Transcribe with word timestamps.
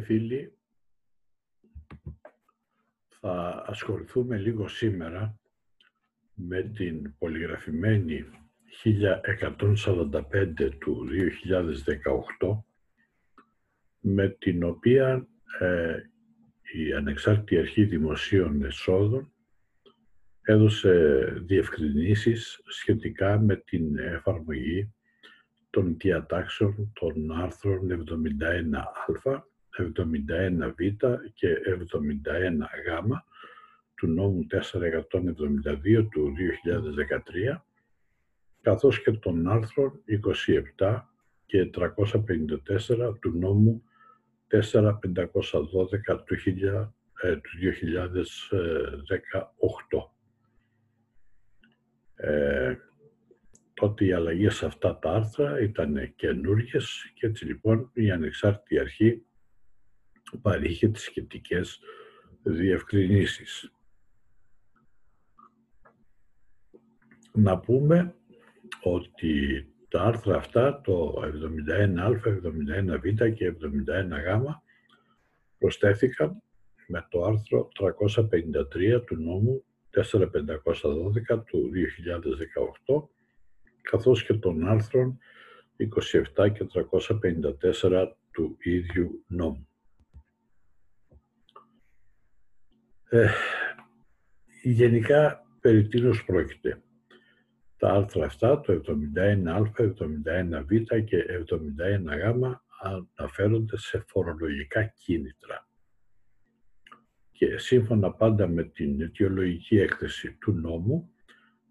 φίλοι, 0.00 0.52
θα 3.08 3.64
ασχοληθούμε 3.66 4.36
λίγο 4.38 4.68
σήμερα 4.68 5.38
με 6.34 6.62
την 6.62 7.14
πολυγραφημένη 7.18 8.24
1145 8.84 10.70
του 10.78 11.08
2018 12.40 12.62
με 14.00 14.28
την 14.28 14.62
οποία 14.62 15.28
ε, 15.58 16.02
η 16.72 16.92
Ανεξάρτητη 16.92 17.58
Αρχή 17.58 17.84
Δημοσίων 17.84 18.64
Εσόδων 18.64 19.32
έδωσε 20.42 21.24
διευκρινήσεις 21.46 22.60
σχετικά 22.66 23.38
με 23.38 23.56
την 23.56 23.98
εφαρμογή 23.98 24.94
των 25.70 25.96
διατάξεων 25.96 26.92
των 26.94 27.32
άρθρων 27.32 28.06
71α, 29.24 29.42
71β 29.78 31.16
και 31.34 31.56
71γ 31.66 33.22
του 33.94 34.06
νόμου 34.06 34.46
472 34.50 36.08
του 36.10 36.34
2013, 37.54 37.60
καθώς 38.60 39.02
και 39.02 39.10
των 39.10 39.48
άρθρων 39.48 40.02
27 40.78 41.00
και 41.46 41.70
354 41.74 43.20
του 43.20 43.30
νόμου 43.30 43.82
4512 44.48 44.60
του 46.24 46.36
2018. 49.94 50.08
Ε, 52.16 52.76
τότε 53.74 54.04
οι 54.04 54.12
αλλαγές 54.12 54.54
σε 54.54 54.66
αυτά 54.66 54.98
τα 54.98 55.10
άρθρα 55.10 55.60
ήταν 55.60 56.14
καινούργιες 56.16 57.12
και 57.14 57.26
έτσι 57.26 57.44
λοιπόν 57.44 57.90
η 57.92 58.10
ανεξάρτητη 58.10 58.78
αρχή 58.78 59.26
παρήχε 60.38 60.88
τις 60.88 61.02
σχετικές 61.02 61.80
διευκρινήσεις. 62.42 63.72
Να 67.32 67.58
πούμε 67.58 68.14
ότι 68.82 69.66
τα 69.88 70.02
άρθρα 70.02 70.36
αυτά, 70.36 70.80
το 70.80 71.14
71α, 71.22 72.40
71β 72.42 73.34
και 73.34 73.54
71γ, 73.60 74.42
προσθέθηκαν 75.58 76.42
με 76.86 77.06
το 77.10 77.24
άρθρο 77.24 77.68
353 77.80 79.04
του 79.06 79.16
νόμου 79.16 79.64
4512 79.94 81.44
του 81.46 81.70
2018 82.86 83.02
καθώς 83.82 84.24
και 84.24 84.34
των 84.34 84.68
άρθρων 84.68 85.18
27 86.36 86.52
και 86.52 86.66
354 87.80 88.12
του 88.30 88.56
ίδιου 88.62 89.24
νόμου. 89.26 89.68
Ε, 93.14 93.28
γενικά, 94.62 95.46
περί 95.60 95.86
τίνος 95.86 96.24
πρόκειται. 96.24 96.82
Τα 97.76 97.92
άρθρα 97.92 98.24
αυτά, 98.24 98.60
το 98.60 98.72
71α, 98.72 99.70
71β 99.76 101.04
και 101.04 101.24
71γ, 101.48 102.56
αναφέρονται 103.16 103.76
σε 103.76 104.04
φορολογικά 104.06 104.84
κίνητρα. 104.84 105.68
Και 107.32 107.58
σύμφωνα 107.58 108.12
πάντα 108.12 108.48
με 108.48 108.64
την 108.64 109.00
αιτιολογική 109.00 109.78
έκθεση 109.78 110.36
του 110.40 110.52
νόμου, 110.52 111.10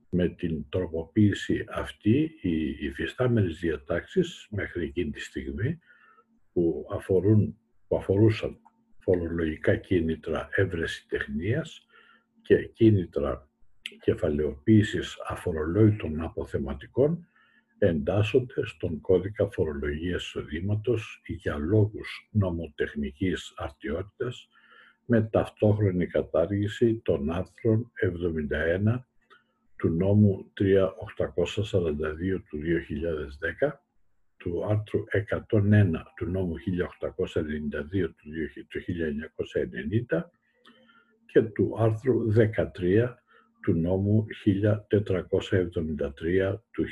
με 0.09 0.27
την 0.27 0.65
τροποποίηση 0.69 1.65
αυτή 1.69 2.37
οι 2.41 2.85
υφιστάμενες 2.85 3.59
διατάξεις 3.59 4.47
μέχρι 4.49 4.83
εκείνη 4.83 5.11
τη 5.11 5.19
στιγμή 5.19 5.79
που, 6.53 6.87
αφορούν, 6.91 7.57
που 7.87 7.95
αφορούσαν 7.95 8.62
φορολογικά 9.03 9.75
κίνητρα 9.75 10.49
έβρεση 10.51 11.07
τεχνίας 11.07 11.87
και 12.41 12.67
κίνητρα 12.67 13.49
κεφαλαιοποίησης 14.01 15.17
αφορολόγητων 15.27 16.21
αποθεματικών 16.21 17.27
εντάσσονται 17.77 18.65
στον 18.65 19.01
κώδικα 19.01 19.49
φορολογίας 19.49 20.23
εισοδήματος 20.23 21.21
για 21.25 21.57
λόγους 21.57 22.29
νομοτεχνικής 22.31 23.53
αρτιότητας 23.55 24.49
με 25.05 25.21
ταυτόχρονη 25.21 26.07
κατάργηση 26.07 27.01
των 27.03 27.31
άρθρων 27.31 27.91
71 28.91 28.99
του 29.75 29.89
νόμου 29.89 30.51
3842 30.53 32.43
του 32.49 32.59
2010, 33.61 33.82
του 34.43 34.65
άρθρου 34.65 35.03
101 35.51 36.03
του 36.15 36.25
νόμου 36.25 36.55
1892 36.55 36.59
του 38.17 38.31
1990 40.13 40.21
και 41.25 41.41
του 41.41 41.75
άρθρου 41.77 42.33
13 42.35 43.13
του 43.61 43.73
νόμου 43.73 44.25
1473 44.45 46.55
του 46.71 46.83
1984. 46.83 46.87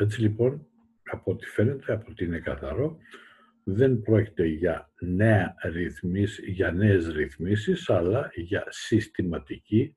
Έτσι 0.00 0.20
λοιπόν, 0.20 0.66
από 1.10 1.32
ό,τι 1.32 1.46
φαίνεται, 1.46 1.92
από 1.92 2.06
ό,τι 2.10 2.24
είναι 2.24 2.38
καθαρό, 2.38 2.98
δεν 3.64 4.00
πρόκειται 4.00 4.46
για, 4.46 4.90
νέα 5.00 5.54
ρυθμίσεις, 5.62 6.44
για 6.46 6.72
νέες 6.72 7.08
ρυθμίσεις, 7.08 7.90
αλλά 7.90 8.30
για 8.34 8.64
συστηματική 8.68 9.94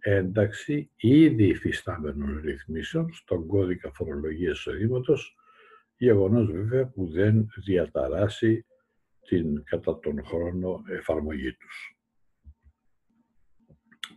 ένταξη 0.00 0.90
ήδη 0.96 1.44
υφιστάμενων 1.44 2.40
ρυθμίσεων 2.44 3.12
στον 3.12 3.46
κώδικα 3.46 3.90
φορολογίας 3.92 4.58
εισοδήματος, 4.58 5.36
γεγονός 5.96 6.50
βέβαια 6.50 6.86
που 6.86 7.06
δεν 7.06 7.48
διαταράσει 7.64 8.64
την 9.20 9.64
κατά 9.64 9.98
τον 9.98 10.24
χρόνο 10.24 10.82
εφαρμογή 10.88 11.52
τους. 11.52 11.98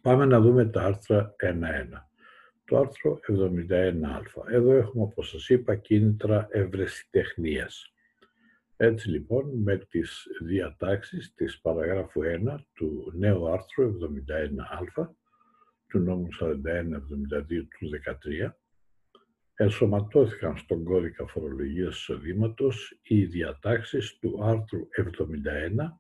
Πάμε 0.02 0.26
να 0.26 0.40
δούμε 0.40 0.66
τα 0.66 0.82
άρθρα 0.82 1.36
1-1. 1.38 2.10
Το 2.66 2.78
άρθρο 2.78 3.20
71α. 3.28 4.52
Εδώ 4.52 4.72
έχουμε, 4.74 5.04
όπως 5.04 5.30
σας 5.30 5.50
είπα, 5.50 5.76
κίνητρα 5.76 6.48
ευρεσιτεχνίας. 6.52 7.94
Έτσι 8.78 9.10
λοιπόν 9.10 9.62
με 9.62 9.78
τις 9.78 10.28
διατάξεις 10.42 11.34
της 11.34 11.62
παραγράφου 11.62 12.22
1 12.22 12.56
του 12.74 13.12
νέου 13.16 13.50
άρθρου 13.50 13.98
71α 14.98 15.08
του 15.94 16.00
νόμου 16.00 16.28
4172 16.40 16.58
του 17.80 17.90
13 18.46 18.52
ενσωματώθηκαν 19.56 20.58
στον 20.58 20.84
κώδικα 20.84 21.28
φορολογίας 21.28 21.96
εισοδήματος 21.96 23.00
οι 23.02 23.26
διατάξεις 23.26 24.18
του 24.20 24.44
άρθρου 24.44 24.88
71 24.90 25.98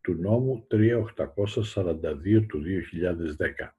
του 0.00 0.14
νόμου 0.14 0.66
3842 0.70 2.46
του 2.48 2.62
2010 2.62 3.74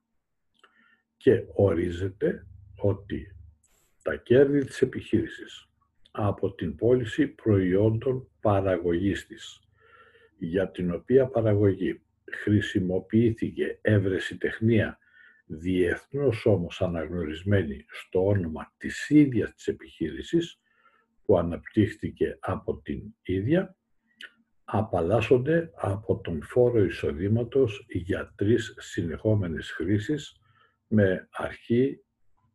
και 1.16 1.44
ορίζεται 1.54 2.46
ότι 2.76 3.36
τα 4.02 4.16
κέρδη 4.16 4.64
της 4.64 4.82
επιχείρησης 4.82 5.68
από 6.10 6.54
την 6.54 6.76
πώληση 6.76 7.26
προϊόντων 7.26 8.28
παραγωγής 8.40 9.26
της, 9.26 9.60
για 10.38 10.70
την 10.70 10.94
οποία 10.94 11.26
παραγωγή 11.26 12.02
χρησιμοποιήθηκε 12.30 13.78
έβρεση 13.80 14.38
τεχνία 14.38 14.98
διεθνώς 15.46 16.46
όμως 16.46 16.82
αναγνωρισμένη 16.82 17.84
στο 17.88 18.26
όνομα 18.26 18.72
της 18.76 19.10
ίδιας 19.10 19.54
της 19.54 19.66
επιχείρησης 19.66 20.60
που 21.24 21.38
αναπτύχθηκε 21.38 22.36
από 22.40 22.80
την 22.80 23.02
ίδια, 23.22 23.76
απαλλάσσονται 24.64 25.70
από 25.74 26.20
τον 26.20 26.42
φόρο 26.42 26.84
εισοδήματος 26.84 27.86
για 27.88 28.32
τρεις 28.36 28.74
συνεχόμενες 28.78 29.70
χρήσεις 29.70 30.36
με 30.86 31.28
αρχή, 31.30 32.04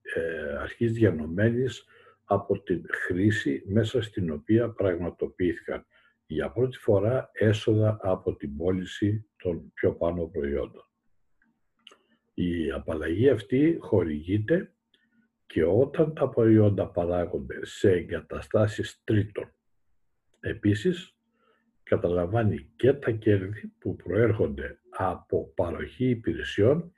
ε, 0.01 0.57
αρχής 0.57 0.91
διανομένης 0.91 1.85
από 2.23 2.61
την 2.61 2.85
χρήση 2.89 3.63
μέσα 3.67 4.01
στην 4.01 4.31
οποία 4.31 4.69
πραγματοποιήθηκαν 4.69 5.85
για 6.25 6.51
πρώτη 6.51 6.77
φορά 6.77 7.29
έσοδα 7.33 7.99
από 8.01 8.35
την 8.35 8.57
πώληση 8.57 9.29
των 9.37 9.71
πιο 9.73 9.95
πάνω 9.95 10.25
προϊόντων. 10.25 10.88
Η 12.41 12.71
απαλλαγή 12.71 13.29
αυτή 13.29 13.77
χορηγείται 13.79 14.73
και 15.45 15.63
όταν 15.63 16.13
τα 16.13 16.29
προϊόντα 16.29 16.87
παράγονται 16.87 17.65
σε 17.65 17.91
εγκαταστάσεις 17.91 19.01
τρίτων. 19.03 19.53
Επίσης, 20.39 21.15
καταλαμβάνει 21.83 22.71
και 22.75 22.93
τα 22.93 23.11
κέρδη 23.11 23.73
που 23.79 23.95
προέρχονται 23.95 24.79
από 24.89 25.53
παροχή 25.55 26.09
υπηρεσιών 26.09 26.93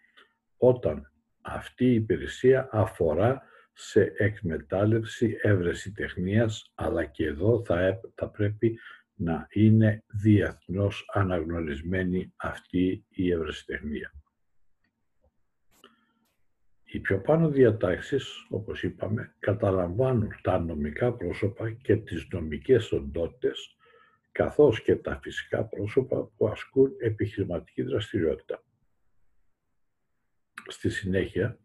όταν 0.57 1.11
αυτή 1.41 1.85
η 1.85 1.93
υπηρεσία 1.93 2.69
αφορά 2.71 3.41
σε 3.73 4.13
εκμετάλλευση 4.17 5.37
έβρεση 5.41 5.91
τεχνίας, 5.91 6.71
αλλά 6.75 7.05
και 7.05 7.25
εδώ 7.25 7.63
θα, 7.65 7.99
θα 8.15 8.29
πρέπει 8.29 8.79
να 9.15 9.47
είναι 9.49 10.03
διεθνώς 10.07 11.09
αναγνωρισμένη 11.13 12.33
αυτή 12.35 13.05
η 13.09 13.31
ευρεσιτεχνία. 13.31 14.20
Οι 16.93 16.99
πιο 16.99 17.21
πάνω 17.21 17.49
διατάξεις, 17.49 18.45
όπως 18.49 18.83
είπαμε, 18.83 19.35
καταλαμβάνουν 19.39 20.29
τα 20.41 20.59
νομικά 20.59 21.13
πρόσωπα 21.13 21.71
και 21.71 21.95
τις 21.95 22.27
νομικές 22.31 22.91
οντότητες, 22.91 23.77
καθώς 24.31 24.81
και 24.81 24.95
τα 24.95 25.19
φυσικά 25.23 25.63
πρόσωπα 25.63 26.31
που 26.37 26.47
ασκούν 26.47 26.91
επιχειρηματική 26.99 27.81
δραστηριότητα. 27.81 28.63
Στη 30.67 30.89
συνέχεια, 30.89 31.59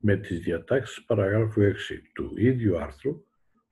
με 0.00 0.16
τις 0.16 0.40
διατάξεις 0.40 1.04
παραγράφου 1.04 1.62
6 1.62 2.02
του 2.14 2.32
ίδιου 2.36 2.78
άρθρου, 2.78 3.24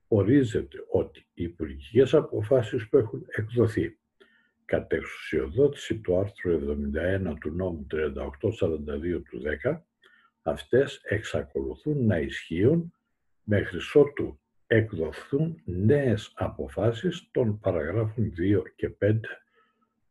ορίζεται 0.09 0.79
ότι 0.91 1.27
οι 1.35 1.43
υπουργικές 1.43 2.15
αποφάσεις 2.15 2.89
που 2.89 2.97
έχουν 2.97 3.27
εκδοθεί 3.27 3.99
κατ' 4.65 4.93
εξουσιοδότηση 4.93 5.99
του 6.01 6.19
άρθρου 6.19 6.53
71 6.53 7.35
του 7.41 7.51
νόμου 7.51 7.87
3842 7.91 9.23
του 9.23 9.43
10, 9.65 9.85
αυτές 10.45 11.01
εξακολουθούν 11.03 12.07
να 12.07 12.19
ισχύουν 12.19 12.93
μέχρι 13.43 13.79
ότου 13.95 14.41
εκδοθούν 14.67 15.63
νέες 15.65 16.33
αποφάσεις 16.35 17.29
των 17.31 17.59
παραγράφων 17.59 18.33
2 18.39 18.63
και 18.77 18.97
5 19.01 19.21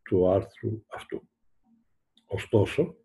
του 0.03 0.30
άρθρου 0.30 0.83
αυτού. 0.88 1.30
Ωστόσο, 2.25 2.95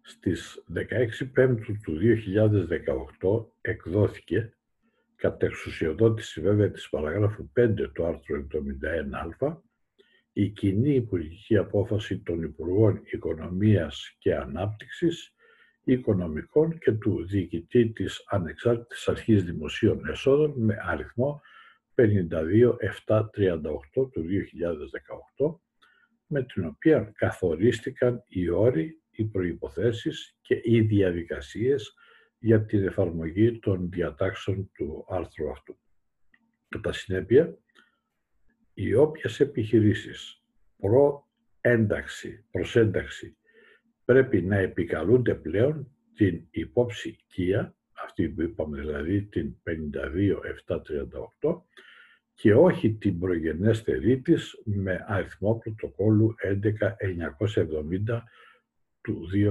στις 0.00 0.64
16 0.74 1.30
Πέμπτου 1.32 1.80
του 1.82 1.98
2018 3.20 3.46
εκδόθηκε 3.60 4.56
κατ' 5.16 5.42
εξουσιοδότηση 5.42 6.40
βέβαια 6.40 6.70
της 6.70 6.88
παραγράφου 6.88 7.50
5 7.56 7.90
του 7.92 8.04
άρθρου 8.04 8.46
71α 9.38 9.56
η 10.36 10.48
κοινή 10.48 10.94
υπουργική 10.94 11.56
απόφαση 11.56 12.18
των 12.18 12.42
Υπουργών 12.42 13.00
Οικονομίας 13.04 14.16
και 14.18 14.34
Ανάπτυξης, 14.34 15.33
Οικονομικών 15.84 16.78
και 16.78 16.92
του 16.92 17.26
Διοικητή 17.26 17.92
της 17.92 18.24
Ανεξάρτητης 18.26 19.08
Αρχής 19.08 19.44
Δημοσίων 19.44 20.08
Εσόδων 20.08 20.54
με 20.56 20.76
αριθμό 20.82 21.40
52738 21.94 22.02
του 23.92 24.26
2018, 25.38 25.60
με 26.26 26.44
την 26.44 26.64
οποία 26.64 27.12
καθορίστηκαν 27.14 28.24
οι 28.28 28.48
όροι, 28.48 29.02
οι 29.10 29.24
προϋποθέσεις 29.24 30.36
και 30.40 30.60
οι 30.62 30.80
διαδικασίες 30.80 31.94
για 32.38 32.64
την 32.64 32.86
εφαρμογή 32.86 33.58
των 33.58 33.90
διατάξεων 33.90 34.70
του 34.74 35.04
άρθρου 35.08 35.50
αυτού. 35.50 35.78
Κατά 36.68 36.92
συνέπεια, 36.92 37.58
οι 38.74 38.94
όποιες 38.94 39.40
επιχειρήσεις 39.40 40.42
προ-ένταξη, 40.76 42.44
προσένταξη 42.50 43.36
πρέπει 44.04 44.42
να 44.42 44.56
επικαλούνται 44.56 45.34
πλέον 45.34 45.88
την 46.14 46.46
υπόψη 46.50 47.18
ΚΙΑ, 47.26 47.76
αυτή 48.04 48.28
που 48.28 48.42
είπαμε 48.42 48.80
δηλαδή 48.80 49.22
την 49.22 49.56
52738, 51.42 51.62
και 52.34 52.54
όχι 52.54 52.94
την 52.94 53.18
προγενέστερή 53.18 54.20
της 54.20 54.60
με 54.64 55.04
αριθμό 55.08 55.58
πρωτοκόλλου 55.58 56.34
11970 56.42 58.22
του 59.00 59.28
2010. 59.32 59.48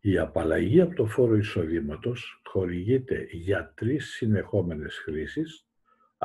Η 0.00 0.18
απαλλαγή 0.18 0.80
από 0.80 0.94
το 0.94 1.06
φόρο 1.06 1.36
εισοδήματος 1.36 2.42
χορηγείται 2.44 3.28
για 3.30 3.72
τρεις 3.76 4.10
συνεχόμενες 4.10 4.98
χρήσεις, 4.98 5.65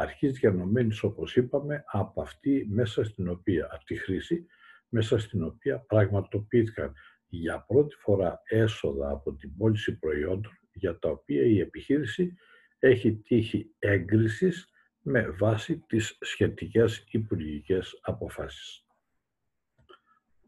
αρχής 0.02 0.40
διανομένης 0.40 1.04
όπως 1.04 1.36
είπαμε 1.36 1.84
από 1.86 2.22
αυτή 2.22 2.68
μέσα 2.70 3.04
στην 3.04 3.30
οποία, 3.30 3.70
από 3.72 3.84
τη 3.84 3.96
χρήση, 3.96 4.46
μέσα 4.90 5.20
στην 5.20 5.44
οποία 5.44 5.80
πραγματοποιήθηκαν 5.80 6.94
για 7.28 7.66
πρώτη 7.68 7.96
φορά 7.96 8.42
έσοδα 8.44 9.10
από 9.10 9.34
την 9.34 9.58
πώληση 9.58 10.00
προϊόντων 10.00 10.52
για 10.74 11.00
τα 11.00 11.10
οποία 11.10 11.42
η 11.44 11.60
επιχείρηση 11.60 12.34
έχει 12.80 13.16
τύχει 13.16 13.76
έγκρισης 13.80 14.70
με 15.02 15.30
βάση 15.30 15.80
τις 15.88 16.18
σχετικές 16.22 17.04
υπουργικές 17.12 18.00
αποφάσεις. 18.02 18.86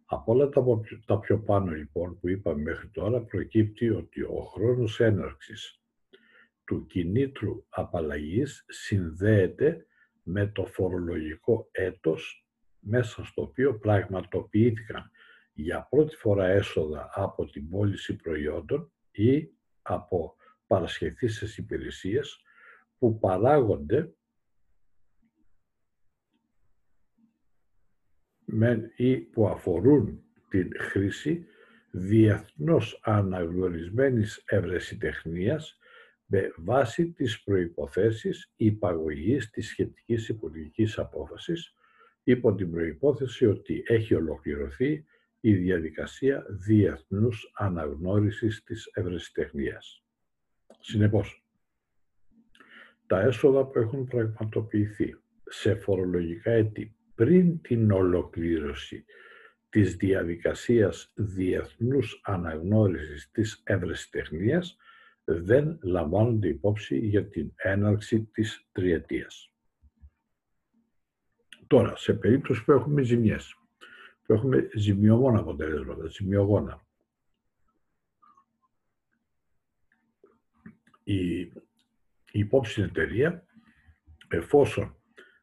Από 0.05 0.31
όλα 0.31 0.50
τα, 1.05 1.19
πιο 1.19 1.39
πάνω 1.39 1.71
λοιπόν 1.71 2.19
που 2.19 2.29
είπαμε 2.29 2.61
μέχρι 2.61 2.88
τώρα 2.89 3.21
προκύπτει 3.21 3.89
ότι 3.89 4.21
ο 4.21 4.50
χρόνος 4.53 5.00
έναρξης 5.00 5.82
του 6.74 6.86
κινήτρου 6.86 7.66
απαλλαγής 7.70 8.66
συνδέεται 8.68 9.86
με 10.24 10.48
το 10.48 10.66
φορολογικό 10.66 11.68
έτος 11.72 12.48
μέσα 12.80 13.24
στο 13.24 13.42
οποίο 13.42 13.78
πραγματοποιήθηκαν 13.78 15.12
για 15.54 15.88
πρώτη 15.90 16.16
φορά 16.16 16.46
έσοδα 16.46 17.10
από 17.14 17.46
την 17.46 17.70
πώληση 17.70 18.16
προϊόντων 18.16 18.92
ή 19.12 19.50
από 19.81 20.36
παρασχεθήσεις 20.68 21.58
υπηρεσίες 21.58 22.42
που 22.98 23.20
παράγονται 23.20 24.16
ή 28.96 29.18
που 29.18 29.48
αφορούν 29.48 30.24
την 30.50 30.72
χρήση 30.80 31.46
διεθνώς 31.92 33.00
αναγνωρισμένης 33.04 34.44
ευρεσιτεχνίας 34.46 35.78
με 36.25 36.54
βάση 36.58 37.12
τις 37.12 37.44
προϋποθέσεις 37.44 38.52
υπαγωγής 38.56 39.50
της 39.50 39.68
σχετικής 39.68 40.30
υπουργικής 40.30 40.98
απόφασης 40.98 41.74
υπό 42.24 42.56
την 42.56 42.72
προϋπόθεση 42.72 43.46
ότι 43.46 43.84
έχει 43.88 44.14
ολοκληρωθεί 44.16 45.06
η 45.40 45.54
διαδικασία 45.54 46.46
διεθνούς 46.50 47.52
αναγνώρισης 47.54 48.63
της 48.63 48.89
ευρεσιτεχνίας. 48.94 50.03
Συνεπώς, 50.80 51.46
τα 53.08 53.20
έσοδα 53.22 53.65
που 53.65 53.80
έχουν 53.80 54.08
πραγματοποιηθεί 54.08 55.15
σε 55.46 55.75
φορολογικά 55.75 56.51
έτη 56.51 56.96
πριν 57.15 57.62
την 57.62 57.92
ολοκλήρωση 57.92 59.06
της 59.70 59.96
διαδικασίας 59.96 61.12
διεθνούς 61.15 62.22
αναγνώρισης 62.24 63.32
της 63.32 63.62
ευρεσιτεχνίας 63.63 64.77
δεν 65.24 65.80
λαμβάνονται 65.82 66.48
υπόψη 66.48 66.98
για 66.98 67.27
την 67.27 67.53
έναρξη 67.56 68.24
της 68.24 68.68
τριετίας. 68.72 69.53
Τώρα, 71.68 71.96
σε 71.96 72.13
περίπτωση 72.13 72.63
που 72.63 72.72
έχουμε 72.72 73.01
ζημιές, 73.01 73.56
που 74.25 74.34
έχουμε 74.34 74.70
ζημιογόνα 74.75 75.39
αποτελέσματα, 75.39 76.08
ζημιογόνα, 76.08 76.86
η, 81.03 81.39
η 81.39 81.51
υπόψη 82.32 82.82
εταιρεία, 82.82 83.46
εφόσον 84.27 84.96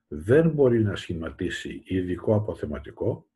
δεν 0.09 0.51
μπορεί 0.51 0.83
να 0.83 0.97
σχηματίσει 0.97 1.83
ειδικό 1.85 2.35
αποθεματικό, 2.35 3.29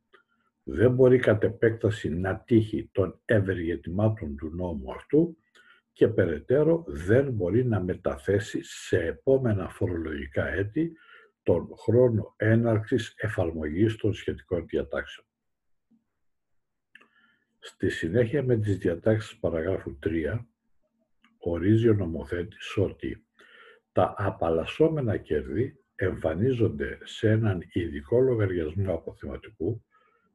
δεν 0.62 0.94
μπορεί 0.94 1.18
κατ' 1.18 1.44
επέκταση 1.44 2.08
να 2.08 2.38
τύχει 2.38 2.88
των 2.92 3.20
ευεργετημάτων 3.24 4.36
του 4.36 4.50
νόμου 4.54 4.92
αυτού 4.92 5.36
και 5.94 6.08
περαιτέρω 6.08 6.84
δεν 6.86 7.32
μπορεί 7.32 7.64
να 7.64 7.80
μεταθέσει 7.80 8.62
σε 8.62 8.98
επόμενα 8.98 9.68
φορολογικά 9.68 10.46
έτη 10.46 10.96
τον 11.42 11.68
χρόνο 11.76 12.34
έναρξης 12.36 13.14
εφαρμογής 13.16 13.96
των 13.96 14.14
σχετικών 14.14 14.66
διατάξεων. 14.66 15.26
Στη 17.58 17.90
συνέχεια 17.90 18.42
με 18.42 18.56
τις 18.56 18.78
διατάξεις 18.78 19.38
παραγράφου 19.38 19.98
3 20.02 20.46
ορίζει 21.38 21.88
ο 21.88 21.94
νομοθέτης 21.94 22.76
ότι 22.76 23.26
τα 23.92 24.14
απαλλασσόμενα 24.16 25.16
κέρδη 25.16 25.78
εμφανίζονται 25.94 26.98
σε 27.02 27.30
έναν 27.30 27.62
ειδικό 27.72 28.20
λογαριασμό 28.20 28.94
αποθεματικού 28.94 29.84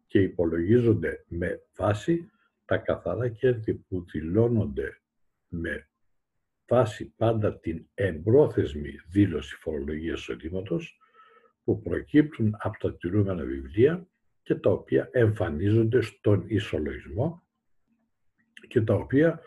και 0.08 0.22
υπολογίζονται 0.22 1.25
με 1.28 1.62
βάση 1.75 2.32
τα 2.66 2.78
καθαρά 2.78 3.30
κέρδη 3.30 3.74
που 3.74 4.06
δηλώνονται 4.12 4.99
με 5.50 5.89
βάση 6.68 7.13
πάντα 7.18 7.60
την 7.60 7.88
εμπρόθεσμη 7.94 8.91
δήλωση 9.10 9.56
φορολογίας 9.56 10.20
εισοδήματος 10.20 10.98
που 11.63 11.82
προκύπτουν 11.82 12.56
από 12.58 12.77
τα 12.79 12.96
τηρούμενα 12.96 13.44
βιβλία 13.44 14.08
και 14.44 14.56
τα 14.56 14.70
οποία 14.72 15.10
εμφανίζονται 15.12 16.01
στον 16.01 16.44
ισολογισμό 16.48 17.44
και 18.68 18.82
τα 18.82 18.94
οποία 18.94 19.41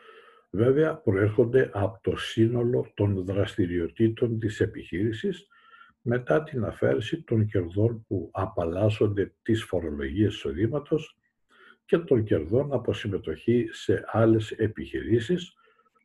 βέβαια 0.50 0.97
προέρχονται 0.97 1.71
από 1.73 1.99
το 2.02 2.16
σύνολο 2.16 2.92
των 2.94 3.25
δραστηριοτήτων 3.25 4.38
της 4.38 4.61
επιχείρησης 4.61 5.47
μετά 6.00 6.42
την 6.42 6.64
αφαίρεση 6.64 7.23
των 7.23 7.47
κερδών 7.47 8.04
που 8.06 8.30
απαλλάσσονται 8.32 9.35
της 9.42 9.64
φορολογίας 9.64 10.35
εισοδήματος 10.35 11.18
και 11.85 11.99
των 11.99 12.25
κερδών 12.25 12.73
από 12.73 12.92
συμμετοχή 12.92 13.68
σε 13.71 14.04
άλλες 14.06 14.50
επιχειρήσεις, 14.50 15.54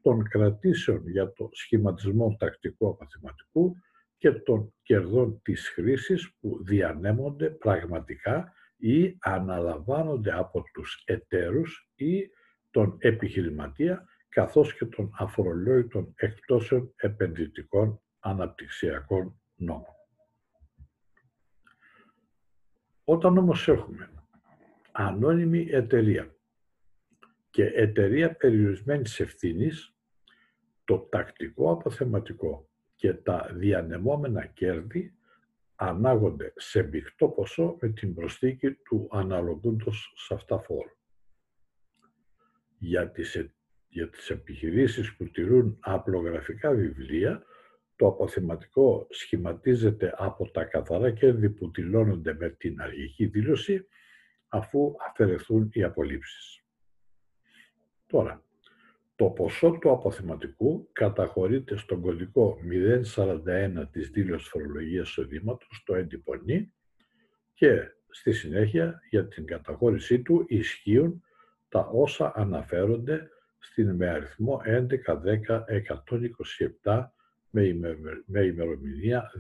των 0.02 0.24
κρατήσεων 0.30 1.10
για 1.10 1.34
το 1.34 1.50
σχηματισμό 1.52 2.36
τακτικού 2.40 2.88
απαθηματικού 2.88 3.76
και 4.18 4.32
των 4.32 4.74
κερδών 4.82 5.42
της 5.42 5.70
χρήσης 5.70 6.34
που 6.40 6.64
διανέμονται 6.64 7.50
πραγματικά 7.50 8.54
ή 8.78 9.18
αναλαμβάνονται 9.20 10.34
από 10.34 10.64
τους 10.74 11.04
εταίρους 11.06 11.92
ή 11.96 12.30
τον 12.72 12.96
επιχειρηματία 13.00 14.06
καθώς 14.30 14.76
και 14.76 14.86
των 14.86 15.12
αφορολόγητων 15.18 16.14
εκτόσεων 16.16 16.94
επενδυτικών 16.96 18.02
αναπτυξιακών 18.20 19.42
νόμων. 19.56 19.96
Όταν 23.04 23.38
όμως 23.38 23.68
έχουμε 23.68 24.10
ανώνυμη 24.92 25.68
εταιρεία 25.70 26.37
και 27.58 27.72
εταιρεία 27.74 28.36
περιορισμένης 28.36 29.20
ευθύνης, 29.20 29.96
το 30.84 30.98
τακτικό 30.98 31.72
αποθεματικό 31.72 32.70
και 32.96 33.14
τα 33.14 33.50
διανεμόμενα 33.54 34.46
κέρδη 34.46 35.18
ανάγονται 35.76 36.54
σε 36.56 36.84
μεικτό 36.84 37.28
ποσό 37.30 37.78
με 37.82 37.90
την 37.90 38.14
προσθήκη 38.14 38.72
του 38.72 39.08
αναλογούντος 39.12 40.14
σε 40.16 40.34
αυτά 40.34 40.60
φόρου. 40.60 40.98
Για 42.78 43.12
τις, 43.12 43.36
ε, 43.36 43.54
για 43.88 44.10
τις 44.10 44.30
επιχειρήσεις 44.30 45.16
που 45.16 45.32
τηρούν 45.32 45.78
απλογραφικά 45.80 46.72
βιβλία, 46.72 47.44
το 47.96 48.08
αποθεματικό 48.08 49.08
σχηματίζεται 49.10 50.14
από 50.18 50.52
τα 50.52 50.64
καθαρά 50.64 51.12
κέρδη 51.12 51.50
που 51.50 51.72
δηλώνονται 51.72 52.34
με 52.34 52.50
την 52.50 52.82
αρχική 52.82 53.26
δήλωση, 53.26 53.88
αφού 54.48 54.96
αφαιρεθούν 55.10 55.70
οι 55.74 55.84
απολύψεις. 55.84 56.62
Τώρα, 58.08 58.44
το 59.16 59.26
ποσό 59.26 59.72
του 59.72 59.92
αποθεματικού 59.92 60.90
καταχωρείται 60.92 61.78
στον 61.78 62.02
κωδικό 62.02 62.58
041 63.16 63.88
της 63.92 64.10
δήλωσης 64.10 64.48
φορολογίας 64.48 65.10
εισοδήματος, 65.10 65.78
στο 65.82 65.96
έντυπο 65.96 66.34
και 67.54 67.82
στη 68.10 68.32
συνέχεια 68.32 69.02
για 69.10 69.28
την 69.28 69.46
καταχώρησή 69.46 70.22
του 70.22 70.46
ισχύουν 70.48 71.24
τα 71.70 71.80
όσα 71.80 72.32
αναφέρονται 72.36 73.30
στην 73.60 73.96
με 73.96 74.10
αριθμό 74.10 74.62
11.10.127 74.66 77.06
με 78.26 78.42
ημερομηνία 78.42 79.32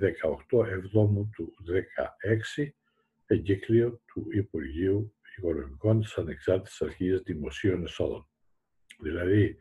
18 0.49 0.67
Εβδόμου 0.67 1.29
του 1.35 1.53
16 2.57 2.67
εγκύκλιο 3.25 4.01
του 4.05 4.27
Υπουργείου 4.31 5.13
Οικονομικών 5.37 5.99
της 5.99 6.17
Ανεξάρτητης 6.17 6.81
Αρχής 6.81 7.21
Δημοσίων 7.21 7.83
Εσόδων. 7.83 8.27
Δηλαδή, 8.97 9.59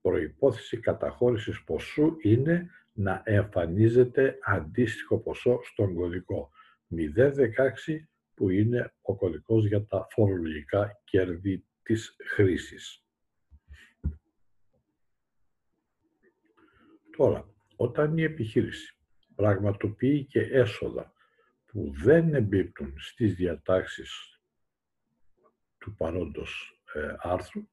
προϋπόθεση 0.00 0.78
καταχώρησης 0.78 1.64
ποσού 1.64 2.16
είναι 2.20 2.70
να 2.92 3.22
εμφανίζεται 3.24 4.38
αντίστοιχο 4.42 5.18
ποσό 5.18 5.60
στον 5.62 5.94
κωδικό 5.94 6.50
016 6.90 8.06
που 8.34 8.50
είναι 8.50 8.94
ο 9.00 9.16
κωδικός 9.16 9.66
για 9.66 9.86
τα 9.86 10.06
φορολογικά 10.10 11.00
κέρδη 11.04 11.64
της 11.82 12.16
χρήσης. 12.24 13.04
Τώρα, 17.16 17.48
όταν 17.76 18.18
η 18.18 18.22
επιχείρηση 18.22 18.96
πραγματοποιεί 19.34 20.24
και 20.24 20.40
έσοδα 20.40 21.12
που 21.66 21.92
δεν 21.94 22.34
εμπίπτουν 22.34 22.94
στις 22.98 23.34
διατάξεις 23.34 24.40
του 25.78 25.94
παρόντος 25.94 26.80
ε, 26.94 27.14
άρθρου, 27.18 27.68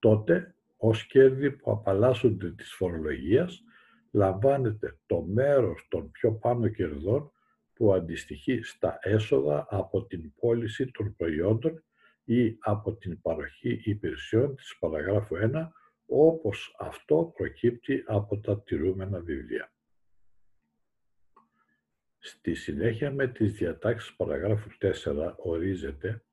τότε 0.00 0.54
ως 0.76 1.06
κέρδη 1.06 1.50
που 1.50 1.70
απαλλάσσονται 1.70 2.50
της 2.50 2.72
φορολογίας 2.72 3.64
λαμβάνεται 4.10 4.98
το 5.06 5.22
μέρος 5.22 5.86
των 5.90 6.10
πιο 6.10 6.32
πάνω 6.32 6.68
κερδών 6.68 7.32
που 7.74 7.92
αντιστοιχεί 7.92 8.62
στα 8.62 8.98
έσοδα 9.02 9.66
από 9.70 10.04
την 10.04 10.34
πώληση 10.34 10.90
των 10.90 11.14
προϊόντων 11.16 11.84
ή 12.24 12.56
από 12.60 12.94
την 12.94 13.20
παροχή 13.20 13.80
υπηρεσιών 13.84 14.56
της 14.56 14.76
παραγράφου 14.78 15.36
1, 15.52 15.68
όπως 16.06 16.76
αυτό 16.78 17.32
προκύπτει 17.36 18.04
από 18.06 18.40
τα 18.40 18.62
τηρούμενα 18.62 19.20
βιβλία. 19.20 19.72
Στη 22.18 22.54
συνέχεια 22.54 23.10
με 23.10 23.28
τις 23.28 23.52
διατάξεις 23.52 24.14
παραγράφου 24.16 24.68
4 24.80 25.34
ορίζεται 25.36 26.24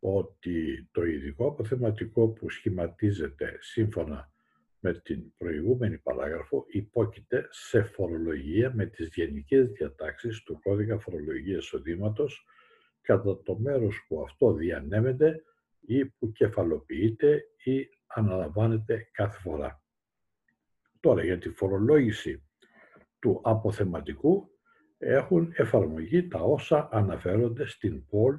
ότι 0.00 0.88
το 0.92 1.04
ειδικό 1.04 1.46
αποθεματικό 1.46 2.28
που 2.28 2.50
σχηματίζεται 2.50 3.56
σύμφωνα 3.60 4.32
με 4.80 4.94
την 4.94 5.36
προηγούμενη 5.36 5.98
παράγραφο 5.98 6.64
υπόκειται 6.68 7.46
σε 7.50 7.82
φορολογία 7.82 8.74
με 8.74 8.86
τις 8.86 9.08
γενικές 9.14 9.70
διατάξεις 9.70 10.42
του 10.42 10.60
κώδικα 10.62 10.98
φορολογίας 10.98 11.72
οδήματος 11.72 12.44
κατά 13.00 13.42
το 13.42 13.58
μέρος 13.58 14.04
που 14.08 14.22
αυτό 14.22 14.52
διανέμεται 14.52 15.42
ή 15.80 16.04
που 16.06 16.32
κεφαλοποιείται 16.32 17.44
ή 17.64 17.88
αναλαμβάνεται 18.06 19.08
κάθε 19.12 19.40
φορά. 19.40 19.82
Τώρα 21.00 21.24
για 21.24 21.38
τη 21.38 21.50
φορολόγηση 21.50 22.48
του 23.18 23.40
αποθεματικού 23.44 24.50
έχουν 24.98 25.52
εφαρμογή 25.56 26.28
τα 26.28 26.38
όσα 26.38 26.88
αναφέρονται 26.92 27.66
στην 27.66 28.06
ΠΟΛ 28.06 28.38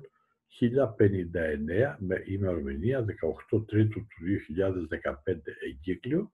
1059 0.59 1.95
με 1.99 2.23
ημερομηνία 2.25 3.05
18 3.51 3.67
Τρίτου 3.67 3.99
του 3.99 4.17
2015 5.05 5.35
εγκύκλιο 5.65 6.31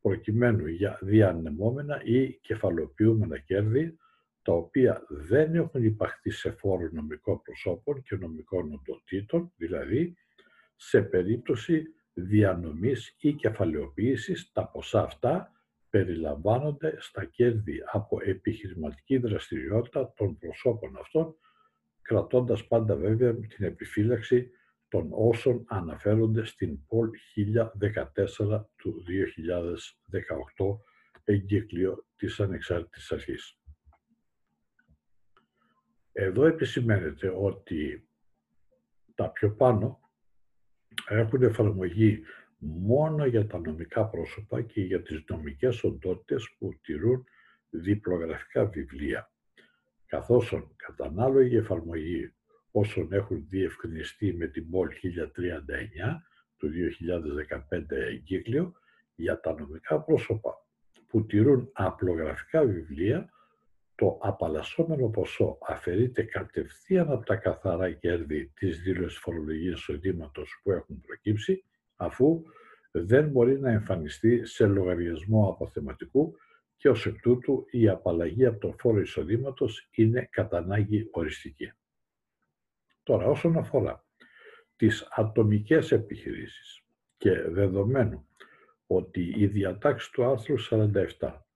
προκειμένου 0.00 0.66
για 0.66 0.98
διανεμόμενα 1.00 2.02
ή 2.04 2.32
κεφαλοποιούμενα 2.32 3.38
κέρδη 3.38 3.96
τα 4.42 4.52
οποία 4.52 5.02
δεν 5.08 5.54
έχουν 5.54 5.84
υπαχθεί 5.84 6.30
σε 6.30 6.50
φόρο 6.50 6.88
νομικών 6.92 7.42
προσώπων 7.42 8.02
και 8.02 8.16
νομικών 8.16 8.72
οντοτήτων, 8.72 9.52
δηλαδή 9.56 10.16
σε 10.76 11.02
περίπτωση 11.02 11.84
διανομής 12.12 13.16
ή 13.20 13.32
κεφαλαιοποίησης, 13.32 14.52
τα 14.52 14.66
ποσά 14.68 15.02
αυτά 15.02 15.52
περιλαμβάνονται 15.90 16.94
στα 16.98 17.24
κέρδη 17.24 17.78
από 17.92 18.18
επιχειρηματική 18.24 19.16
δραστηριότητα 19.16 20.12
των 20.16 20.38
προσώπων 20.38 20.96
αυτών 20.96 21.36
κρατώντας 22.02 22.66
πάντα 22.66 22.96
βέβαια 22.96 23.34
την 23.34 23.64
επιφύλαξη 23.64 24.50
των 24.88 25.08
όσων 25.10 25.64
αναφέρονται 25.68 26.44
στην 26.44 26.86
ΠΟΛ 26.86 27.10
1014 28.40 28.64
του 28.76 29.04
2018 30.56 30.78
εγκύκλιο 31.24 32.06
της 32.16 32.40
Ανεξάρτητης 32.40 33.12
Αρχής. 33.12 33.58
Εδώ 36.12 36.44
επισημαίνεται 36.44 37.32
ότι 37.36 38.08
τα 39.14 39.30
πιο 39.30 39.54
πάνω 39.54 40.00
έχουν 41.08 41.42
εφαρμογή 41.42 42.22
μόνο 42.58 43.26
για 43.26 43.46
τα 43.46 43.58
νομικά 43.58 44.06
πρόσωπα 44.06 44.62
και 44.62 44.80
για 44.80 45.02
τις 45.02 45.24
νομικές 45.28 45.84
οντότητες 45.84 46.54
που 46.58 46.78
τηρούν 46.82 47.24
διπλογραφικά 47.70 48.66
βιβλία 48.66 49.31
καθώς 50.12 50.54
κατά 50.76 51.04
ανάλογη 51.04 51.56
εφαρμογή 51.56 52.32
όσων 52.70 53.12
έχουν 53.12 53.46
διευκρινιστεί 53.48 54.34
με 54.34 54.46
την 54.46 54.70
ΠΟΛ 54.70 54.88
1039 54.88 54.92
του 56.56 56.70
2015 57.70 57.90
εγκύκλιο 57.90 58.72
για 59.14 59.40
τα 59.40 59.54
νομικά 59.54 60.00
πρόσωπα 60.00 60.66
που 61.06 61.26
τηρούν 61.26 61.70
απλογραφικά 61.72 62.64
βιβλία, 62.64 63.30
το 63.94 64.18
απαλλασσόμενο 64.22 65.08
ποσό 65.08 65.58
αφαιρείται 65.68 66.22
κατευθείαν 66.22 67.10
από 67.10 67.24
τα 67.24 67.36
καθαρά 67.36 67.92
κέρδη 67.92 68.52
της 68.54 68.80
δήλωσης 68.80 69.18
φορολογίας 69.18 69.78
εισοδήματος 69.78 70.60
που 70.62 70.70
έχουν 70.70 71.00
προκύψει, 71.00 71.64
αφού 71.96 72.42
δεν 72.90 73.28
μπορεί 73.28 73.60
να 73.60 73.70
εμφανιστεί 73.70 74.46
σε 74.46 74.66
λογαριασμό 74.66 75.48
αποθεματικού 75.48 76.36
και 76.82 76.88
ως 76.88 77.06
εκ 77.06 77.20
τούτου 77.20 77.66
η 77.70 77.88
απαλλαγή 77.88 78.46
από 78.46 78.58
τον 78.58 78.74
φόρο 78.78 79.00
εισοδήματος 79.00 79.88
είναι 79.90 80.28
κατά 80.30 80.58
ανάγκη 80.58 81.08
οριστική. 81.10 81.72
Τώρα, 83.02 83.26
όσον 83.26 83.56
αφορά 83.56 84.06
τις 84.76 85.08
ατομικές 85.10 85.92
επιχειρήσεις 85.92 86.84
και 87.16 87.30
δεδομένου 87.30 88.28
ότι 88.86 89.34
η 89.36 89.46
διατάξη 89.46 90.12
του 90.12 90.24
άρθρου 90.24 90.54
47 90.70 90.92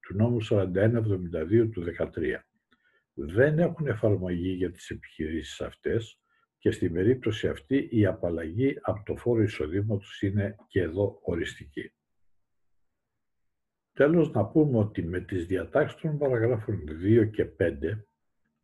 του 0.01 0.15
νόμου 0.15 0.39
4172 0.51 1.71
του 1.73 1.85
13 1.99 2.41
δεν 3.15 3.59
έχουν 3.59 3.87
εφαρμογή 3.87 4.51
για 4.51 4.71
τις 4.71 4.91
επιχειρήσεις 4.91 5.61
αυτές 5.61 6.21
και 6.59 6.71
στην 6.71 6.93
περίπτωση 6.93 7.49
αυτή 7.49 7.89
η 7.91 8.07
απαλλαγή 8.07 8.79
από 8.81 9.03
το 9.05 9.17
φόρο 9.17 9.43
εισοδήματος 9.43 10.23
είναι 10.23 10.57
και 10.69 10.81
εδώ 10.81 11.19
οριστική. 11.23 11.96
Τέλος 13.97 14.31
να 14.31 14.45
πούμε 14.45 14.79
ότι 14.79 15.03
με 15.03 15.21
τις 15.21 15.47
διατάξεις 15.47 16.01
των 16.01 16.19
παραγράφων 16.19 16.85
2 17.03 17.31
και 17.31 17.45
5 17.45 18.07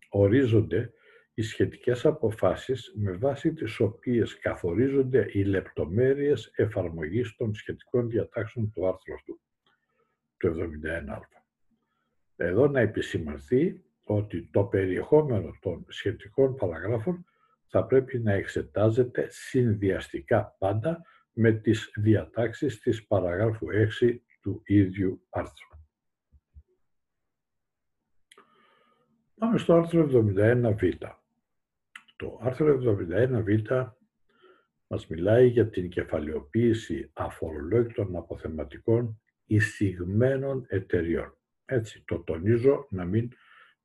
ορίζονται 0.09 0.93
οι 1.35 1.43
σχετικές 1.43 2.07
αποφάσεις 2.07 2.93
με 2.97 3.13
βάση 3.13 3.53
τις 3.53 3.81
οποίες 3.81 4.39
καθορίζονται 4.39 5.29
οι 5.33 5.43
λεπτομέρειες 5.43 6.53
εφαρμογής 6.55 7.37
των 7.37 7.55
σχετικών 7.55 8.09
διατάξεων 8.09 8.71
του 8.71 8.87
άρθρου 8.87 9.15
αυτού, 9.15 9.41
του 10.37 10.49
71α. 10.49 11.43
Εδώ 12.37 12.67
να 12.69 12.81
επισημανθεί 12.81 13.83
ότι 14.05 14.49
το 14.53 14.65
περιεχόμενο 14.65 15.51
των 15.61 15.85
σχετικών 15.89 16.55
παραγράφων 16.55 17.25
θα 17.67 17.85
πρέπει 17.85 18.19
να 18.19 18.33
εξετάζεται 18.33 19.27
συνδυαστικά 19.31 20.57
πάντα 20.59 21.03
με 21.33 21.53
τις 21.53 21.93
διατάξεις 21.95 22.81
της 22.81 23.07
παραγράφου 23.07 23.67
6 24.01 24.21
του 24.43 24.63
ίδιου 24.65 25.27
άρθρου. 25.31 25.69
Πάμε 29.35 29.59
στο 29.59 29.75
άρθρο 29.75 30.09
71β. 30.13 31.15
Το 32.17 32.39
άρθρο 32.43 32.79
71β 32.83 33.93
μας 34.87 35.07
μιλάει 35.07 35.47
για 35.47 35.69
την 35.69 35.89
κεφαλαιοποίηση 35.89 37.11
αφορολόγητων 37.13 38.17
αποθεματικών 38.17 39.21
εισηγμένων 39.45 40.65
εταιριών. 40.69 41.37
Έτσι, 41.65 42.03
το 42.05 42.19
τονίζω 42.19 42.87
να 42.91 43.05
μην 43.05 43.31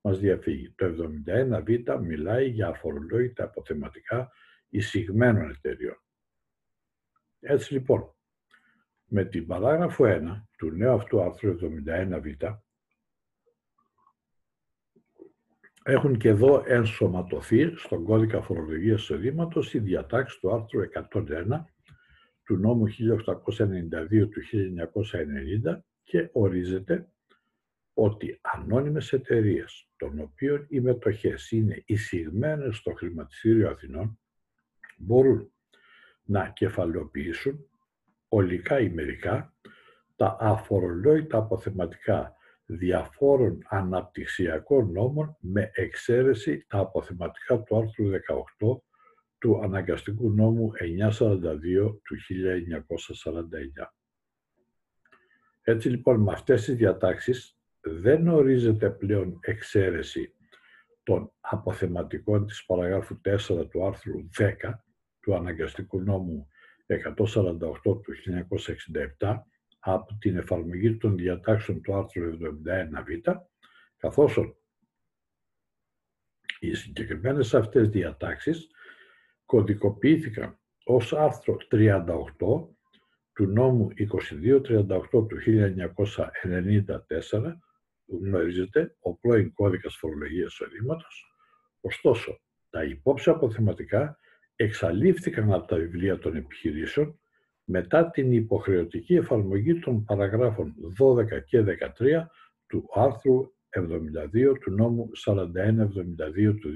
μας 0.01 0.19
διαφύγει. 0.19 0.71
Το 0.71 0.85
71β 1.25 1.99
μιλάει 2.01 2.49
για 2.49 2.67
αφορολόγητα 2.67 3.43
αποθεματικά 3.43 4.31
εισηγμένων 4.69 5.49
εταιριών. 5.49 6.01
Έτσι 7.39 7.73
λοιπόν, 7.73 8.16
με 9.07 9.25
την 9.25 9.47
παράγραφο 9.47 10.05
1 10.07 10.43
του 10.57 10.71
νέου 10.71 10.91
αυτού 10.91 11.21
άρθρου 11.21 11.55
71β 11.59 12.57
έχουν 15.83 16.17
και 16.17 16.29
εδώ 16.29 16.63
ενσωματωθεί 16.65 17.75
στον 17.75 18.03
κώδικα 18.03 18.41
φορολογίας 18.41 19.01
εισοδήματος 19.01 19.73
οι 19.73 19.79
διατάξεις 19.79 20.39
του 20.39 20.53
άρθρου 20.53 20.81
101 21.11 21.63
του 22.43 22.57
νόμου 22.57 22.85
1892 22.87 24.29
του 24.29 24.41
1990 25.71 25.79
και 26.03 26.29
ορίζεται 26.31 27.11
ότι 27.93 28.39
ανώνυμες 28.41 29.13
εταιρείες 29.13 29.89
των 29.97 30.19
οποίων 30.19 30.65
οι 30.69 30.79
μετοχές 30.79 31.51
είναι 31.51 31.83
εισηγμένες 31.85 32.77
στο 32.77 32.91
χρηματιστήριο 32.91 33.69
Αθηνών 33.69 34.19
μπορούν 34.97 35.51
να 36.23 36.49
κεφαλαιοποιήσουν 36.49 37.69
ολικά 38.27 38.79
ή 38.79 38.89
μερικά 38.89 39.53
τα 40.15 40.37
αφορολόγητα 40.39 41.37
αποθεματικά 41.37 42.35
διαφόρων 42.65 43.59
αναπτυξιακών 43.69 44.91
νόμων 44.91 45.37
με 45.39 45.71
εξαίρεση 45.73 46.65
τα 46.67 46.77
αποθεματικά 46.77 47.59
του 47.61 47.77
άρθρου 47.77 48.05
18 48.09 48.79
του 49.39 49.61
αναγκαστικού 49.63 50.31
νόμου 50.31 50.71
942 51.09 51.99
του 52.03 52.15
1949. 53.81 53.91
Έτσι 55.61 55.89
λοιπόν 55.89 56.21
με 56.21 56.31
αυτές 56.31 56.63
τις 56.63 56.75
διατάξεις 56.75 57.57
δεν 57.81 58.27
ορίζεται 58.27 58.89
πλέον 58.89 59.39
εξαίρεση 59.41 60.33
των 61.03 61.31
αποθεματικών 61.39 62.45
της 62.45 62.65
παραγράφου 62.65 63.21
4 63.49 63.69
του 63.69 63.85
άρθρου 63.85 64.29
10 64.37 64.53
του 65.19 65.35
αναγκαστικού 65.35 66.01
νόμου 66.01 66.47
148 66.87 67.81
του 67.83 68.13
1967 69.19 69.39
από 69.79 70.17
την 70.19 70.37
εφαρμογή 70.37 70.97
των 70.97 71.17
διατάξεων 71.17 71.81
του 71.81 71.95
άρθρου 71.95 72.37
71β, 72.37 73.35
καθώς 73.97 74.37
οι 76.59 76.73
συγκεκριμένες 76.73 77.53
αυτές 77.53 77.89
διατάξεις 77.89 78.67
κωδικοποιήθηκαν 79.45 80.59
ως 80.83 81.13
άρθρο 81.13 81.57
38 81.71 82.05
του 83.33 83.45
νόμου 83.45 83.87
2238 83.97 85.09
του 85.11 85.37
1994, 85.45 87.57
που 88.05 88.19
γνωρίζεται 88.23 88.95
ο 88.99 89.15
πρώην 89.15 89.53
κώδικας 89.53 89.95
φορολογίας 89.95 90.59
οδήματος, 90.59 91.35
ωστόσο 91.81 92.41
τα 92.69 92.83
υπόψη 92.83 93.29
αποθεματικά 93.29 94.19
εξαλείφθηκαν 94.57 95.53
από 95.53 95.67
τα 95.67 95.75
βιβλία 95.75 96.17
των 96.17 96.35
επιχειρήσεων 96.35 97.19
μετά 97.63 98.09
την 98.09 98.31
υποχρεωτική 98.31 99.15
εφαρμογή 99.15 99.79
των 99.79 100.03
παραγράφων 100.03 100.75
12 101.01 101.43
και 101.45 101.63
13 101.63 102.25
του 102.67 102.89
άρθρου 102.93 103.51
72 103.69 104.59
του 104.61 104.71
νόμου 104.71 105.09
4172 105.25 106.59
του 106.61 106.73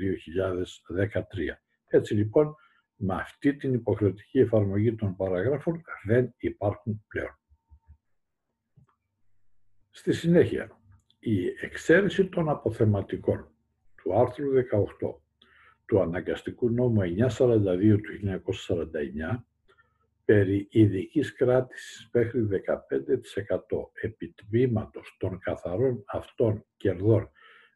2013. 1.13 1.21
Έτσι 1.87 2.13
λοιπόν, 2.13 2.55
με 2.95 3.15
αυτή 3.15 3.55
την 3.55 3.73
υποχρεωτική 3.73 4.39
εφαρμογή 4.39 4.95
των 4.95 5.15
παραγράφων 5.15 5.81
δεν 6.03 6.33
υπάρχουν 6.37 7.05
πλέον. 7.07 7.39
Στη 9.89 10.13
συνέχεια, 10.13 10.81
η 11.19 11.45
εξαίρεση 11.61 12.29
των 12.29 12.49
αποθεματικών 12.49 13.51
του 13.95 14.15
άρθρου 14.15 14.47
18 14.99 15.15
του 15.91 16.01
αναγκαστικού 16.01 16.69
νόμου 16.69 17.01
942 17.37 17.99
του 18.01 18.41
1949 19.33 19.43
περί 20.25 20.67
ειδικής 20.71 21.33
κράτησης 21.33 22.09
μέχρι 22.13 22.47
15% 22.47 22.57
επιτμήματος 24.01 25.15
των 25.19 25.39
καθαρών 25.39 26.03
αυτών 26.05 26.65
κερδών 26.77 27.31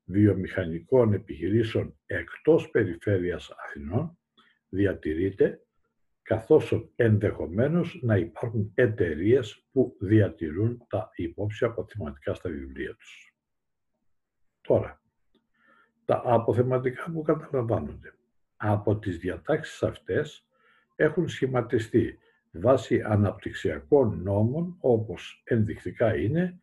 βιομηχανικών 0.06 1.13
επιχειρήσεων 1.13 1.97
εκτός 2.06 2.69
περιφέρειας 2.69 3.51
Αθηνών 3.65 4.17
διατηρείται 4.69 5.62
καθώς 6.21 6.91
ενδεχομένως 6.95 7.99
να 8.01 8.17
υπάρχουν 8.17 8.71
εταιρείες 8.75 9.65
που 9.71 9.97
διατηρούν 9.99 10.86
τα 10.89 11.10
υπόψη 11.15 11.65
αποθεματικά 11.65 12.34
στα 12.34 12.49
βιβλία 12.49 12.95
τους. 12.95 13.36
Τώρα, 14.62 15.01
τα 16.05 16.21
αποθεματικά 16.25 17.11
που 17.11 17.21
καταλαμβάνονται. 17.21 18.13
Από 18.57 18.97
τις 18.97 19.17
διατάξεις 19.17 19.83
αυτές 19.83 20.47
έχουν 20.95 21.27
σχηματιστεί 21.27 22.19
βάσει 22.51 23.01
αναπτυξιακών 23.01 24.21
νόμων 24.23 24.77
όπως 24.79 25.41
ενδεικτικά 25.45 26.15
είναι 26.15 26.59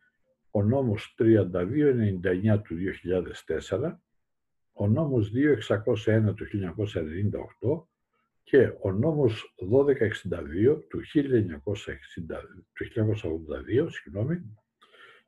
ο 0.51 0.63
νόμος 0.63 1.15
3299 1.19 2.61
του 2.63 2.75
2004, 3.69 3.97
ο 4.73 4.87
νόμος 4.87 5.31
2601 5.31 6.33
του 6.35 6.45
1998 7.61 7.87
και 8.43 8.73
ο 8.81 8.91
νόμος 8.91 9.55
1262 9.57 10.81
του, 10.89 11.01
1982 12.73 13.87
συγγνώμη, 13.89 14.41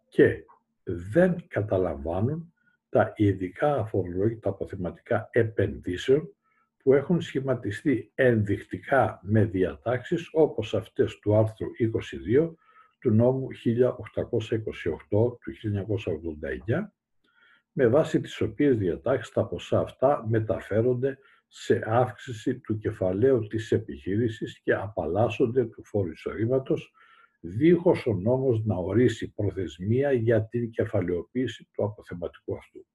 και 0.10 0.44
δεν 0.84 1.48
καταλαμβάνουν 1.48 2.54
τα 2.96 3.14
ειδικά 3.16 3.76
αφορολόγητα 3.76 4.50
αποθεματικά 4.50 5.30
επενδύσεων 5.32 6.36
που 6.84 6.94
έχουν 6.94 7.22
σχηματιστεί 7.22 8.12
ενδεικτικά 8.16 9.20
με 9.24 9.46
διατάξεις 9.46 10.30
όπως 10.32 10.74
αυτές 10.74 11.20
του 11.20 11.36
άρθρου 11.36 11.68
22 12.38 12.54
του 13.00 13.12
νόμου 13.12 13.48
1828 13.66 13.78
του 15.10 15.52
1989, 16.68 16.92
με 17.72 17.88
βάση 17.88 18.22
τις 18.22 18.42
οποίες 18.42 18.78
διατάξεις 18.78 19.34
τα 19.34 19.46
ποσά 19.46 19.80
αυτά 19.80 20.26
μεταφέρονται 20.28 21.18
σε 21.48 21.82
αύξηση 21.86 22.60
του 22.60 22.78
κεφαλαίου 22.78 23.48
της 23.48 23.72
επιχείρησης 23.72 24.60
και 24.60 24.74
απαλλάσσονται 24.74 25.66
του 25.66 25.84
φόρου 25.84 26.12
εισοδήματος, 26.12 26.94
δίχως 27.46 28.06
ο 28.06 28.14
νόμος 28.14 28.66
να 28.66 28.76
ορίσει 28.76 29.34
προθεσμία 29.34 30.12
για 30.12 30.46
την 30.46 30.70
κεφαλαιοποίηση 30.70 31.70
του 31.74 31.84
αποθεματικού 31.84 32.58
αυτού. 32.58 32.86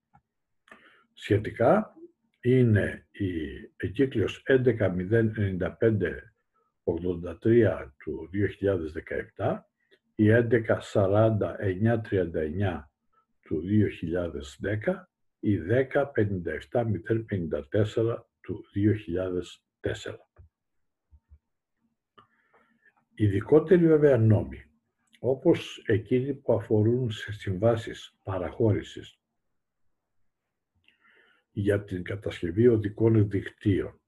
Σχετικά, 1.12 1.94
είναι 2.42 3.06
η 3.10 3.30
εγκύκλειος 3.76 4.42
11.095 4.46 6.30
83 6.84 7.90
του 7.98 8.30
2017, 9.36 9.58
η 10.14 10.30
11.40.939 10.30 12.88
του 13.40 13.60
2010, 13.60 13.64
η 15.40 15.58
10.57.054 15.58 18.24
του 18.40 18.64
2004. 19.80 20.16
Ειδικότεροι 23.20 23.86
βέβαια 23.86 24.16
νόμοι, 24.16 24.64
όπως 25.18 25.82
εκείνοι 25.86 26.34
που 26.34 26.52
αφορούν 26.52 27.10
σε 27.10 27.32
συμβάσεις 27.32 28.18
παραχώρησης 28.22 29.20
για 31.50 31.84
την 31.84 32.02
κατασκευή 32.02 32.68
οδικών 32.68 33.28
δικτύων. 33.28 34.00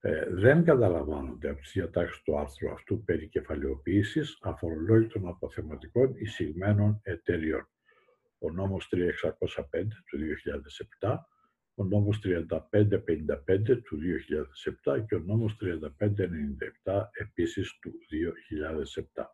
Ε, 0.00 0.26
δεν 0.30 0.64
καταλαμβάνονται 0.64 1.48
από 1.48 1.60
τις 1.60 1.72
διατάξεις 1.72 2.22
του 2.22 2.38
άρθρου 2.38 2.70
αυτού 2.70 3.04
περί 3.04 3.28
κεφαλαιοποίησης 3.28 4.38
αφορολόγητων 4.40 5.28
αποθεματικών 5.28 6.14
εισηγμένων 6.16 7.00
εταιριών. 7.02 7.68
Ο 8.38 8.50
νόμος 8.50 8.88
3605 8.88 10.02
του 10.06 10.18
2007, 11.00 11.28
ο 11.78 11.84
νόμος 11.84 12.20
3555 12.24 13.82
του 13.84 13.98
2007 14.84 15.04
και 15.06 15.14
ο 15.14 15.18
νόμος 15.18 15.56
3597 16.84 17.02
επίσης 17.12 17.78
του 17.78 17.92
2007. 19.14 19.24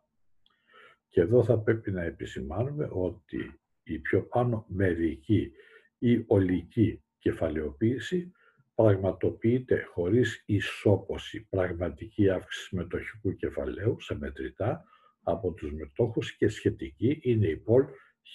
Και 1.07 1.21
εδώ 1.21 1.43
θα 1.43 1.59
πρέπει 1.59 1.91
να 1.91 2.03
επισημάνουμε 2.03 2.89
ότι 2.91 3.59
η 3.83 3.99
πιο 3.99 4.23
πάνω 4.23 4.65
μερική 4.67 5.51
ή 5.97 6.23
ολική 6.27 7.03
κεφαλαιοποίηση 7.19 8.31
πραγματοποιείται 8.75 9.83
χωρίς 9.93 10.43
ισόποση 10.45 11.47
πραγματική 11.49 12.29
αύξηση 12.29 12.75
μετοχικού 12.75 13.35
κεφαλαίου 13.35 14.01
σε 14.01 14.17
μετρητά 14.17 14.83
από 15.23 15.53
τους 15.53 15.73
μετόχους 15.73 16.35
και 16.35 16.47
σχετική 16.47 17.19
είναι 17.21 17.47
η 17.47 17.57
ΠΟΛ 17.57 17.85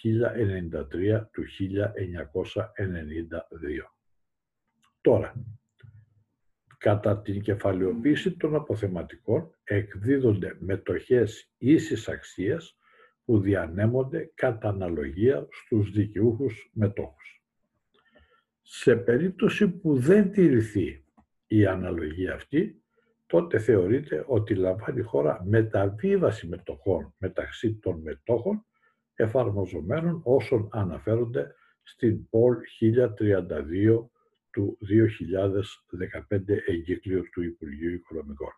1093 0.03 1.29
του 1.33 1.45
1992. 1.45 3.98
Τώρα, 5.09 5.35
κατά 6.79 7.21
την 7.23 7.43
κεφαλαιοποίηση 7.43 8.37
των 8.37 8.55
αποθεματικών 8.55 9.51
εκδίδονται 9.65 10.57
μετοχές 10.59 11.53
ίσης 11.59 12.09
αξίας 12.09 12.79
που 13.25 13.41
διανέμονται 13.41 14.31
κατά 14.35 14.69
αναλογία 14.69 15.47
στους 15.51 15.91
δικαιούχους 15.91 16.71
μετόχους. 16.73 17.43
Σε 18.63 18.97
περίπτωση 18.97 19.69
που 19.69 19.99
δεν 19.99 20.31
τηρηθεί 20.31 21.05
η 21.47 21.67
αναλογία 21.67 22.35
αυτή, 22.35 22.83
τότε 23.27 23.59
θεωρείται 23.59 24.25
ότι 24.27 24.55
λαμβάνει 24.55 25.03
χώρα 25.03 25.45
μεταβίβαση 25.45 26.47
μετοχών 26.47 27.15
μεταξύ 27.19 27.75
των 27.75 28.01
μετόχων 28.01 28.67
εφαρμοζομένων 29.15 30.21
όσων 30.25 30.69
αναφέρονται 30.73 31.55
στην 31.83 32.29
ΠΟΛ 32.29 32.57
1032 32.81 34.11
του 34.59 34.79
2015 36.31 36.41
εγκύκλιο 36.67 37.23
του 37.33 37.43
Υπουργείου 37.43 37.95
Οικονομικών. 37.95 38.51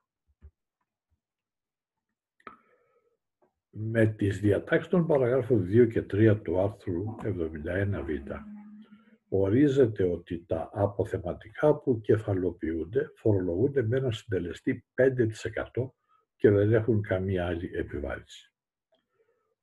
Με 3.70 4.06
τις 4.06 4.40
διατάξεις 4.40 4.90
των 4.90 5.06
παραγράφων 5.06 5.66
2 5.66 5.88
και 5.88 6.06
3 6.12 6.40
του 6.42 6.60
άρθρου 6.60 7.04
71β 7.22 8.36
ορίζεται 9.28 10.04
ότι 10.04 10.44
τα 10.46 10.70
αποθεματικά 10.72 11.74
που 11.74 12.00
κεφαλοποιούνται 12.00 13.10
φορολογούνται 13.14 13.82
με 13.82 13.96
ένα 13.96 14.10
συντελεστή 14.10 14.84
5% 14.94 15.90
και 16.36 16.50
δεν 16.50 16.72
έχουν 16.72 17.02
καμία 17.02 17.46
άλλη 17.46 17.70
επιβάρηση. 17.74 18.52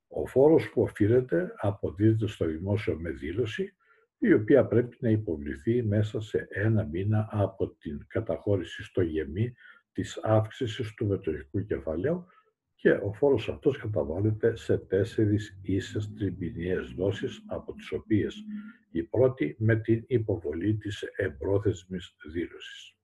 Ο 0.08 0.26
φόρος 0.26 0.70
που 0.70 0.82
οφείλεται 0.82 1.54
αποδίδεται 1.56 2.26
στο 2.26 2.46
δημόσιο 2.46 2.96
με 3.00 3.10
δήλωση, 3.10 3.76
η 4.18 4.32
οποία 4.32 4.66
πρέπει 4.66 4.96
να 5.00 5.08
υποβληθεί 5.10 5.82
μέσα 5.82 6.20
σε 6.20 6.48
ένα 6.50 6.84
μήνα 6.84 7.28
από 7.30 7.68
την 7.68 8.06
καταχώρηση 8.08 8.82
στο 8.82 9.02
γεμί 9.02 9.54
της 9.92 10.18
αύξησης 10.22 10.94
του 10.94 11.06
μετοχικού 11.06 11.64
κεφαλαίου 11.64 12.26
και 12.74 12.90
ο 12.90 13.12
φόρος 13.12 13.48
αυτός 13.48 13.78
καταβάλλεται 13.78 14.56
σε 14.56 14.78
τέσσερις 14.78 15.58
ίσες 15.62 16.12
τριμπινιές 16.12 16.92
δόσεις, 16.92 17.44
από 17.46 17.72
τις 17.72 17.92
οποίες 17.92 18.44
η 18.90 19.02
πρώτη 19.02 19.56
με 19.58 19.76
την 19.76 20.04
υποβολή 20.06 20.76
της 20.76 21.02
εμπρόθεσμης 21.16 22.16
δήλωσης. 22.32 22.96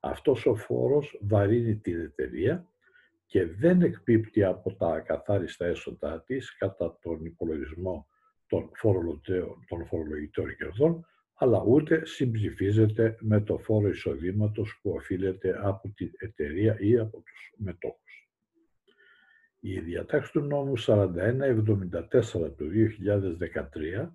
Αυτός 0.00 0.46
ο 0.46 0.54
φόρος 0.54 1.18
βαρύνει 1.22 1.76
την 1.76 2.00
εταιρεία 2.00 2.66
και 3.26 3.46
δεν 3.46 3.82
εκπίπτει 3.82 4.44
από 4.44 4.74
τα 4.74 4.86
ακαθάριστα 4.86 5.66
έσοδα 5.66 6.22
της 6.22 6.56
κατά 6.56 6.98
τον 7.00 7.24
υπολογισμό 7.24 8.06
των, 8.52 8.70
των 9.68 9.86
φορολογητών 9.86 10.56
κερδών, 10.56 11.06
αλλά 11.34 11.62
ούτε 11.66 12.06
συμπληφίζεται 12.06 13.16
με 13.20 13.40
το 13.40 13.58
φόρο 13.58 13.88
εισοδήματος 13.88 14.78
που 14.82 14.90
οφείλεται 14.90 15.58
από 15.62 15.88
την 15.88 16.10
εταιρεία 16.18 16.76
ή 16.80 16.98
από 16.98 17.20
τους 17.20 17.52
μετόχους. 17.56 18.30
Η 19.60 19.80
διατάξη 19.80 20.32
του 20.32 20.40
νόμου 20.40 20.78
4174 20.78 22.52
του 22.56 22.68
2013, 22.68 24.12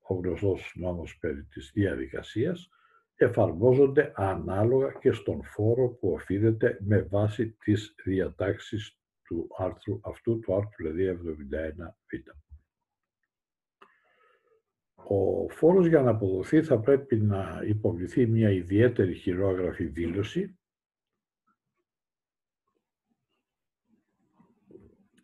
ο 0.00 0.14
γνωστός 0.14 0.72
νόμος 0.76 1.18
περί 1.18 1.42
της 1.42 1.70
διαδικασίας, 1.74 2.68
εφαρμόζονται 3.16 4.12
ανάλογα 4.14 4.92
και 5.00 5.12
στον 5.12 5.44
φόρο 5.44 5.88
που 5.88 6.12
οφείλεται 6.12 6.78
με 6.80 7.02
βάση 7.02 7.56
τις 7.64 7.94
διατάξεις 8.04 8.98
του 9.22 9.48
άρθρου 9.58 10.00
αυτού, 10.02 10.38
του 10.40 10.54
άρθρου 10.54 10.92
δηλαδή 10.92 11.06
71β. 11.06 12.53
Ο 15.08 15.48
φόρος 15.48 15.86
για 15.86 16.00
να 16.00 16.10
αποδοθεί 16.10 16.62
θα 16.62 16.80
πρέπει 16.80 17.16
να 17.16 17.62
υποβληθεί 17.66 18.26
μια 18.26 18.50
ιδιαίτερη 18.50 19.14
χειρόγραφη 19.14 19.84
δήλωση 19.84 20.58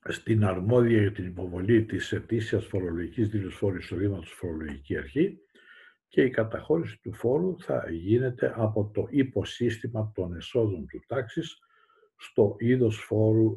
στην 0.09 0.45
αρμόδια 0.45 1.01
για 1.01 1.13
την 1.13 1.27
υποβολή 1.27 1.85
της 1.85 2.13
ετήσιας 2.13 2.67
φορολογικής 2.67 3.29
δήλωσης 3.29 3.59
φόρου 3.59 3.77
εισοδήματος 3.77 4.33
φορολογική 4.33 4.97
αρχή 4.97 5.39
και 6.09 6.23
η 6.23 6.31
καταχώρηση 6.31 7.01
του 7.01 7.15
φόρου 7.15 7.61
θα 7.61 7.91
γίνεται 7.91 8.53
από 8.57 8.91
το 8.95 9.07
υποσύστημα 9.11 10.13
των 10.15 10.37
εσόδων 10.37 10.87
του 10.87 11.05
τάξης 11.07 11.59
στο 12.17 12.57
είδος 12.59 12.97
φόρου 12.97 13.55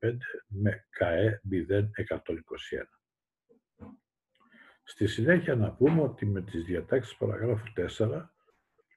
1275 0.00 0.16
με 0.48 0.86
ΚΑΕ 0.90 1.40
0121. 1.50 2.95
Στη 4.88 5.06
συνέχεια 5.06 5.54
να 5.54 5.72
πούμε 5.72 6.02
ότι 6.02 6.26
με 6.26 6.42
τις 6.42 6.64
διατάξεις 6.64 7.16
παραγράφου 7.16 7.66
4 7.98 8.28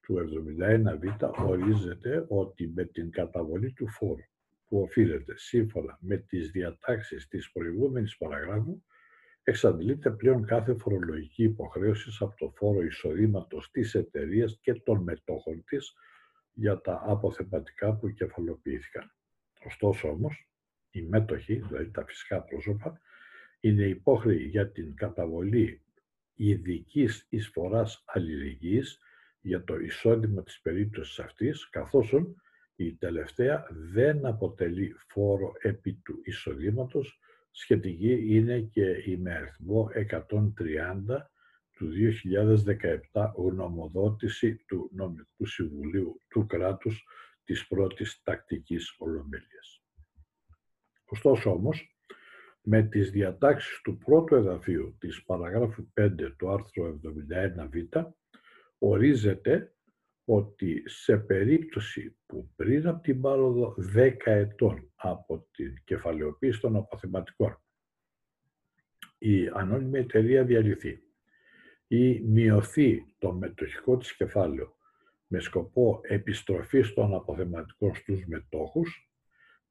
του 0.02 0.16
71β 0.58 1.30
ορίζεται 1.46 2.24
ότι 2.28 2.68
με 2.74 2.84
την 2.84 3.10
καταβολή 3.10 3.72
του 3.72 3.88
φόρου 3.88 4.22
που 4.66 4.80
οφείλεται 4.80 5.38
σύμφωνα 5.38 5.98
με 6.00 6.16
τις 6.16 6.50
διατάξεις 6.50 7.28
της 7.28 7.52
προηγούμενης 7.52 8.16
παραγράφου 8.16 8.82
εξαντλείται 9.42 10.10
πλέον 10.10 10.46
κάθε 10.46 10.74
φορολογική 10.74 11.42
υποχρέωση 11.42 12.16
από 12.20 12.36
το 12.36 12.52
φόρο 12.56 12.82
εισοδήματος 12.82 13.70
της 13.70 13.94
εταιρείας 13.94 14.58
και 14.60 14.74
των 14.74 15.02
μετόχων 15.02 15.64
της 15.64 15.92
για 16.52 16.80
τα 16.80 17.02
αποθεματικά 17.06 17.94
που 17.96 18.08
κεφαλοποιήθηκαν. 18.08 19.14
Ωστόσο 19.64 20.08
όμως, 20.08 20.50
οι 20.90 21.02
μέτοχοι, 21.02 21.54
δηλαδή 21.54 21.90
τα 21.90 22.04
φυσικά 22.04 22.42
πρόσωπα, 22.42 23.00
είναι 23.60 23.84
υπόχρεοι 23.84 24.42
για 24.42 24.70
την 24.70 24.94
καταβολή 24.94 25.82
ειδικής 26.34 27.26
εισφοράς 27.28 28.02
αλληλεγγύης 28.06 28.98
για 29.40 29.64
το 29.64 29.76
εισόδημα 29.76 30.42
της 30.42 30.60
περίπτωσης 30.60 31.18
αυτής, 31.18 31.68
καθώς 31.70 32.14
η 32.76 32.94
τελευταία 32.94 33.66
δεν 33.70 34.26
αποτελεί 34.26 34.94
φόρο 35.08 35.52
επί 35.58 35.92
του 35.92 36.20
εισοδήματος, 36.24 37.20
σχετική 37.50 38.36
είναι 38.36 38.60
και 38.60 39.02
η 39.06 39.16
με 39.16 39.34
αριθμό 39.34 39.90
130 39.94 41.30
του 41.76 41.88
2017 43.12 43.32
γνωμοδότηση 43.36 44.56
του 44.56 44.90
Νομικού 44.94 45.46
Συμβουλίου 45.46 46.20
του 46.28 46.46
κράτους 46.46 47.04
της 47.44 47.66
πρώτης 47.66 48.20
τακτικής 48.22 48.94
ολομέλειας. 48.98 49.82
Ωστόσο 51.04 51.50
όμως, 51.50 51.99
με 52.62 52.82
τις 52.82 53.10
διατάξεις 53.10 53.80
του 53.80 53.98
πρώτου 53.98 54.34
εδαφείου 54.34 54.96
της 54.98 55.24
παραγράφου 55.24 55.88
5 56.00 56.34
του 56.36 56.50
άρθρου 56.50 57.00
71β 57.02 58.06
ορίζεται 58.78 59.74
ότι 60.24 60.82
σε 60.86 61.16
περίπτωση 61.16 62.16
που 62.26 62.50
πριν 62.56 62.88
από 62.88 63.02
την 63.02 63.20
πάροδο 63.20 63.74
10 63.94 64.14
ετών 64.24 64.92
από 64.94 65.48
την 65.50 65.82
κεφαλαιοποίηση 65.84 66.60
των 66.60 66.76
αποθεματικών 66.76 67.58
η 69.22 69.46
ανώνυμη 69.46 69.98
εταιρεία 69.98 70.44
διαλυθεί 70.44 71.02
ή 71.86 72.20
μειωθεί 72.20 73.14
το 73.18 73.32
μετοχικό 73.32 73.96
της 73.96 74.16
κεφάλαιο 74.16 74.76
με 75.26 75.40
σκοπό 75.40 76.00
επιστροφής 76.02 76.92
των 76.94 77.14
αποθεματικών 77.14 77.94
στους 77.94 78.26
μετόχους, 78.26 79.10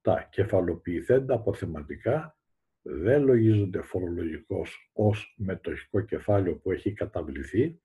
τα 0.01 0.27
κεφαλοποιηθέντα 0.31 1.33
αποθεματικά 1.33 2.38
δεν 2.81 3.23
λογίζονται 3.23 3.81
φορολογικώς 3.81 4.91
ως 4.93 5.35
μετοχικό 5.37 6.01
κεφάλαιο 6.01 6.55
που 6.55 6.71
έχει 6.71 6.93
καταβληθεί 6.93 7.79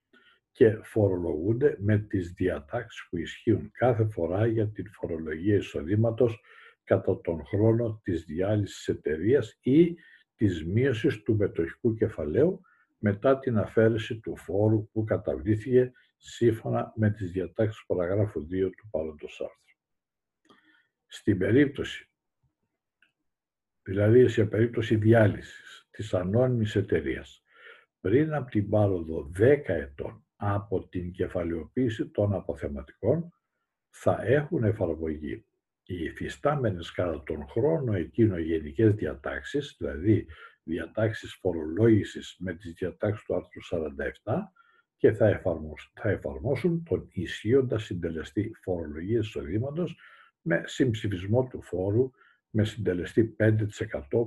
και 0.53 0.79
φορολογούνται 0.83 1.77
με 1.79 1.99
τις 1.99 2.33
διατάξεις 2.33 3.07
που 3.11 3.17
ισχύουν 3.17 3.71
κάθε 3.73 4.05
φορά 4.05 4.47
για 4.47 4.69
την 4.69 4.91
φορολογία 4.93 5.57
εισοδήματος 5.57 6.41
κατά 6.85 7.21
τον 7.21 7.45
χρόνο 7.45 8.01
της 8.03 8.25
διάλυσης 8.25 8.89
εταιρείας 8.89 9.59
ή 9.63 9.97
της 10.37 10.65
μείωσης 10.65 11.23
του 11.23 11.37
μετοχικού 11.37 11.95
κεφαλαίου 11.95 12.61
μετά 12.99 13.39
την 13.39 13.59
αφαίρεση 13.59 14.21
του 14.21 14.37
φόρου 14.37 14.89
που 14.91 15.05
καταβλήθηκε 15.05 15.93
σύμφωνα 16.17 16.93
με 16.97 17.11
τις 17.11 17.31
διατάξεις 17.31 17.81
του 17.81 17.95
παραγράφου 17.95 18.41
2 18.41 18.71
του 18.77 18.89
παρόντος 18.91 19.41
άρθρου. 19.41 19.79
Στην 21.07 21.39
περίπτωση 21.39 22.09
δηλαδή 23.85 24.29
σε 24.29 24.45
περίπτωση 24.45 24.97
διάλυσης 24.97 25.89
της 25.91 26.15
ανώνυμης 26.15 26.77
εταιρείας 26.77 27.43
πριν 28.01 28.35
από 28.35 28.51
την 28.51 28.69
πάροδο 28.69 29.31
10 29.39 29.61
ετών 29.67 30.25
από 30.37 30.89
την 30.89 31.13
κεφαλαιοποίηση 31.13 32.07
των 32.07 32.35
αποθεματικών 32.35 33.33
θα 33.91 34.23
έχουν 34.23 34.65
εφαρμογή 34.65 35.45
οι 35.87 36.05
υφιστάμενες 36.05 36.93
κατά 36.93 37.23
τον 37.23 37.49
χρόνο 37.49 37.93
εκείνο 37.93 38.39
γενικές 38.39 38.95
διατάξεις, 38.95 39.75
δηλαδή 39.79 40.27
διατάξεις 40.63 41.35
φορολόγησης 41.35 42.37
με 42.39 42.55
τις 42.55 42.73
διατάξεις 42.73 43.25
του 43.25 43.35
άρθρου 43.35 43.61
47 44.25 44.53
και 44.97 45.13
θα, 45.13 45.27
εφαρμόσουν, 45.27 45.93
θα 45.95 46.11
εφαρμόσουν 46.11 46.83
τον 46.89 47.09
ισχύοντα 47.13 47.79
συντελεστή 47.79 48.53
φορολογίας 48.63 49.27
εισοδήματος 49.27 49.99
με 50.41 50.63
συμψηφισμό 50.67 51.47
του 51.51 51.63
φόρου 51.63 52.11
με 52.57 52.65
συντελεστή 52.65 53.37
5% 53.39 53.57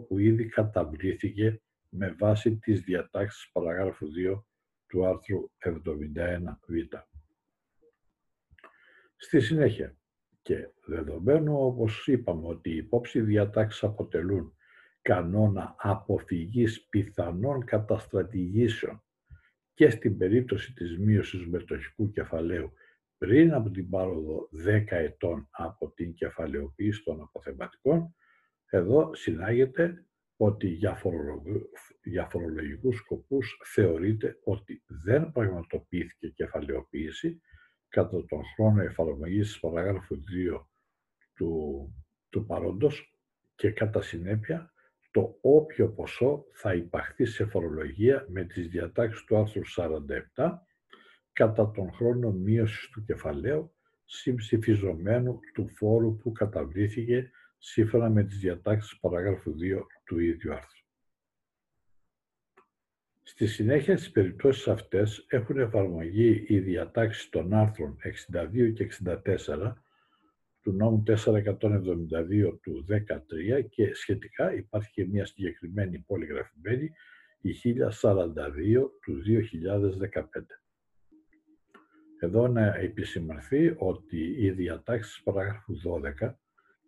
που 0.08 0.18
ήδη 0.18 0.46
καταβλήθηκε 0.46 1.62
με 1.90 2.16
βάση 2.20 2.58
τις 2.58 2.82
διατάξεις 2.82 3.50
παραγράφου 3.52 4.08
2 4.36 4.44
του 4.88 5.06
άρθρου 5.06 5.52
71β. 5.58 7.02
Στη 9.16 9.40
συνέχεια, 9.40 9.98
και 10.42 10.70
δεδομένου 10.86 11.66
όπως 11.66 12.08
είπαμε 12.08 12.48
ότι 12.48 12.70
οι 12.70 12.76
υπόψη 12.76 13.22
διατάξεις 13.22 13.84
αποτελούν 13.84 14.56
κανόνα 15.02 15.76
αποφυγής 15.78 16.88
πιθανών 16.88 17.66
καταστρατηγήσεων 17.66 19.04
και 19.74 19.90
στην 19.90 20.18
περίπτωση 20.18 20.74
της 20.74 20.98
μείωσης 20.98 21.48
μετοχικού 21.48 22.12
κεφαλαίου 22.12 22.74
πριν 23.18 23.54
από 23.54 23.70
την 23.70 23.90
πάροδο 23.90 24.50
10 24.66 24.84
ετών 24.90 25.48
από 25.52 25.92
την 25.92 26.14
κεφαλαιοποίηση 26.14 27.04
των 27.04 27.22
αποθεματικών, 27.22 28.16
εδώ 28.70 29.16
συνάγεται 29.16 30.06
ότι 30.38 30.68
για, 30.68 31.02
για 32.04 32.26
φορολογικούς 32.26 32.98
σκοπούς 32.98 33.62
θεωρείται 33.74 34.40
ότι 34.44 34.84
δεν 34.88 35.32
πραγματοποιήθηκε 35.32 36.28
κεφαλαιοποίηση 36.28 37.42
κατά 37.88 38.26
τον 38.26 38.42
χρόνο 38.56 38.82
εφαρμογής 38.82 39.48
της 39.48 39.60
παράγραφου 39.60 40.16
2 40.56 40.66
του, 41.34 41.92
του 42.30 42.46
παρόντος 42.46 43.18
και 43.56 43.72
κατά 43.72 44.02
συνέπεια 44.02 44.72
το 45.12 45.38
όποιο 45.42 45.90
ποσό 45.90 46.46
θα 46.54 46.74
υπαχθεί 46.74 47.26
σε 47.26 47.46
φορολογία 47.46 48.26
με 48.30 48.44
τις 48.44 48.68
διατάξεις 48.68 49.24
του 49.24 49.38
άρθρου 49.38 49.62
47 49.76 50.58
κατά 51.38 51.72
τον 51.72 51.92
χρόνο 51.92 52.32
μείωσης 52.32 52.90
του 52.90 53.04
κεφαλαίου 53.04 53.74
συμψηφιζομένου 54.06 55.40
του 55.54 55.70
φόρου 55.70 56.18
που 56.18 56.32
καταβλήθηκε 56.32 57.32
σύμφωνα 57.58 58.10
με 58.10 58.24
τις 58.24 58.38
διατάξεις 58.38 59.00
παραγράφου 59.00 59.52
2 59.52 59.56
του 60.06 60.20
ίδιου 60.20 60.54
άρθρου. 60.54 60.86
Στη 63.24 63.48
συνέχεια 63.48 63.98
στις 63.98 64.12
περιπτώσεις 64.12 64.68
αυτές 64.68 65.26
έχουν 65.30 65.58
εφαρμογή 65.58 66.46
οι 66.48 66.60
διατάξεις 66.60 67.30
των 67.30 67.54
άρθρων 67.54 67.98
62 68.34 68.74
και 68.74 68.84
64 68.84 69.74
του 70.62 70.72
νόμου 70.72 71.04
472 71.08 72.60
του 72.62 72.86
13 72.90 73.66
και 73.70 73.94
σχετικά 73.94 74.54
υπάρχει 74.54 74.92
και 74.92 75.06
μια 75.06 75.26
συγκεκριμένη 75.26 76.00
πολυγραφημένη 76.00 76.92
η 77.42 77.54
1042 77.54 78.90
του 79.02 79.22
2015. 79.26 80.67
Εδώ 82.20 82.48
να 82.48 82.76
επισημανθεί 82.76 83.76
ότι 83.78 84.36
οι 84.38 84.52
διατάξεις 84.52 85.24
παράγραφου 85.24 85.74
12 86.22 86.34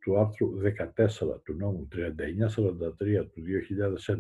του 0.02 0.20
άρθρου 0.20 0.50
14 0.98 1.44
του 1.44 1.54
νόμου 1.54 1.88
3943 1.92 3.28
του 3.32 3.44
2011 4.08 4.20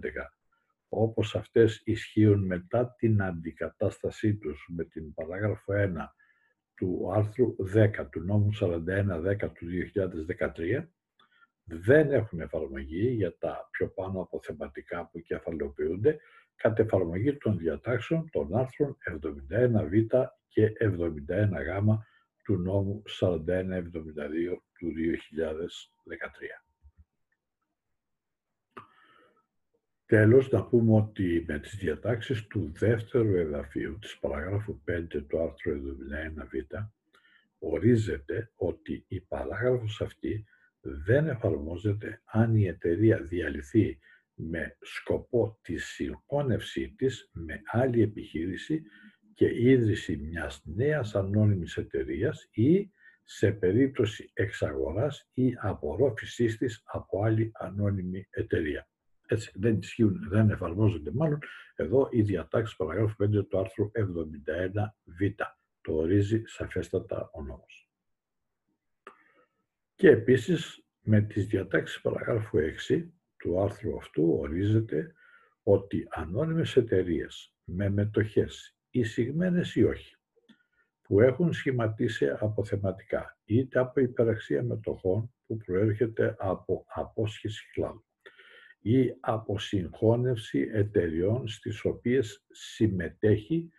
όπως 0.89 1.35
αυτές 1.35 1.81
ισχύουν 1.85 2.45
μετά 2.45 2.95
την 2.97 3.21
αντικατάστασή 3.21 4.35
τους 4.35 4.67
με 4.69 4.83
την 4.83 5.13
παράγραφο 5.13 5.73
1 5.75 5.91
του 6.75 7.11
άρθρου 7.13 7.55
10 7.75 8.09
του 8.11 8.21
νόμου 8.21 8.49
41-10 8.59 8.73
του 9.39 9.65
2013 10.39 10.85
δεν 11.63 12.11
έχουν 12.11 12.39
εφαρμογή 12.39 13.09
για 13.09 13.37
τα 13.37 13.67
πιο 13.71 13.87
πάνω 13.87 14.21
αποθεματικά 14.21 15.09
που 15.11 15.19
κεφαλαιοποιούνται 15.19 16.19
κατ' 16.59 16.79
εφαρμογή 16.79 17.37
των 17.37 17.57
διατάξεων 17.57 18.29
των 18.31 18.55
άρθρων 18.55 18.97
71β 19.09 20.25
και 20.47 20.71
71γ 20.79 21.97
του 22.43 22.57
νόμου 22.57 23.03
4172 23.05 24.57
του 24.73 24.93
2013. 24.95 26.63
Τέλος, 30.05 30.49
να 30.51 30.65
πούμε 30.65 30.95
ότι 30.95 31.45
με 31.47 31.59
τις 31.59 31.75
διατάξεις 31.75 32.47
του 32.47 32.71
δεύτερου 32.77 33.35
εδαφίου 33.35 33.97
της 33.99 34.19
παράγραφου 34.19 34.81
5 34.85 35.23
του 35.27 35.41
άρθρου 35.41 35.73
71β 35.73 36.89
ορίζεται 37.59 38.51
ότι 38.55 39.05
η 39.07 39.21
παράγραφος 39.21 40.01
αυτή 40.01 40.45
δεν 40.81 41.27
εφαρμόζεται 41.27 42.21
αν 42.25 42.55
η 42.55 42.67
εταιρεία 42.67 43.21
διαλυθεί 43.21 43.99
με 44.41 44.77
σκοπό 44.81 45.59
τη 45.61 45.77
συγχώνευσή 45.77 46.93
της 46.97 47.29
με 47.33 47.61
άλλη 47.65 48.01
επιχείρηση 48.01 48.83
και 49.33 49.69
ίδρυση 49.69 50.17
μιας 50.17 50.61
νέας 50.65 51.15
ανώνυμης 51.15 51.77
εταιρείας 51.77 52.47
ή 52.51 52.91
σε 53.23 53.51
περίπτωση 53.51 54.31
εξαγοράς 54.33 55.29
ή 55.33 55.53
απορρόφησής 55.57 56.57
της 56.57 56.81
από 56.85 57.23
άλλη 57.23 57.51
ανώνυμη 57.53 58.27
εταιρεία. 58.29 58.89
Έτσι 59.27 59.51
δεν 59.55 59.77
ισχύουν, 59.77 60.29
δεν 60.29 60.49
εφαρμόζονται 60.49 61.11
μάλλον 61.13 61.39
εδώ 61.75 62.07
οι 62.11 62.21
διατάξεις 62.21 62.75
παραγράφου 62.75 63.15
5 63.23 63.47
του 63.47 63.59
άρθρου 63.59 63.91
71β. 63.93 64.87
Το 65.81 65.93
ορίζει 65.93 66.41
σαφέστατα 66.45 67.29
ο 67.33 67.41
νόμος. 67.41 67.89
Και 69.95 70.09
επίσης 70.09 70.85
με 71.01 71.21
τις 71.21 71.47
διατάξεις 71.47 72.01
παραγράφου 72.01 72.57
6 72.57 73.13
του 73.39 73.61
άρθρου 73.61 73.97
αυτού 73.97 74.37
ορίζεται 74.39 75.13
ότι 75.63 76.07
ανώνυμες 76.09 76.75
εταιρείες 76.75 77.53
με 77.63 77.89
μετοχές 77.89 78.77
εισηγμένες 78.89 79.75
ή 79.75 79.83
όχι, 79.83 80.15
που 81.01 81.21
έχουν 81.21 81.53
σχηματίσει 81.53 82.29
αποθεματικά 82.39 83.37
είτε 83.45 83.79
από 83.79 83.99
υπεραξία 83.99 84.63
μετοχών 84.63 85.33
που 85.45 85.57
προέρχεται 85.57 86.35
από 86.39 86.85
απόσχεση 86.87 87.69
κλάδου 87.73 88.03
ή 88.79 89.15
από 89.19 89.59
συγχώνευση 89.59 90.69
εταιριών 90.73 91.47
στις 91.47 91.85
οποίες 91.85 92.45
συμμετέχει 92.49 93.71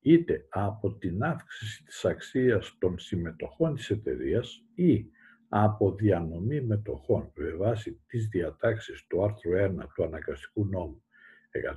είτε 0.00 0.46
από 0.48 0.96
την 0.96 1.22
αύξηση 1.22 1.84
της 1.84 2.04
αξίας 2.04 2.76
των 2.78 2.98
συμμετοχών 2.98 3.74
της 3.74 3.90
εταιρείας 3.90 4.64
ή 4.74 5.06
από 5.48 5.92
διανομή 5.92 6.60
μετοχών 6.60 7.32
με 7.34 7.50
βάση 7.50 8.00
τις 8.06 8.28
διατάξεις 8.28 9.06
του 9.06 9.24
άρθρου 9.24 9.52
1 9.52 9.86
του 9.94 10.04
Αναγκαστικού 10.04 10.66
Νόμου 10.66 11.02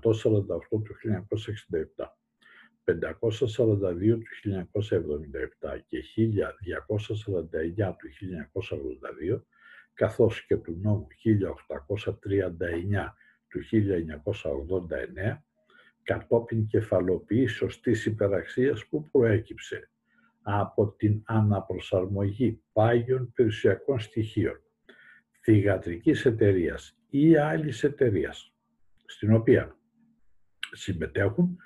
148 0.01 0.13
του 0.69 0.95
1967 1.97 2.05
542 2.85 4.19
του 4.19 4.25
1977 5.63 5.79
και 5.87 6.03
1249 6.17 7.95
του 7.97 8.07
1982, 9.35 9.41
καθώς 9.93 10.45
και 10.45 10.57
του 10.57 10.79
νόμου 10.81 11.07
1839 11.23 13.15
του 13.47 13.59
1989, 15.31 15.43
κατόπιν 16.03 16.67
κεφαλοποίησεως 16.67 17.81
της 17.81 18.05
υπεραξίας 18.05 18.85
που 18.87 19.09
προέκυψε 19.09 19.90
από 20.41 20.93
την 20.97 21.21
αναπροσαρμογή 21.25 22.61
πάγιων 22.73 23.31
περιουσιακών 23.33 23.99
στοιχείων 23.99 24.61
θηγατρικής 25.41 26.25
εταιρείας 26.25 26.97
ή 27.09 27.35
άλλης 27.35 27.83
εταιρείας, 27.83 28.53
στην 29.05 29.33
οποία 29.33 29.75
συμμετέχουν 30.71 31.57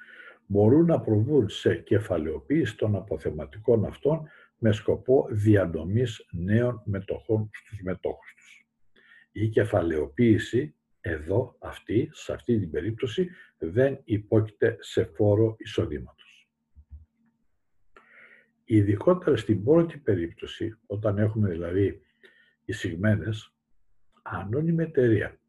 μπορούν 0.45 0.85
να 0.85 1.01
προβούν 1.01 1.49
σε 1.49 1.75
κεφαλαιοποίηση 1.75 2.77
των 2.77 2.95
αποθεματικών 2.95 3.85
αυτών 3.85 4.27
με 4.57 4.71
σκοπό 4.71 5.27
διανομής 5.29 6.27
νέων 6.31 6.81
μετοχών 6.85 7.49
στους 7.53 7.81
μετόχους 7.81 8.33
τους. 8.35 8.67
Η 9.31 9.49
κεφαλαιοποίηση 9.49 10.75
εδώ, 11.01 11.55
αυτή, 11.59 12.09
σε 12.11 12.33
αυτή 12.33 12.59
την 12.59 12.71
περίπτωση, 12.71 13.29
δεν 13.57 14.01
υπόκειται 14.03 14.77
σε 14.79 15.05
φόρο 15.05 15.55
εισοδήματος. 15.57 16.14
Ειδικότερα 18.65 19.37
στην 19.37 19.63
πρώτη 19.63 19.97
περίπτωση, 19.97 20.77
όταν 20.85 21.17
έχουμε 21.17 21.49
δηλαδή 21.49 22.01
εισηγμένες, 22.65 23.55
ανώνυμη 24.21 24.83
εταιρεία 24.83 25.39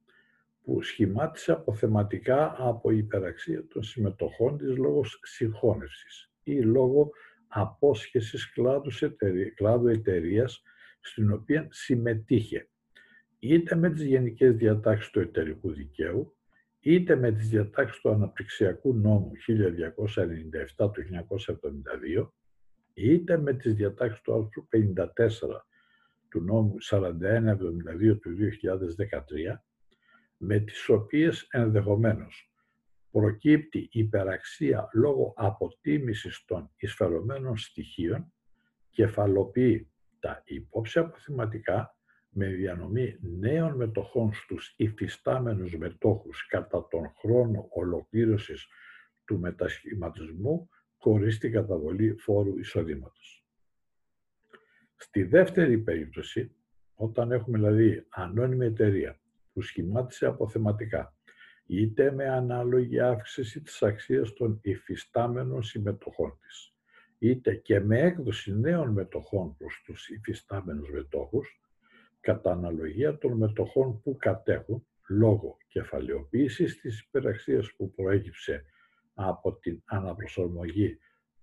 που 0.63 0.83
σχημάτισε 0.83 1.53
αποθεματικά 1.53 2.55
από 2.59 2.91
υπεραξία 2.91 3.67
των 3.67 3.83
συμμετοχών 3.83 4.59
της 4.59 4.77
λόγω 4.77 5.05
συγχώνευσης 5.23 6.31
ή 6.43 6.61
λόγω 6.61 7.11
απόσχεσης 7.49 8.53
κλάδου, 8.53 8.91
εταιρεία, 9.01 9.51
κλάδου 9.51 9.89
εταιρείας 9.89 10.63
στην 11.01 11.33
οποία 11.33 11.67
συμμετείχε 11.71 12.69
είτε 13.39 13.77
με 13.77 13.91
τις 13.91 14.03
γενικές 14.03 14.57
διατάξεις 14.57 15.11
του 15.11 15.21
εταιρικού 15.21 15.73
δικαίου, 15.73 16.37
είτε 16.81 17.17
με 17.17 17.33
τις 17.33 17.49
διατάξεις 17.49 18.01
του 18.01 18.11
αναπτυξιακού 18.11 18.95
νόμου 18.95 19.31
1297 20.77 20.93
του 20.93 21.03
1972, 21.03 22.33
είτε 22.97 23.39
με 23.39 23.53
τις 23.55 23.75
διατάξεις 23.75 24.21
του 24.21 24.35
άρθρου 24.35 24.69
54 24.73 25.05
του 26.29 26.41
νόμου 26.41 26.75
4172 26.91 28.19
του 28.21 28.37
2013, 29.51 29.63
με 30.37 30.59
τις 30.59 30.89
οποίες 30.89 31.47
ενδεχομένως 31.51 32.51
προκύπτει 33.11 33.89
υπεραξία 33.93 34.89
λόγω 34.93 35.35
αποτίμησης 35.37 36.45
των 36.45 36.71
εισφερομένων 36.77 37.57
στοιχείων, 37.57 38.33
κεφαλοποιεί 38.91 39.91
τα 40.19 40.43
υπόψη 40.45 40.99
αποθηματικά 40.99 41.97
με 42.29 42.47
διανομή 42.47 43.19
νέων 43.21 43.77
μετοχών 43.77 44.35
στους 44.35 44.75
υφιστάμενους 44.77 45.77
μετόχους 45.77 46.47
κατά 46.47 46.89
τον 46.91 47.13
χρόνο 47.19 47.67
ολοκλήρωσης 47.71 48.67
του 49.25 49.39
μετασχηματισμού 49.39 50.69
χωρίς 51.07 51.39
την 51.39 51.53
καταβολή 51.53 52.15
φόρου 52.19 52.59
εισοδήματος. 52.59 53.45
Στη 54.97 55.23
δεύτερη 55.23 55.79
περίπτωση, 55.79 56.51
όταν 56.95 57.33
έχουμε 57.33 57.59
δηλαδή 57.59 58.07
ανώνυμη 58.09 58.67
εταιρεία 58.67 59.21
που 59.53 59.63
σχημάτισε 59.63 60.27
αποθεματικά 60.27 61.15
είτε 61.67 62.13
με 62.13 62.29
ανάλογη 62.29 63.01
αύξηση 63.01 63.61
της 63.61 63.83
αξίας 63.83 64.33
των 64.33 64.59
υφιστάμενων 64.63 65.63
συμμετοχών 65.63 66.39
της, 66.41 66.75
είτε 67.19 67.55
και 67.55 67.81
με 67.81 68.01
έκδοση 68.01 68.59
νέων 68.59 68.91
μετοχών 68.91 69.57
προς 69.57 69.83
τους 69.85 70.09
υφιστάμενους 70.09 70.91
μετόχους, 70.91 71.61
κατά 72.21 72.53
αναλογία 72.53 73.19
των 73.19 73.33
μετοχών 73.33 74.01
που 74.03 74.17
κατέχουν 74.17 74.87
λόγω 75.09 75.57
κεφαλαιοποίησης 75.69 76.81
της 76.81 77.01
υπεραξίας 77.01 77.73
που 77.77 77.91
προέκυψε 77.95 78.65
από 79.19 79.59
την 79.59 79.83
αναπροσαρμογή 79.85 80.99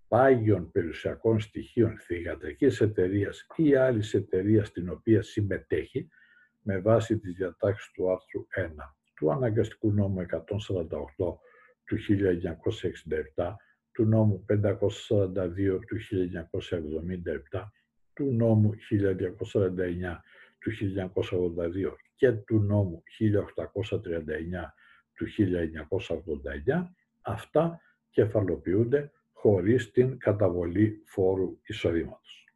πάγιων 0.08 0.72
περιουσιακών 0.72 1.40
στοιχείων 1.40 1.98
θηγατρικής 1.98 2.82
εταιρείας 2.82 3.46
ή 3.56 3.76
άλλης 3.76 4.14
εταιρείας 4.14 4.68
στην 4.68 4.90
οποία 4.90 5.22
συμμετέχει 5.22 6.10
με 6.62 6.80
βάση 6.80 7.20
τις 7.20 7.34
διατάξεις 7.36 7.92
του 7.92 8.12
άρθρου 8.12 8.48
1 8.56 8.70
του 9.16 9.32
Αναγκαστικού 9.32 9.92
Νόμου 9.92 10.22
148 10.22 10.28
του 11.86 11.98
1967, 13.36 13.56
του 13.92 14.06
Νόμου 14.06 14.46
542 14.50 15.80
του 15.88 15.98
1977, 17.52 17.64
του 18.14 18.34
Νόμου 18.34 18.72
1249 18.74 20.22
του 20.64 20.72
1982 20.72 21.94
και 22.16 22.32
του 22.32 22.60
νόμου 22.60 23.04
1839 23.20 24.74
του 25.14 25.26
1989, 26.66 26.88
αυτά 27.24 27.82
κεφαλοποιούνται 28.10 29.12
χωρίς 29.32 29.92
την 29.92 30.18
καταβολή 30.18 31.02
φόρου 31.06 31.60
εισοδήματος. 31.64 32.48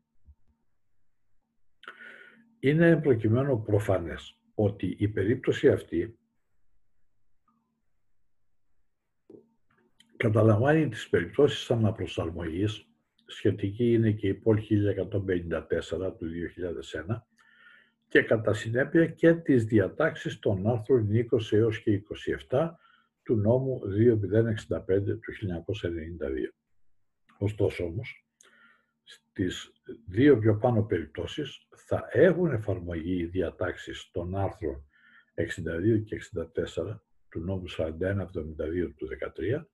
Είναι 2.60 2.98
προκειμένου 2.98 3.64
προφανές 3.64 4.40
ότι 4.56 4.96
η 5.00 5.08
περίπτωση 5.08 5.70
αυτή 5.70 6.20
καταλαμβάνει 10.18 10.90
τις 10.90 11.10
περιπτώσεις 11.10 11.72
αναπροσαρμογής, 11.72 12.88
σχετική 13.26 13.94
είναι 13.94 14.12
και 14.12 14.28
η 14.28 14.34
ΠΟΛ 14.34 14.58
1154 14.58 16.18
του 16.18 16.28
2001, 16.28 17.28
και 18.08 18.22
κατά 18.22 18.54
συνέπεια 18.54 19.06
και 19.06 19.34
τις 19.34 19.66
διατάξεις 19.66 20.40
των 20.40 20.68
άρθρων 20.68 21.08
20 21.10 21.52
έως 21.52 21.82
και 21.82 22.02
27 22.50 22.72
του 23.28 23.36
νόμου 23.36 23.80
2065 23.80 25.20
του 25.20 25.34
1992. 25.34 26.54
Ωστόσο 27.38 27.84
όμως, 27.84 28.26
στις 29.04 29.72
δύο 30.08 30.38
πιο 30.38 30.58
πάνω 30.58 30.84
περιπτώσεις 30.84 31.68
θα 31.76 32.08
έχουν 32.12 32.52
εφαρμογή 32.52 33.18
οι 33.18 33.26
διατάξεις 33.26 34.10
των 34.12 34.36
άρθρων 34.36 34.86
62 35.36 36.04
και 36.06 36.16
64 36.16 37.00
του 37.30 37.40
νόμου 37.40 37.66
4172 37.78 38.94
του 38.96 39.08
2013, 39.08 39.66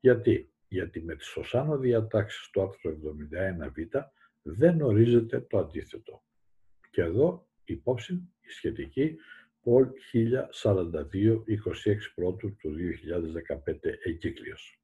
γιατί, 0.00 0.52
γιατί 0.68 1.02
με 1.02 1.16
τις 1.16 1.36
οσάνω 1.36 1.78
διατάξεις 1.78 2.50
του 2.50 2.62
άρθρου 2.62 2.90
71β 2.90 4.00
δεν 4.42 4.80
ορίζεται 4.80 5.40
το 5.40 5.58
αντίθετο. 5.58 6.22
Και 6.90 7.02
εδώ 7.02 7.48
υπόψη 7.64 8.12
η 8.40 8.48
σχετική 8.48 9.16
Πολ 9.62 9.90
1042 10.12 11.44
26 11.46 12.12
πρώτου 12.14 12.56
του 12.56 12.74
2015 12.74 13.98
εγκύκλειος. 14.04 14.80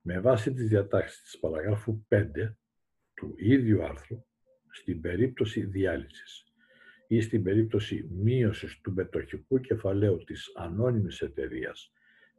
Με 0.00 0.20
βάση 0.20 0.52
τις 0.52 0.68
διατάξεις 0.68 1.22
της 1.22 1.38
παραγράφου 1.38 2.06
5 2.08 2.56
του 3.14 3.34
ίδιου 3.36 3.84
άρθρου, 3.84 4.24
στην 4.70 5.00
περίπτωση 5.00 5.64
διάλυσης 5.64 6.44
ή 7.06 7.20
στην 7.20 7.42
περίπτωση 7.42 8.08
μείωσης 8.10 8.80
του 8.80 8.92
μετοχικού 8.92 9.60
κεφαλαίου 9.60 10.24
της 10.24 10.52
ανώνυμης 10.54 11.20
εταιρείας 11.20 11.92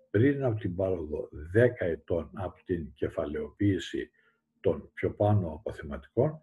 πριν 0.09 0.43
από 0.43 0.59
την 0.59 0.75
πάροδο 0.75 1.29
10 1.53 1.85
ετών 1.85 2.29
από 2.33 2.63
την 2.65 2.93
κεφαλαιοποίηση 2.93 4.11
των 4.59 4.91
πιο 4.93 5.13
πάνω 5.13 5.53
αποθεματικών, 5.53 6.41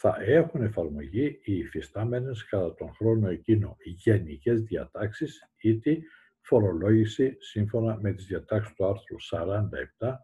θα 0.00 0.16
έχουν 0.20 0.62
εφαρμογή 0.62 1.40
οι 1.44 1.58
υφιστάμενες 1.58 2.44
κατά 2.44 2.74
τον 2.74 2.94
χρόνο 2.94 3.28
εκείνο 3.28 3.76
γενικές 3.84 4.62
διατάξεις 4.62 5.50
ή 5.56 5.78
τη 5.78 5.98
φορολόγηση 6.40 7.36
σύμφωνα 7.38 7.98
με 8.00 8.12
τις 8.12 8.26
διατάξεις 8.26 8.74
του 8.74 8.86
άρθρου 8.86 9.16
47 9.98 10.14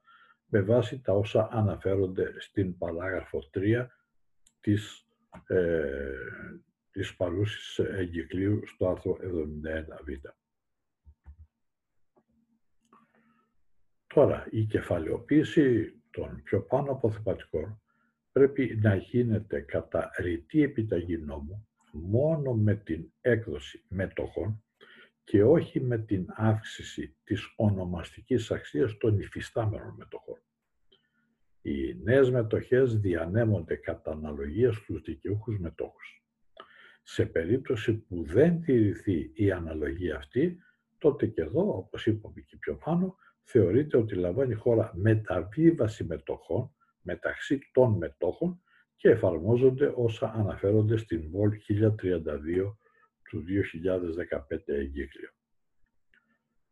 με 0.44 0.60
βάση 0.60 1.00
τα 1.00 1.12
όσα 1.12 1.48
αναφέρονται 1.52 2.34
στην 2.38 2.78
παράγραφο 2.78 3.42
3 3.52 3.86
της, 4.60 5.06
ε, 5.46 6.14
της 6.90 7.16
παρούσης 7.16 7.78
εγκυκλίου 7.78 8.66
στο 8.66 8.88
άρθρο 8.88 9.18
71β. 9.20 10.34
Τώρα, 14.06 14.46
η 14.50 14.64
κεφαλαιοποίηση 14.64 15.94
των 16.10 16.42
πιο 16.42 16.62
πάνω 16.62 16.92
αποθεματικών 16.92 17.78
πρέπει 18.34 18.78
να 18.82 18.94
γίνεται 18.94 19.60
κατά 19.60 20.10
ρητή 20.18 20.62
επιταγή 20.62 21.16
νόμου 21.16 21.68
μόνο 21.92 22.54
με 22.54 22.74
την 22.74 23.12
έκδοση 23.20 23.84
μετοχών 23.88 24.64
και 25.24 25.44
όχι 25.44 25.80
με 25.80 25.98
την 25.98 26.26
αύξηση 26.28 27.16
της 27.24 27.52
ονομαστικής 27.56 28.50
αξίας 28.50 28.96
των 28.96 29.18
υφιστάμενων 29.18 29.94
μετοχών. 29.98 30.38
Οι 31.62 31.94
νέες 32.02 32.30
μετοχές 32.30 33.00
διανέμονται 33.00 33.74
κατά 33.76 34.10
αναλογία 34.10 34.72
στους 34.72 35.02
δικαιούχους 35.02 35.58
μετόχους. 35.58 36.24
Σε 37.02 37.26
περίπτωση 37.26 37.94
που 37.94 38.24
δεν 38.24 38.60
τηρηθεί 38.60 39.30
η 39.34 39.52
αναλογία 39.52 40.16
αυτή, 40.16 40.58
τότε 40.98 41.26
και 41.26 41.42
εδώ, 41.42 41.76
όπως 41.76 42.06
είπαμε 42.06 42.40
και 42.40 42.56
πιο 42.56 42.76
πάνω, 42.76 43.16
θεωρείται 43.42 43.96
ότι 43.96 44.14
λαμβάνει 44.14 44.52
η 44.52 44.56
χώρα 44.56 44.92
μεταβίβαση 44.94 46.04
μετοχών 46.04 46.74
μεταξύ 47.04 47.58
των 47.72 47.96
μετόχων 47.96 48.62
και 48.96 49.08
εφαρμόζονται 49.08 49.92
όσα 49.96 50.32
αναφέρονται 50.34 50.96
στην 50.96 51.30
ΒΟΛ 51.30 51.58
1032 51.68 52.76
του 53.22 53.44
2015 54.50 54.58
εγκύκλιο. 54.66 55.30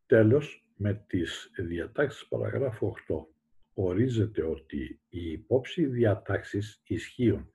Τέλος, 0.06 0.66
με 0.76 1.04
τις 1.06 1.50
διατάξεις 1.56 2.28
παραγράφου 2.28 2.86
8 2.86 3.26
ορίζεται 3.74 4.42
ότι 4.42 5.00
οι 5.08 5.30
υπόψη 5.30 5.86
διατάξεις 5.86 6.82
ισχύουν 6.86 7.52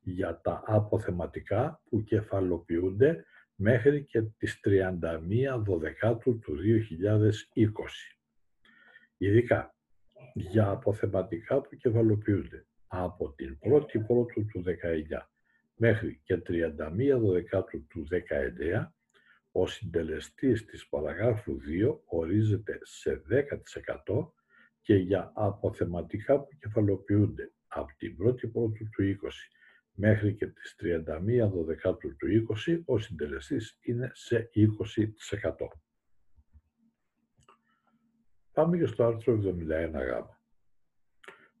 για 0.00 0.40
τα 0.40 0.62
αποθεματικά 0.66 1.82
που 1.84 2.02
κεφαλοποιούνται 2.02 3.24
μέχρι 3.54 4.04
και 4.04 4.22
τις 4.22 4.60
31 4.64 5.62
Δωδεκάτου 5.64 6.38
του 6.38 6.56
2020. 6.56 8.16
Ειδικά 9.16 9.75
για 10.34 10.68
αποθεματικά 10.68 11.60
που 11.60 11.76
κεφαλοποιούνται 11.76 12.66
από 12.86 13.32
την 13.32 13.58
1η 13.60 14.06
Πρώτου 14.06 14.44
του 14.46 14.64
19 14.66 14.72
μέχρι 15.76 16.20
και 16.24 16.42
31 16.46 16.72
Δεκάτου 17.32 17.86
του 17.86 18.06
19, 18.10 18.86
ο 19.52 19.66
συντελεστής 19.66 20.64
της 20.64 20.88
παραγράφου 20.88 21.56
2 21.84 21.98
ορίζεται 22.04 22.78
σε 22.82 23.22
10% 24.06 24.30
και 24.80 24.94
για 24.94 25.32
αποθεματικά 25.34 26.40
που 26.40 26.56
κεφαλοποιούνται 26.60 27.52
από 27.66 27.92
την 27.98 28.16
1η 28.24 28.52
Πρώτου 28.52 28.88
του 28.90 29.18
20 29.22 29.28
μέχρι 29.92 30.34
και 30.34 30.46
τις 30.46 30.76
31 30.80 31.64
Δεκάτου 31.66 32.16
του 32.16 32.26
20, 32.66 32.82
ο 32.84 32.98
συντελεστής 32.98 33.78
είναι 33.80 34.10
σε 34.14 34.50
20%. 34.54 34.66
Πάμε 38.56 38.78
και 38.78 38.86
στο 38.86 39.04
άρθρο 39.04 39.40
71 39.42 39.58
γ. 39.92 40.24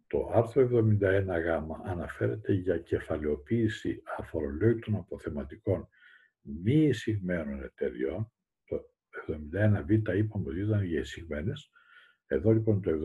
Το 0.06 0.30
άρθρο 0.32 0.68
71 0.72 1.24
γ 1.24 1.48
αναφέρεται 1.84 2.52
για 2.52 2.78
κεφαλαιοποίηση 2.78 4.02
αφορολόγητων 4.18 4.94
αποθεματικών 4.96 5.88
μη 6.40 6.72
εισηγμένων 6.72 7.62
εταιριών. 7.62 8.32
Το 8.64 8.80
71β 9.26 10.16
είπαμε 10.16 10.48
ότι 10.48 10.60
ήταν 10.60 10.84
για 10.84 11.00
εισηγμένες. 11.00 11.70
Εδώ 12.26 12.50
λοιπόν 12.50 12.82
το 12.82 12.90
71 12.90 12.96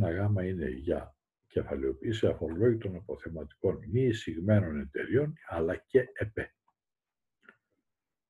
γ 0.00 0.44
είναι 0.44 0.68
για 0.68 1.16
κεφαλαιοποίηση 1.46 2.26
αφορολόγητων 2.26 2.96
αποθεματικών 2.96 3.78
μη 3.90 4.02
εισηγμένων 4.02 4.80
εταιριών 4.80 5.34
αλλά 5.48 5.76
και 5.76 6.04
ΕΠΕ. 6.12 6.54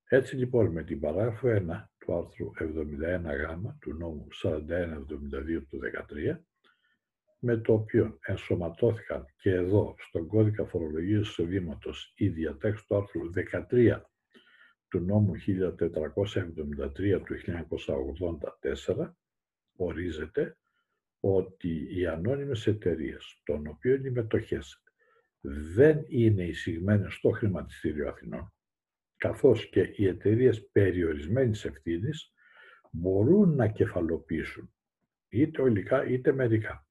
Έτσι 0.05 0.37
λοιπόν 0.37 0.73
με 0.73 0.85
την 0.85 1.01
παράγραφο 1.01 1.49
1 1.49 1.89
του 2.01 2.15
άρθρου 2.17 2.51
71 2.59 2.65
γ 3.23 3.79
του 3.81 3.95
νόμου 3.95 4.27
4172 4.43 5.63
του 5.69 5.81
2013, 6.33 6.39
με 7.39 7.57
το 7.57 7.73
οποίο 7.73 8.19
ενσωματώθηκαν 8.21 9.25
και 9.37 9.51
εδώ 9.51 9.95
στον 9.99 10.27
κώδικα 10.27 10.65
φορολογίας 10.65 11.29
εισοδήματος 11.29 12.13
η 12.17 12.29
διατάξη 12.29 12.87
του 12.87 12.97
άρθρου 12.97 13.31
13 13.71 14.01
του 14.89 15.01
νόμου 15.01 15.33
1473 15.37 17.23
του 17.25 17.35
1984, 18.97 19.13
ορίζεται 19.77 20.57
ότι 21.21 21.99
οι 21.99 22.07
ανώνυμες 22.07 22.67
εταιρείες, 22.67 23.41
των 23.45 23.67
οποίων 23.67 24.05
οι 24.05 24.11
μετοχές 24.11 24.83
δεν 25.75 26.05
είναι 26.09 26.45
εισηγμένες 26.45 27.15
στο 27.15 27.31
χρηματιστήριο 27.31 28.09
Αθηνών, 28.09 28.53
καθώς 29.21 29.69
και 29.69 29.93
οι 29.97 30.07
εταιρείες 30.07 30.71
περιορισμένης 30.71 31.65
ευθύνης 31.65 32.33
μπορούν 32.91 33.55
να 33.55 33.69
κεφαλοποιήσουν 33.69 34.75
είτε 35.29 35.63
ολικά 35.63 36.07
είτε 36.07 36.33
μερικά 36.33 36.87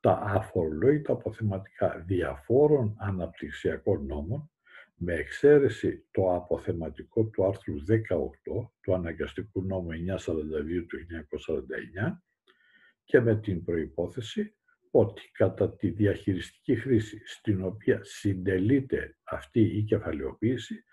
τα 0.00 0.12
αφορολόγητα 0.12 1.12
αποθεματικά 1.12 2.04
διαφόρων 2.06 2.96
αναπτυξιακών 2.98 4.06
νόμων 4.06 4.50
με 4.94 5.14
εξαίρεση 5.14 6.06
το 6.10 6.34
αποθεματικό 6.34 7.24
του 7.24 7.44
άρθρου 7.44 7.74
18 7.86 8.68
του 8.80 8.94
αναγκαστικού 8.94 9.62
νόμου 9.62 9.88
942 9.90 9.94
του 10.88 10.98
1949 12.08 12.16
και 13.04 13.20
με 13.20 13.36
την 13.36 13.64
προϋπόθεση 13.64 14.56
ότι 14.90 15.30
κατά 15.32 15.76
τη 15.76 15.88
διαχειριστική 15.90 16.76
χρήση 16.76 17.22
στην 17.24 17.64
οποία 17.64 18.00
συντελείται 18.02 19.16
αυτή 19.24 19.60
η 19.60 19.82
κεφαλαιοποίηση 19.82 20.84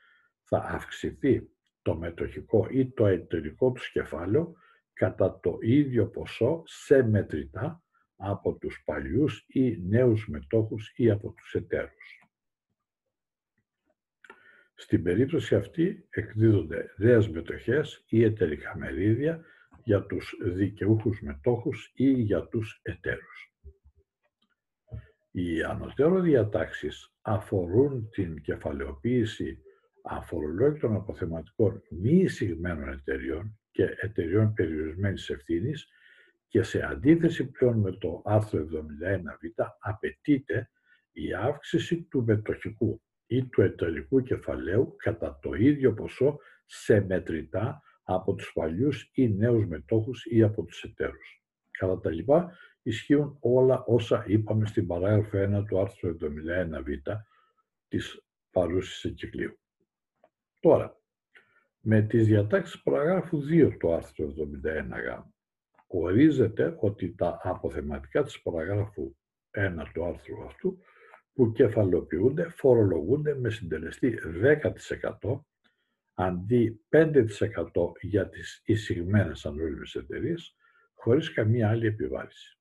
θα 0.49 0.57
αυξηθεί 0.57 1.49
το 1.81 1.95
μετοχικό 1.95 2.67
ή 2.69 2.91
το 2.91 3.05
εταιρικό 3.05 3.71
τους 3.71 3.91
κεφάλαιο 3.91 4.53
κατά 4.93 5.39
το 5.39 5.57
ίδιο 5.61 6.07
ποσό 6.07 6.63
σε 6.65 7.03
μετρητά 7.03 7.83
από 8.15 8.57
τους 8.57 8.81
παλιούς 8.85 9.45
ή 9.47 9.81
νέους 9.81 10.27
μετόχους 10.27 10.91
ή 10.95 11.09
από 11.09 11.31
τους 11.31 11.53
εταίρους. 11.53 12.23
Στην 14.73 15.03
περίπτωση 15.03 15.55
αυτή 15.55 16.07
εκδίδονται 16.09 16.93
δέας 16.97 17.29
μετοχές 17.29 18.03
ή 18.07 18.23
εταιρικά 18.23 18.77
μερίδια 18.77 19.45
για 19.83 20.05
τους 20.05 20.37
δικαιούχους 20.41 21.21
μετόχους 21.21 21.91
ή 21.95 22.11
για 22.11 22.47
τους 22.47 22.79
εταίρους. 22.81 23.53
Οι 25.31 25.63
ανωτέρω 25.63 26.19
διατάξεις 26.19 27.13
αφορούν 27.21 28.09
την 28.09 28.41
κεφαλαιοποίηση 28.41 29.63
αφορολόγητων 30.03 30.95
αποθεματικών 30.95 31.81
μη 31.89 32.11
εισηγμένων 32.11 32.89
εταιριών 32.89 33.59
και 33.71 33.83
εταιριών 33.83 34.53
περιορισμένης 34.53 35.29
ευθύνης 35.29 35.87
και 36.47 36.63
σε 36.63 36.85
αντίθεση 36.85 37.49
πλέον 37.51 37.79
με 37.79 37.91
το 37.91 38.21
άρθρο 38.25 38.59
71β 38.59 39.65
απαιτείται 39.79 40.69
η 41.11 41.33
αύξηση 41.33 42.03
του 42.03 42.23
μετοχικού 42.23 43.01
ή 43.25 43.45
του 43.45 43.61
εταιρικού 43.61 44.21
κεφαλαίου 44.21 44.95
κατά 44.97 45.39
το 45.41 45.53
ίδιο 45.53 45.93
ποσό 45.93 46.39
σε 46.65 47.01
μετρητά 47.01 47.81
από 48.03 48.33
τους 48.33 48.51
παλιούς 48.53 49.11
ή 49.13 49.29
νέους 49.29 49.65
μετόχους 49.65 50.25
ή 50.25 50.43
από 50.43 50.63
τους 50.63 50.83
εταίρους. 50.83 51.43
Κατά 51.71 51.99
τα 51.99 52.11
λοιπά, 52.11 52.57
ισχύουν 52.81 53.37
όλα 53.39 53.83
όσα 53.85 54.23
είπαμε 54.27 54.65
στην 54.65 54.87
παράγραφο 54.87 55.37
1 55.37 55.65
του 55.67 55.79
άρθρου 55.79 56.09
71β 56.09 57.15
της 57.87 58.25
παρούσης 58.51 59.03
εγκυκλίου. 59.03 59.59
Τώρα, 60.59 61.01
με 61.79 62.01
τις 62.01 62.27
διατάξεις 62.27 62.81
παραγράφου 62.81 63.41
2 63.49 63.77
του 63.79 63.93
άρθρου 63.93 64.33
71γ, 64.33 65.23
ορίζεται 65.87 66.75
ότι 66.79 67.15
τα 67.15 67.39
αποθεματικά 67.43 68.23
της 68.23 68.41
παραγράφου 68.41 69.15
1 69.51 69.83
του 69.93 70.05
άρθρου 70.05 70.43
αυτού 70.43 70.79
που 71.33 71.51
κεφαλοποιούνται 71.51 72.49
φορολογούνται 72.49 73.35
με 73.35 73.49
συντελεστή 73.49 74.19
10% 75.21 75.39
αντί 76.13 76.85
5% 76.89 77.23
για 78.01 78.29
τις 78.29 78.61
εισηγμένες 78.65 79.45
ανώνυμες 79.45 79.95
εταιρείες, 79.95 80.55
χωρίς 80.93 81.33
καμία 81.33 81.69
άλλη 81.69 81.87
επιβάρηση. 81.87 82.59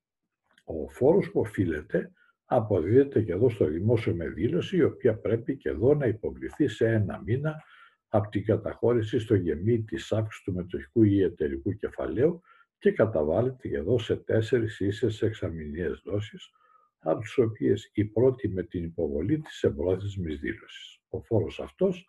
Ο 0.65 0.89
φόρος 0.89 1.31
που 1.31 1.41
οφείλεται 1.41 2.13
αποδίδεται 2.45 3.23
και 3.23 3.33
εδώ 3.33 3.49
στο 3.51 3.65
δημόσιο 3.65 4.15
με 4.15 4.29
δήλωση, 4.29 4.77
η 4.77 4.83
οποία 4.83 5.19
πρέπει 5.19 5.57
και 5.57 5.69
εδώ 5.69 5.95
να 5.95 6.07
υποβληθεί 6.07 6.69
σε 6.69 6.87
ένα 6.87 7.23
μήνα 7.25 7.63
από 8.09 8.29
την 8.29 8.45
καταχώρηση 8.45 9.19
στο 9.19 9.35
γεμί 9.35 9.83
της 9.83 10.13
αύξησης 10.13 10.45
του 10.45 10.53
μετοχικού 10.53 11.03
ή 11.03 11.23
εταιρικού 11.23 11.73
κεφαλαίου 11.73 12.41
και 12.79 12.93
καταβάλλεται 12.93 13.69
εδώ 13.69 13.99
σε 13.99 14.17
τέσσερις 14.17 14.81
ίσες 14.81 15.23
εξαμηνίες 15.23 16.03
δόσεις, 16.05 16.51
από 16.99 17.21
τις 17.21 17.39
οποίες 17.39 17.91
η 17.95 18.05
πρώτη 18.05 18.49
με 18.49 18.63
την 18.63 18.85
υποβολή 18.85 19.39
της 19.39 19.63
εμπρόθεσμης 19.63 20.39
δήλωσης. 20.39 21.01
Ο 21.09 21.23
φόρος 21.23 21.61
αυτός 21.61 22.07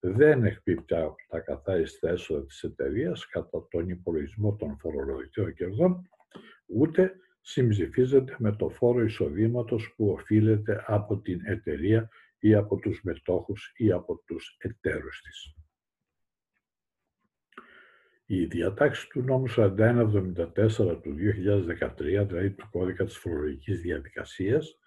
δεν 0.00 0.44
εκπίπτει 0.44 0.94
από 0.94 1.16
τα 1.28 1.40
καθάριστα 1.40 2.08
έσοδα 2.08 2.44
της 2.44 2.62
εταιρείας 2.62 3.26
κατά 3.26 3.66
τον 3.70 3.88
υπολογισμό 3.88 4.56
των 4.56 4.76
φορολογικών 4.78 5.54
κερδών, 5.54 6.08
ούτε 6.66 7.12
συμψηφίζεται 7.40 8.36
με 8.38 8.52
το 8.52 8.68
φόρο 8.68 9.04
εισοδήματος 9.04 9.94
που 9.96 10.10
οφείλεται 10.10 10.84
από 10.86 11.18
την 11.18 11.40
εταιρεία 11.44 12.08
ή 12.38 12.54
από 12.54 12.76
τους 12.76 13.00
μετόχους 13.02 13.72
ή 13.76 13.92
από 13.92 14.22
τους 14.26 14.56
εταίρους 14.58 15.20
της. 15.22 15.54
Η 18.26 18.44
διατάξη 18.44 19.08
του 19.08 19.22
νόμου 19.22 19.48
4174 19.48 21.00
του 21.02 21.14
2013, 21.14 22.26
δηλαδή 22.26 22.50
του 22.50 22.68
κώδικα 22.70 23.04
της 23.04 23.16
φορολογικής 23.16 23.80
διαδικασίας, 23.80 24.78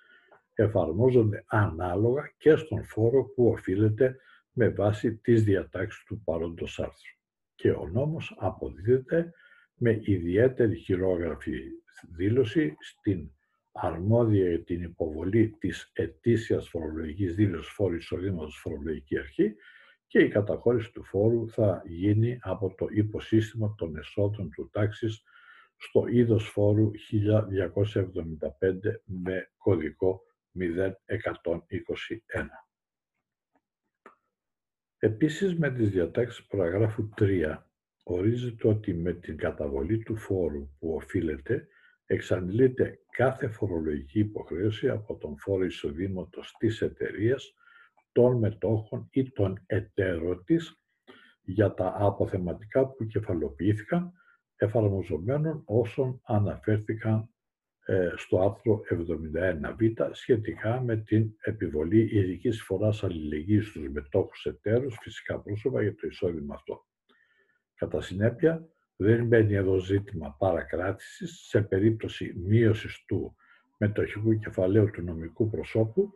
εφαρμόζονται 0.53 1.43
ανάλογα 1.47 2.33
και 2.37 2.55
στον 2.55 2.83
φόρο 2.83 3.23
που 3.23 3.47
οφείλεται 3.47 4.15
με 4.51 4.69
βάση 4.69 5.15
τις 5.15 5.43
διατάξεις 5.43 6.03
του 6.03 6.21
παρόντος 6.23 6.79
άρθρου. 6.79 7.15
Και 7.55 7.71
ο 7.71 7.87
νόμος 7.87 8.35
αποδίδεται 8.39 9.31
με 9.75 9.99
ιδιαίτερη 10.03 10.75
χειρόγραφη 10.75 11.59
δήλωση 12.09 12.75
στην 12.79 13.31
αρμόδια 13.71 14.49
για 14.49 14.63
την 14.63 14.81
υποβολή 14.81 15.49
της 15.59 15.91
ετήσιας 15.93 16.69
φορολογικής 16.69 17.35
δήλωσης 17.35 17.71
φόρου 17.71 17.95
εισοδήματος 17.95 18.59
φορολογική 18.59 19.17
αρχή 19.17 19.55
και 20.07 20.19
η 20.19 20.27
καταχώρηση 20.27 20.91
του 20.91 21.03
φόρου 21.03 21.49
θα 21.49 21.83
γίνει 21.85 22.37
από 22.41 22.75
το 22.75 22.87
υποσύστημα 22.91 23.75
των 23.77 23.97
εσόδων 23.97 24.49
του 24.49 24.69
τάξης 24.71 25.23
στο 25.77 26.07
είδος 26.07 26.49
φόρου 26.49 26.91
1275 27.11 27.31
με 29.05 29.51
κωδικό 29.57 30.21
0121. 30.59 30.67
Επίσης 34.97 35.57
με 35.57 35.71
τις 35.71 35.89
διατάξεις 35.89 36.45
παραγράφου 36.45 37.09
3 37.17 37.57
ορίζεται 38.03 38.67
ότι 38.67 38.93
με 38.93 39.13
την 39.13 39.37
καταβολή 39.37 39.97
του 39.97 40.15
φόρου 40.15 40.69
που 40.79 40.93
οφείλεται 40.93 41.67
εξαντλείται 42.11 42.99
κάθε 43.11 43.47
φορολογική 43.47 44.19
υποχρέωση 44.19 44.89
από 44.89 45.17
τον 45.17 45.37
φόρο 45.37 45.65
εισοδήματος 45.65 46.55
της 46.57 46.81
εταιρείας, 46.81 47.53
των 48.11 48.37
μετόχων 48.37 49.07
ή 49.11 49.31
των 49.31 49.63
εταίρων 49.65 50.43
της 50.43 50.81
για 51.41 51.73
τα 51.73 51.95
αποθεματικά 51.97 52.87
που 52.87 53.05
κεφαλοποιήθηκαν 53.05 54.11
εφαρμοζομένων 54.55 55.61
όσων 55.65 56.21
αναφέρθηκαν 56.23 57.29
ε, 57.85 58.11
στο 58.15 58.39
άρθρο 58.39 58.81
71β 58.89 60.09
σχετικά 60.11 60.81
με 60.81 60.97
την 60.97 61.35
επιβολή 61.39 62.17
ειδικής 62.17 62.61
φοράς 62.61 63.03
αλληλεγγύης 63.03 63.67
στους 63.67 63.89
μετόχους 63.89 64.45
εταίρους, 64.45 64.97
φυσικά 65.01 65.39
πρόσωπα 65.39 65.81
για 65.81 65.95
το 65.95 66.07
εισόδημα 66.07 66.55
αυτό. 66.55 66.85
Κατά 67.75 68.01
συνέπεια, 68.01 68.69
δεν 69.03 69.27
μπαίνει 69.27 69.53
εδώ 69.53 69.77
ζήτημα 69.77 70.35
παρακράτησης 70.39 71.45
σε 71.47 71.61
περίπτωση 71.61 72.33
μείωσης 72.37 73.05
του 73.07 73.35
μετοχικού 73.77 74.39
κεφαλαίου 74.39 74.91
του 74.91 75.01
νομικού 75.01 75.49
προσώπου, 75.49 76.13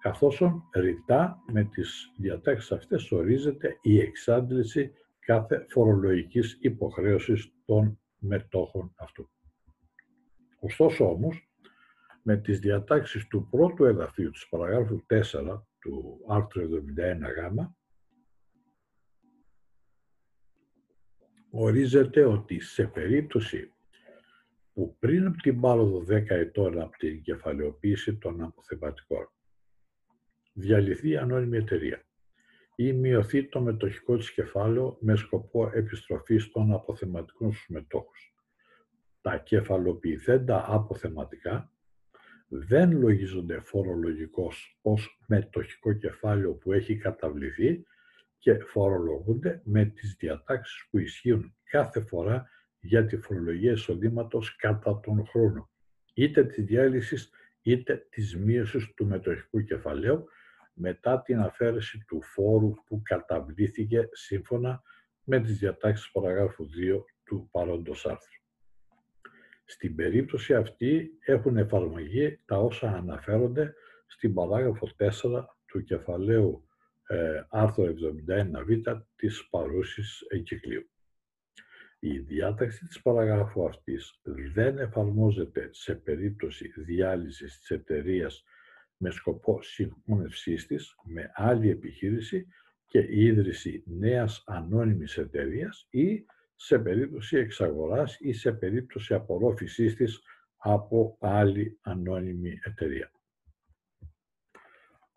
καθώς 0.00 0.42
ρητά 0.74 1.42
με 1.52 1.64
τις 1.64 2.12
διατάξεις 2.18 2.72
αυτές 2.72 3.12
ορίζεται 3.12 3.78
η 3.82 4.00
εξάντληση 4.00 4.92
κάθε 5.18 5.66
φορολογικής 5.68 6.58
υποχρέωσης 6.60 7.52
των 7.64 8.00
μετόχων 8.18 8.92
αυτού. 8.96 9.30
Ωστόσο 10.60 11.10
όμως, 11.10 11.50
με 12.22 12.36
τις 12.36 12.58
διατάξεις 12.58 13.26
του 13.26 13.48
πρώτου 13.50 13.84
εδαφείου 13.84 14.30
της 14.30 14.48
παραγράφου 14.48 15.06
4 15.06 15.66
του 15.78 16.24
άρθρου 16.28 16.62
71 16.62 17.28
γ, 17.28 17.66
ορίζεται 21.54 22.24
ότι 22.24 22.60
σε 22.60 22.86
περίπτωση 22.86 23.72
που 24.72 24.96
πριν 24.98 25.26
από 25.26 25.36
την 25.36 25.60
πάροδο 25.60 26.04
10 26.08 26.24
ετών 26.28 26.80
από 26.80 26.96
την 26.96 27.22
κεφαλαιοποίηση 27.22 28.14
των 28.16 28.42
αποθεματικών 28.42 29.30
διαλυθεί 30.52 31.08
η 31.08 31.16
ανώνυμη 31.16 31.56
εταιρεία 31.56 32.02
ή 32.76 32.92
μειωθεί 32.92 33.48
το 33.48 33.60
μετοχικό 33.60 34.16
της 34.16 34.32
κεφάλαιο 34.32 34.96
με 35.00 35.16
σκοπό 35.16 35.70
επιστροφής 35.74 36.50
των 36.50 36.72
αποθεματικών 36.72 37.52
στους 37.52 37.68
μετόχους. 37.68 38.34
Τα 39.20 39.36
κεφαλοποιηθέντα 39.36 40.64
αποθεματικά 40.68 41.72
δεν 42.48 42.98
λογίζονται 42.98 43.60
φορολογικώς 43.60 44.78
ως 44.82 45.22
μετοχικό 45.26 45.92
κεφάλαιο 45.92 46.52
που 46.52 46.72
έχει 46.72 46.96
καταβληθεί 46.96 47.84
και 48.42 48.58
φορολογούνται 48.58 49.60
με 49.64 49.84
τις 49.84 50.16
διατάξεις 50.18 50.86
που 50.90 50.98
ισχύουν 50.98 51.56
κάθε 51.64 52.00
φορά 52.00 52.48
για 52.80 53.06
τη 53.06 53.16
φορολογία 53.16 53.72
εισοδήματος 53.72 54.56
κατά 54.56 55.00
τον 55.00 55.26
χρόνο, 55.26 55.70
είτε 56.14 56.44
της 56.44 56.64
διάλυσης 56.64 57.30
είτε 57.62 58.06
της 58.10 58.36
μείωσης 58.36 58.94
του 58.94 59.06
μετοχικού 59.06 59.60
κεφαλαίου 59.64 60.24
μετά 60.72 61.22
την 61.22 61.40
αφαίρεση 61.40 62.04
του 62.06 62.22
φόρου 62.22 62.72
που 62.86 63.02
καταβλήθηκε 63.02 64.08
σύμφωνα 64.12 64.82
με 65.24 65.40
τις 65.40 65.58
διατάξεις 65.58 66.10
παραγράφου 66.10 66.64
2 66.64 66.68
του 67.24 67.48
παρόντος 67.50 68.06
άρθρου. 68.06 68.40
Στην 69.64 69.94
περίπτωση 69.94 70.54
αυτή 70.54 71.10
έχουν 71.24 71.56
εφαρμογή 71.56 72.40
τα 72.44 72.58
όσα 72.58 72.92
αναφέρονται 72.92 73.74
στην 74.06 74.34
παράγραφο 74.34 74.88
4 74.96 75.44
του 75.66 75.82
κεφαλαίου 75.82 76.66
ε, 77.12 77.46
άρθρο 77.48 77.84
71β 77.84 79.02
της 79.16 79.48
παρούσης 79.50 80.24
εγκυκλίου. 80.28 80.90
Η 81.98 82.18
διάταξη 82.18 82.86
της 82.86 83.02
παραγράφου 83.02 83.64
αυτής 83.64 84.20
δεν 84.52 84.78
εφαρμόζεται 84.78 85.68
σε 85.72 85.94
περίπτωση 85.94 86.72
διάλυσης 86.76 87.58
της 87.58 87.70
εταιρείας 87.70 88.44
με 88.96 89.10
σκοπό 89.10 89.62
συγχώνευσής 89.62 90.66
της 90.66 90.94
με 91.04 91.30
άλλη 91.34 91.70
επιχείρηση 91.70 92.46
και 92.86 93.06
ίδρυση 93.10 93.82
νέας 93.86 94.42
ανώνυμης 94.46 95.18
εταιρείας 95.18 95.86
ή 95.90 96.24
σε 96.54 96.78
περίπτωση 96.78 97.36
εξαγοράς 97.36 98.16
ή 98.20 98.32
σε 98.32 98.52
περίπτωση 98.52 99.14
απορρόφησής 99.14 99.94
της 99.94 100.20
από 100.56 101.16
άλλη 101.20 101.78
ανώνυμη 101.80 102.58
εταιρεία. 102.62 103.12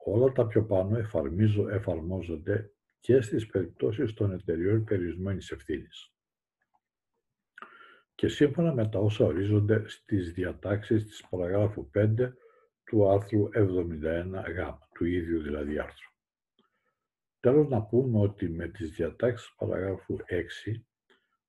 Όλα 0.07 0.31
τα 0.31 0.47
πιο 0.47 0.65
πάνω 0.65 0.97
εφαρμόζονται 1.71 2.71
και 2.99 3.21
στις 3.21 3.45
περιπτώσεις 3.45 4.13
των 4.13 4.31
εταιριών 4.31 4.83
περιορισμένης 4.83 5.51
ευθύνης. 5.51 6.13
Και 8.15 8.27
σύμφωνα 8.27 8.73
με 8.73 8.89
τα 8.89 8.99
όσα 8.99 9.25
ορίζονται 9.25 9.87
στις 9.87 10.33
διατάξεις 10.33 11.05
της 11.05 11.25
παραγράφου 11.29 11.89
5 11.93 12.33
του 12.83 13.09
άρθρου 13.09 13.49
71 13.53 14.43
γ, 14.47 14.59
του 14.93 15.05
ίδιου 15.05 15.41
δηλαδή 15.41 15.79
άρθρου. 15.79 16.09
Τέλος 17.39 17.67
να 17.67 17.81
πούμε 17.81 18.19
ότι 18.19 18.49
με 18.49 18.67
τις 18.67 18.91
διατάξεις 18.91 19.53
παραγράφου 19.57 20.17
6 20.27 20.85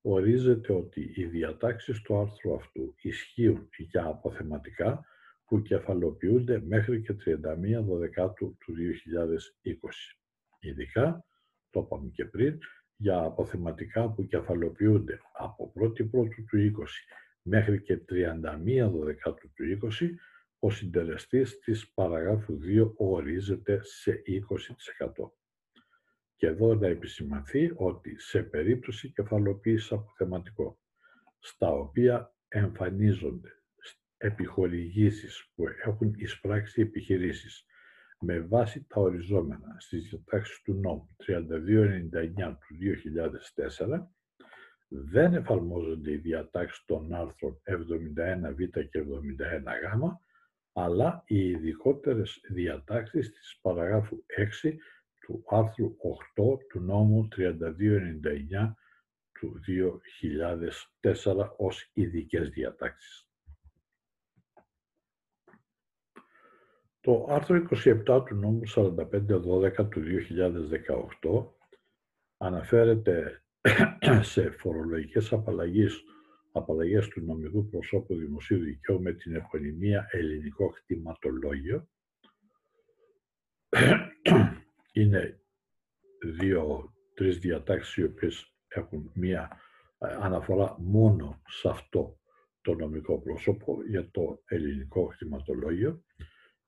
ορίζεται 0.01 0.73
ότι 0.73 1.11
οι 1.15 1.25
διατάξεις 1.25 2.01
του 2.01 2.17
άρθρου 2.17 2.55
αυτού 2.55 2.95
ισχύουν 3.01 3.69
για 3.77 4.05
αποθεματικά 4.05 5.05
που 5.47 5.61
κεφαλοποιούνται 5.61 6.61
μέχρι 6.65 7.01
και 7.01 7.15
31 7.25 7.97
Δεκάτου 7.99 8.57
του 8.59 8.73
2020. 8.73 10.15
Ειδικά, 10.59 11.25
το 11.69 11.79
είπαμε 11.79 12.09
και 12.09 12.25
πριν, 12.25 12.57
για 12.95 13.23
αποθεματικά 13.23 14.09
που 14.09 14.25
κεφαλοποιούνται 14.25 15.19
από 15.33 15.73
1η 15.79 16.09
Πρώτου 16.09 16.43
του 16.43 16.57
20 16.57 16.83
μέχρι 17.41 17.81
και 17.81 17.99
31 18.09 18.91
Δεκάτου 19.03 19.51
του 19.53 19.89
20, 19.99 20.09
ο 20.59 20.69
συντελεστής 20.69 21.59
της 21.59 21.91
παραγράφου 21.93 22.59
2 22.63 22.93
ορίζεται 22.95 23.79
σε 23.83 24.21
20%. 24.25 25.31
Και 26.35 26.47
εδώ 26.47 26.75
να 26.75 26.87
επισημανθεί 26.87 27.71
ότι 27.75 28.19
σε 28.19 28.43
περίπτωση 28.43 29.11
κεφαλοποίησης 29.11 29.91
αποθεματικών, 29.91 30.77
στα 31.39 31.71
οποία 31.71 32.33
εμφανίζονται 32.47 33.56
επιχορηγήσεις 34.17 35.51
που 35.55 35.63
έχουν 35.85 36.13
εισπράξει 36.17 36.81
επιχειρήσεις 36.81 37.65
με 38.19 38.39
βάση 38.39 38.85
τα 38.87 39.01
οριζόμενα 39.01 39.75
στις 39.79 40.09
διατάξεις 40.09 40.61
του 40.61 40.73
νόμου 40.73 41.15
3299 41.17 42.57
του 42.59 42.75
2004, 43.87 44.07
δεν 44.87 45.33
εφαρμόζονται 45.33 46.11
οι 46.11 46.17
διατάξεις 46.17 46.85
των 46.85 47.13
άρθρων 47.13 47.61
71β 47.63 48.89
και 48.89 49.03
71γ, 49.03 50.17
αλλά 50.73 51.23
οι 51.27 51.49
ειδικότερες 51.49 52.39
διατάξεις 52.49 53.31
της 53.31 53.59
παραγράφου 53.61 54.25
6 54.63 54.75
του 55.19 55.43
άρθρου 55.47 55.95
8 56.35 56.57
του 56.69 56.79
νόμου 56.79 57.27
3299 57.37 58.73
του 59.39 59.59
2004 61.01 61.49
ως 61.57 61.91
ειδικές 61.93 62.49
διατάξεις. 62.49 63.26
Το 67.07 67.27
άρθρο 67.29 67.65
27 68.05 68.23
του 68.25 68.35
νόμου 68.35 68.61
4512 68.75 69.89
του 69.89 70.01
2018 71.21 71.45
αναφέρεται 72.37 73.43
σε 74.31 74.49
φορολογικές 74.49 75.33
απαλλαγές, 75.33 76.03
απαλλαγές 76.51 77.07
του 77.07 77.21
νομικού 77.21 77.69
προσώπου 77.69 78.15
δημοσίου 78.15 78.59
δικαίου 78.59 79.01
με 79.01 79.13
την 79.13 79.35
επωνυμία 79.35 80.07
ελληνικό 80.11 80.69
κτηματολόγιο. 80.69 81.87
Είναι 84.93 85.41
δύο-τρεις 86.37 87.39
διατάξεις 87.39 87.95
οι 87.95 88.03
οποίες 88.03 88.55
έχουν 88.67 89.11
μία 89.13 89.49
ε, 89.97 90.07
αναφορά 90.19 90.75
μόνο 90.79 91.41
σε 91.47 91.69
αυτό 91.69 92.19
το 92.61 92.73
νομικό 92.73 93.21
πρόσωπο 93.21 93.77
για 93.87 94.11
το 94.11 94.41
ελληνικό 94.45 95.07
κτηματολόγιο 95.07 96.03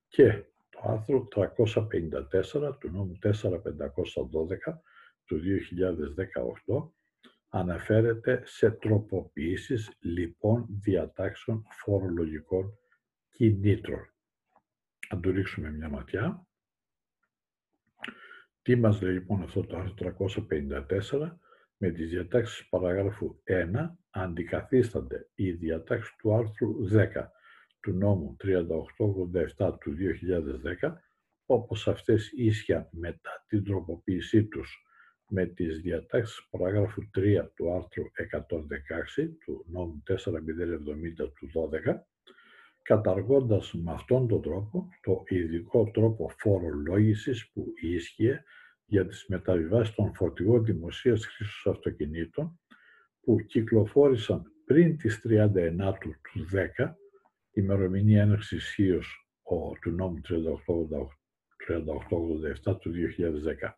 και 0.09 0.43
το 0.69 0.79
άρθρο 0.83 1.27
354 1.35 2.79
του 2.79 2.89
νόμου 2.91 3.19
4512 3.23 3.31
του 5.25 5.41
2018 6.67 6.89
αναφέρεται 7.49 8.41
σε 8.45 8.71
τροποποιήσεις 8.71 9.97
λοιπόν 9.99 10.65
διατάξεων 10.69 11.65
φορολογικών 11.69 12.77
κινήτρων. 13.29 14.13
Αν 15.09 15.21
του 15.21 15.31
ρίξουμε 15.31 15.71
μια 15.71 15.89
ματιά. 15.89 16.47
Τι 18.61 18.75
μας 18.75 19.01
λέει 19.01 19.13
λοιπόν 19.13 19.41
αυτό 19.41 19.65
το 19.65 19.77
άρθρο 19.77 20.15
354 21.09 21.37
με 21.77 21.91
τις 21.91 22.09
διατάξεις 22.09 22.69
παραγράφου 22.69 23.41
1 23.43 23.89
αντικαθίστανται 24.09 25.29
οι 25.35 25.51
διατάξεις 25.51 26.15
του 26.15 26.33
άρθρου 26.33 26.75
10 26.91 27.07
του 27.81 27.91
νόμου 27.91 28.35
3887 29.57 29.77
του 29.79 29.95
2010, 30.81 30.93
όπως 31.45 31.87
αυτές 31.87 32.31
ίσια 32.35 32.89
μετά 32.91 33.45
την 33.47 33.63
τροποποίησή 33.63 34.43
τους 34.43 34.83
με 35.29 35.45
τις 35.45 35.81
διατάξεις 35.81 36.47
παράγραφου 36.49 37.01
3 37.17 37.51
του 37.55 37.71
άρθρου 37.73 38.03
116 38.13 39.29
του 39.45 39.65
νόμου 39.67 40.03
4070 40.07 41.31
του 41.33 41.49
12, 41.53 42.07
καταργώντας 42.81 43.73
με 43.73 43.91
αυτόν 43.91 44.27
τον 44.27 44.41
τρόπο 44.41 44.87
το 45.01 45.23
ειδικό 45.27 45.91
τρόπο 45.91 46.31
φορολόγησης 46.37 47.51
που 47.51 47.73
ίσχυε 47.81 48.43
για 48.85 49.07
τις 49.07 49.25
μεταβιβάσεις 49.27 49.95
των 49.95 50.13
φορτηγών 50.13 50.63
δημοσίας 50.65 51.25
χρήσης 51.25 51.65
αυτοκινήτων 51.65 52.59
που 53.21 53.35
κυκλοφόρησαν 53.39 54.53
πριν 54.65 54.97
τις 54.97 55.21
39 55.23 55.97
του 55.99 56.15
10 56.77 56.93
ημερομηνία 57.59 58.21
έναρξης 58.21 58.57
ισχύως 58.57 59.27
του 59.81 59.91
νόμου 59.91 60.21
3887 62.65 62.79
του 62.79 62.91
2010. 62.91 63.73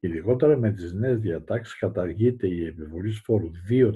Ειδικότερα 0.00 0.56
με 0.56 0.72
τις 0.72 0.92
νέες 0.92 1.18
διατάξεις 1.18 1.78
καταργείται 1.78 2.48
η 2.48 2.66
επιβολή 2.66 3.12
φόρου 3.12 3.50
2% 3.68 3.92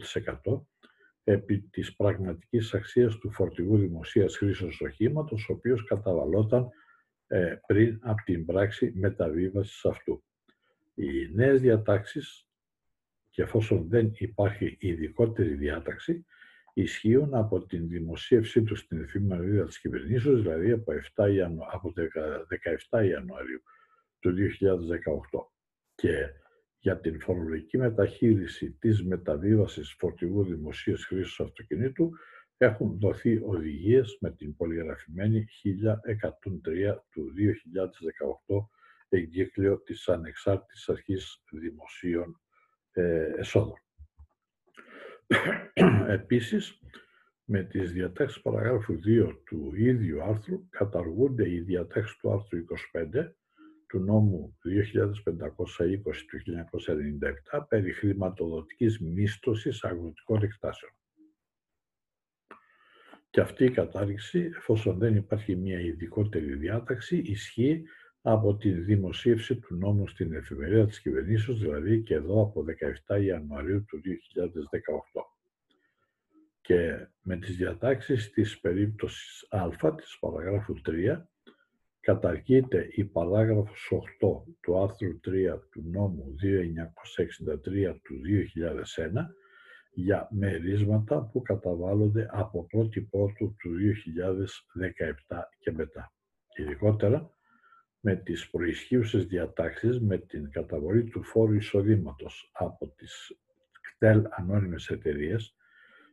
επί 1.25 1.59
της 1.61 1.97
πραγματικής 1.97 2.75
αξίας 2.75 3.17
του 3.19 3.31
φορτηγού 3.31 3.79
δημοσίας 3.79 4.37
χρήσεως 4.37 4.81
οχήματος, 4.81 5.49
ο 5.49 5.53
οποίος 5.53 5.85
καταβαλόταν 5.85 6.69
ε, 7.27 7.57
πριν 7.67 7.99
από 8.03 8.23
την 8.25 8.45
πράξη 8.45 8.93
μεταβίβασης 8.95 9.85
αυτού. 9.85 10.25
Οι 10.95 11.35
νέες 11.35 11.61
διατάξεις, 11.61 12.49
και 13.31 13.43
εφόσον 13.43 13.89
δεν 13.89 14.11
υπάρχει 14.15 14.77
ειδικότερη 14.81 15.55
διάταξη, 15.55 16.25
ισχύουν 16.75 17.35
από 17.35 17.67
την 17.67 17.89
δημοσίευσή 17.89 18.63
τους 18.63 18.79
στην 18.79 19.03
εφημερίδα 19.03 19.65
της 19.65 19.79
κυβερνήσεως, 19.79 20.43
δηλαδή 20.43 20.71
από, 20.71 20.93
7 21.15 21.33
Ιανου... 21.35 21.63
από 21.71 21.93
17 22.91 23.07
Ιανουαρίου 23.07 23.63
του 24.19 24.35
2018. 24.35 25.47
Και 25.95 26.29
για 26.79 27.01
την 27.01 27.21
φορολογική 27.21 27.79
μεταχείριση 27.79 28.71
της 28.71 29.05
μεταβίβασης 29.05 29.95
φορτηγού 29.99 30.45
δημοσίας 30.45 31.05
χρήσης 31.05 31.41
αυτοκινήτου 31.41 32.11
έχουν 32.57 32.99
δοθεί 32.99 33.41
οδηγίες 33.45 34.19
με 34.21 34.31
την 34.31 34.57
πολυγραφημένη 34.57 35.47
1103 35.65 36.97
του 37.11 37.33
2018 38.47 38.69
εγκύκλιο 39.09 39.81
της 39.81 40.09
Ανεξάρτητης 40.09 40.89
Αρχής 40.89 41.43
Δημοσίων 41.51 42.41
ε, 42.93 43.33
Εσόδων. 43.37 43.84
Επίσης, 46.09 46.81
με 47.45 47.63
τις 47.63 47.93
διατάξεις 47.93 48.43
παραγράφου 48.43 48.95
2 48.95 49.43
του 49.45 49.73
ίδιου 49.75 50.23
άρθρου 50.23 50.69
καταργούνται 50.69 51.51
οι 51.51 51.61
διατάξεις 51.61 52.17
του 52.17 52.33
άρθρου 52.33 52.59
25 52.59 53.35
του 53.89 53.99
νόμου 53.99 54.59
2520 54.63 56.25
του 56.27 56.39
1997 57.53 57.67
περί 57.69 57.93
χρηματοδοτικής 57.93 58.99
μίσθωσης 59.01 59.85
αγροτικών 59.85 60.43
εκτάσεων. 60.43 60.93
Και 63.31 63.41
αυτή 63.41 63.65
η 63.65 63.71
κατάργηση, 63.71 64.51
εφόσον 64.57 64.99
δεν 64.99 65.17
υπάρχει 65.17 65.57
μια 65.57 65.81
ειδικότερη 65.81 66.55
διάταξη, 66.55 67.17
ισχύει 67.19 67.85
από 68.27 68.57
τη 68.57 68.71
δημοσίευση 68.71 69.57
του 69.57 69.75
νόμου 69.75 70.09
στην 70.09 70.33
εφημερίδα 70.33 70.87
της 70.87 71.01
κυβερνήσεως, 71.01 71.61
δηλαδή 71.61 72.03
και 72.03 72.15
εδώ 72.15 72.43
από 72.43 72.65
17 73.07 73.23
Ιανουαρίου 73.23 73.85
του 73.85 74.01
2018. 74.01 75.23
Και 76.61 77.07
με 77.23 77.37
τις 77.37 77.57
διατάξεις 77.57 78.31
της 78.31 78.61
περίπτωσης 78.61 79.47
Α, 79.51 79.95
της 79.95 80.19
παραγράφου 80.21 80.75
3, 80.85 81.29
καταργείται 82.01 82.89
η 82.91 83.05
παράγραφος 83.05 83.93
8 83.93 84.43
του 84.61 84.79
άρθρου 84.79 85.21
3 85.21 85.59
του 85.71 85.83
νόμου 85.85 86.35
2963 86.43 88.01
του 88.03 88.21
2001 88.25 89.35
για 89.93 90.29
μερίσματα 90.31 91.29
που 91.33 91.43
καταβάλλονται 91.43 92.29
από 92.31 92.67
1η 92.73 93.09
Πρώτου 93.11 93.55
του 93.59 93.71
2017 95.29 95.49
και 95.59 95.73
μετά. 95.73 96.13
Ειδικότερα, 96.57 97.34
με 98.07 98.17
τις 98.17 98.51
προισχύουσες 98.51 99.27
διατάξεις 99.27 100.01
με 100.01 100.19
την 100.19 100.51
καταβολή 100.51 101.05
του 101.05 101.23
φόρου 101.23 101.53
εισοδήματος 101.53 102.51
από 102.53 102.89
τις 102.89 103.39
κτέλ 103.81 104.25
ανώνυμες 104.31 104.89
εταιρείες 104.89 105.57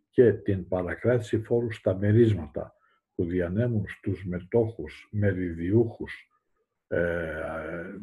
και 0.10 0.34
την 0.34 0.68
παρακράτηση 0.68 1.42
φόρου 1.42 1.72
στα 1.72 1.98
μερίσματα 1.98 2.76
που 3.16 3.26
διανέμουν 3.26 3.86
στους 3.88 4.26
μετόχους 4.26 5.10
μεριδιούχους 5.12 6.30
ε, 6.88 7.98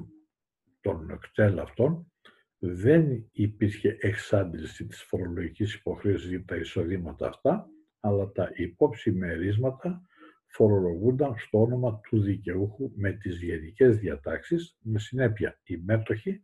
των 0.80 1.18
κτέλ 1.20 1.59
αυτών, 1.59 2.12
δεν 2.59 3.28
υπήρχε 3.32 3.97
εξάντληση 4.01 4.86
της 4.86 5.03
φορολογικής 5.03 5.74
υποχρέωσης 5.74 6.28
για 6.28 6.45
τα 6.45 6.57
εισοδήματα 6.57 7.28
αυτά, 7.28 7.68
αλλά 8.01 8.32
τα 8.32 8.51
υπόψη 8.55 9.12
μερίσματα 9.12 10.08
φορολογούνταν 10.49 11.34
στο 11.36 11.61
όνομα 11.62 12.01
του 12.01 12.20
δικαιούχου 12.20 12.92
με 12.96 13.12
τις 13.12 13.42
γενικές 13.42 13.99
διατάξεις, 13.99 14.78
με 14.82 14.99
συνέπεια 14.99 15.61
οι 15.64 15.76
μέτοχοι 15.76 16.42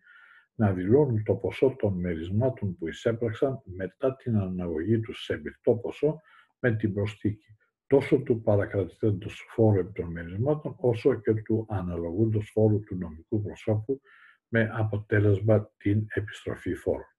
να 0.55 0.73
δηλώνουν 0.73 1.23
το 1.25 1.35
ποσό 1.35 1.77
των 1.79 2.01
μερισμάτων 2.01 2.77
που 2.77 2.89
εισέπραξαν 2.89 3.63
μετά 3.65 4.17
την 4.17 4.37
αναγωγή 4.37 5.01
τους 5.01 5.25
σε 5.25 5.37
μεικτό 5.37 5.75
ποσό 5.75 6.21
με 6.59 6.77
την 6.77 6.95
προσθήκη 6.95 7.55
τόσο 7.87 8.19
του 8.19 8.41
παρακρατητέντος 8.41 9.47
φόρου 9.49 9.79
επί 9.79 9.93
των 9.93 10.13
μερισμάτων, 10.13 10.75
όσο 10.79 11.15
και 11.21 11.35
του 11.35 11.67
αναλογούντος 11.69 12.51
φόρου 12.53 12.81
του 12.81 12.97
νομικού 12.97 13.43
προσώπου 13.43 14.01
με 14.49 14.71
αποτέλεσμα 14.73 15.71
την 15.77 16.07
επιστροφή 16.09 16.75
φόρου. 16.75 17.14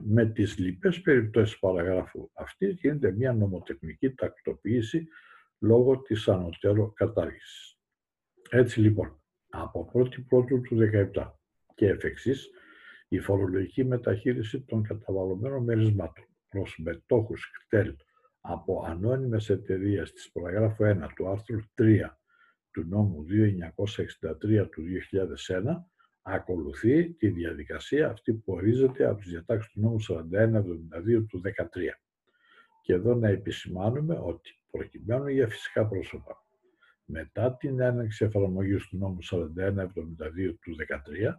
Με 0.00 0.26
τις 0.26 0.58
λοιπές 0.58 1.00
περιπτώσεις 1.00 1.58
παραγράφου 1.58 2.30
αυτή 2.34 2.66
γίνεται 2.66 3.12
μια 3.12 3.32
νομοτεχνική 3.32 4.10
τακτοποίηση 4.10 5.06
λόγω 5.58 6.00
της 6.00 6.28
ανωτέρω 6.28 6.92
κατάργησης. 6.92 7.78
Έτσι 8.50 8.80
λοιπόν, 8.80 9.22
από 9.48 9.90
1η 9.94 10.26
Πρώτου 10.28 10.60
του 10.60 10.76
2017 11.14 11.30
και 11.74 11.88
εφ' 11.88 12.04
εξής, 12.04 12.50
η 13.08 13.18
φορολογική 13.18 13.84
μεταχείριση 13.84 14.60
των 14.60 14.82
καταβαλλομένων 14.82 15.64
μερισμάτων 15.64 16.24
προς 16.48 16.78
μετόχους 16.82 17.50
κτέλ 17.50 17.96
από 18.40 18.84
ανώνυμες 18.86 19.50
εταιρείες 19.50 20.12
της 20.12 20.30
παραγράφου 20.32 20.84
1 20.84 21.08
του 21.16 21.28
άρθρου 21.28 21.58
3 21.74 22.18
του 22.70 22.84
νόμου 22.86 23.24
2963 23.24 24.68
του 24.70 24.82
2001 24.82 25.84
ακολουθεί 26.26 27.12
τη 27.12 27.28
διαδικασία 27.28 28.08
αυτή 28.08 28.32
που 28.32 28.52
ορίζεται 28.52 29.06
από 29.06 29.20
τις 29.20 29.30
διατάξεις 29.30 29.72
του 29.72 29.80
νόμου 29.80 29.98
4172 30.00 31.26
του 31.28 31.40
2013. 31.44 31.48
Και 32.82 32.92
εδώ 32.92 33.14
να 33.14 33.28
επισημάνουμε 33.28 34.20
ότι 34.22 34.60
προκειμένου 34.70 35.28
για 35.28 35.48
φυσικά 35.48 35.86
πρόσωπα 35.86 36.44
μετά 37.04 37.56
την 37.56 37.80
έναρξη 37.80 38.24
εφαρμογής 38.24 38.86
του 38.86 38.96
νόμου 38.96 39.18
4172 39.30 40.54
του 40.60 40.76
2013, 41.30 41.34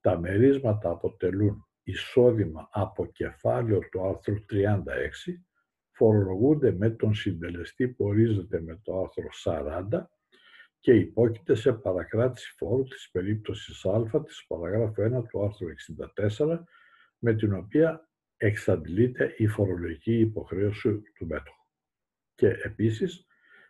τα 0.00 0.18
μερίσματα 0.18 0.90
αποτελούν 0.90 1.66
εισόδημα 1.82 2.68
από 2.72 3.06
κεφάλαιο 3.06 3.78
του 3.78 4.06
άρθρου 4.06 4.34
36 4.50 4.74
φορολογούνται 5.90 6.72
με 6.72 6.90
τον 6.90 7.14
συντελεστή 7.14 7.88
που 7.88 8.04
ορίζεται 8.04 8.60
με 8.60 8.80
το 8.82 9.00
άρθρο 9.00 9.28
40 9.90 10.04
και 10.84 10.94
υπόκειται 10.94 11.54
σε 11.54 11.72
παρακράτηση 11.72 12.54
φόρου 12.56 12.82
της 12.82 13.10
περίπτωσης 13.10 13.84
α 13.84 14.22
της 14.24 14.46
παραγράφου 14.46 15.02
1 15.02 15.28
του 15.28 15.44
άρθρου 15.44 15.66
64 16.38 16.58
με 17.18 17.34
την 17.34 17.54
οποία 17.54 18.08
εξαντλείται 18.36 19.34
η 19.36 19.46
φορολογική 19.46 20.18
υποχρέωση 20.18 21.02
του 21.14 21.26
μέτοχου. 21.26 21.66
Και 22.34 22.48
επίσης, 22.48 23.26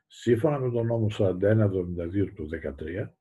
σύμφωνα 0.06 0.58
με 0.58 0.70
τον 0.70 0.86
νόμο 0.86 1.06
4172 1.18 2.32
του 2.34 2.48
2013, 2.48 3.14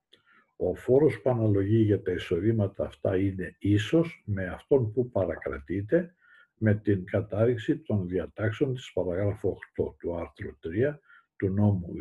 ο 0.55 0.75
φόρος 0.75 1.21
που 1.21 1.29
αναλογεί 1.29 1.81
για 1.81 2.01
τα 2.01 2.11
εισοδήματα 2.11 2.85
αυτά 2.85 3.17
είναι 3.17 3.55
ίσος 3.59 4.23
με 4.25 4.47
αυτόν 4.47 4.91
που 4.91 5.09
παρακρατείται 5.09 6.15
με 6.57 6.75
την 6.75 7.05
κατάρριξη 7.05 7.77
των 7.77 8.07
διατάξεων 8.07 8.73
της 8.73 8.91
παραγράφου 8.93 9.55
8 9.81 9.95
του 9.99 10.15
άρθρου 10.15 10.57
3 10.63 10.99
του 11.43 11.49
νόμου 11.49 11.93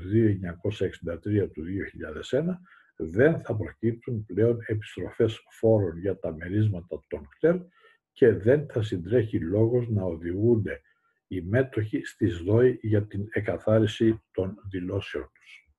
2963 1.22 1.51
του 1.53 1.64
2001 2.30 2.45
δεν 2.97 3.40
θα 3.40 3.57
προκύπτουν 3.57 4.24
πλέον 4.26 4.59
επιστροφές 4.66 5.40
φόρων 5.51 5.99
για 5.99 6.18
τα 6.18 6.34
μερίσματα 6.36 7.01
των 7.09 7.28
κτέλ 7.28 7.61
και 8.12 8.32
δεν 8.32 8.66
θα 8.68 8.82
συντρέχει 8.82 9.40
λόγος 9.40 9.88
να 9.88 10.03
οδηγούνται 10.03 10.80
οι 11.26 11.40
μέτοχοι 11.40 12.05
στις 12.05 12.43
ΔΟΗ 12.43 12.78
για 12.82 13.07
την 13.07 13.26
εκαθάριση 13.30 14.22
των 14.30 14.55
δηλώσεων 14.70 15.30
τους. 15.34 15.70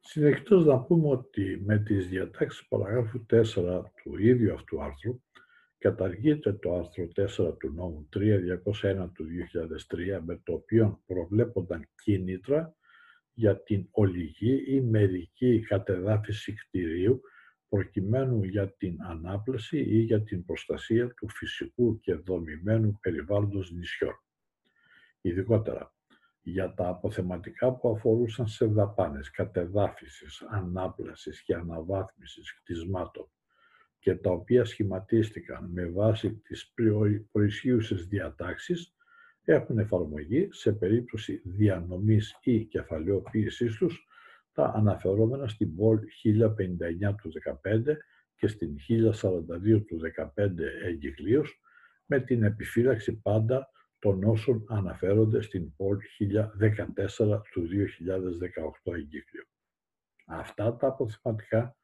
Συνεχίζοντας 0.00 0.64
να 0.64 0.80
πούμε 0.80 1.08
ότι 1.08 1.62
με 1.64 1.78
τις 1.78 2.08
διατάξεις 2.08 2.66
παραγράφου 2.68 3.26
4 3.30 3.82
του 4.02 4.18
ίδιου 4.18 4.54
αυτού 4.54 4.82
άρθρου 4.82 5.22
καταργείται 5.84 6.52
το 6.52 6.74
άρθρο 6.74 7.08
4 7.48 7.58
του 7.58 7.72
νόμου 7.72 8.08
3201 8.14 9.08
του 9.14 9.26
2003 10.18 10.20
με 10.24 10.40
το 10.44 10.52
οποίο 10.52 11.02
προβλέπονταν 11.06 11.88
κίνητρα 12.02 12.76
για 13.32 13.62
την 13.62 13.88
ολιγή 13.90 14.64
ή 14.66 14.80
μερική 14.80 15.60
κατεδάφιση 15.60 16.54
κτηρίου 16.54 17.20
προκειμένου 17.68 18.44
για 18.44 18.72
την 18.72 18.96
ανάπλαση 19.02 19.78
ή 19.78 19.98
για 19.98 20.22
την 20.22 20.44
προστασία 20.44 21.14
του 21.14 21.28
φυσικού 21.28 22.00
και 22.00 22.14
δομημένου 22.14 22.98
περιβάλλοντος 23.00 23.72
νησιών. 23.72 24.22
Ειδικότερα, 25.20 25.94
για 26.42 26.74
τα 26.74 26.88
αποθεματικά 26.88 27.72
που 27.72 27.90
αφορούσαν 27.90 28.46
σε 28.46 28.66
δαπάνες 28.66 29.30
κατεδάφισης, 29.30 30.42
ανάπλασης 30.48 31.42
και 31.42 31.54
αναβάθμισης 31.54 32.54
κτισμάτων 32.54 33.28
και 34.04 34.14
τα 34.14 34.30
οποία 34.30 34.64
σχηματίστηκαν 34.64 35.70
με 35.72 35.86
βάση 35.86 36.30
τις 36.34 36.72
προισχύουσες 37.32 38.06
διατάξεις 38.06 38.94
έχουν 39.44 39.78
εφαρμογή 39.78 40.48
σε 40.52 40.72
περίπτωση 40.72 41.42
διανομής 41.44 42.38
ή 42.42 42.64
κεφαλαιοποίησής 42.64 43.76
τους 43.76 44.06
τα 44.52 44.72
αναφερόμενα 44.76 45.48
στην 45.48 45.74
ΠΟΛ 45.74 46.00
1059 46.22 47.14
του 47.22 47.32
2015 47.62 47.96
και 48.36 48.46
στην 48.46 48.76
1042 48.88 49.84
του 49.86 50.00
2015 50.36 50.48
εγκυκλίως 50.84 51.60
με 52.06 52.20
την 52.20 52.42
επιφύλαξη 52.42 53.12
πάντα 53.12 53.70
των 53.98 54.24
όσων 54.24 54.64
αναφέρονται 54.68 55.42
στην 55.42 55.76
ΠΟΛ 55.76 55.98
1014 57.16 57.40
του 57.52 57.68
2018 58.84 58.94
εγκύκλιο. 58.94 59.44
Αυτά 60.26 60.76
τα 60.76 60.86
αποθεματικά 60.86 61.76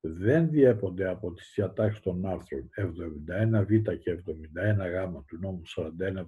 δεν 0.00 0.50
διέπονται 0.50 1.08
από 1.08 1.32
τις 1.32 1.52
διατάξεις 1.54 2.00
των 2.02 2.26
άρθρων 2.26 2.70
71β 2.76 3.98
και 3.98 4.22
71γ 4.26 5.24
του 5.26 5.38
νόμου 5.40 5.62
4172 5.76 5.84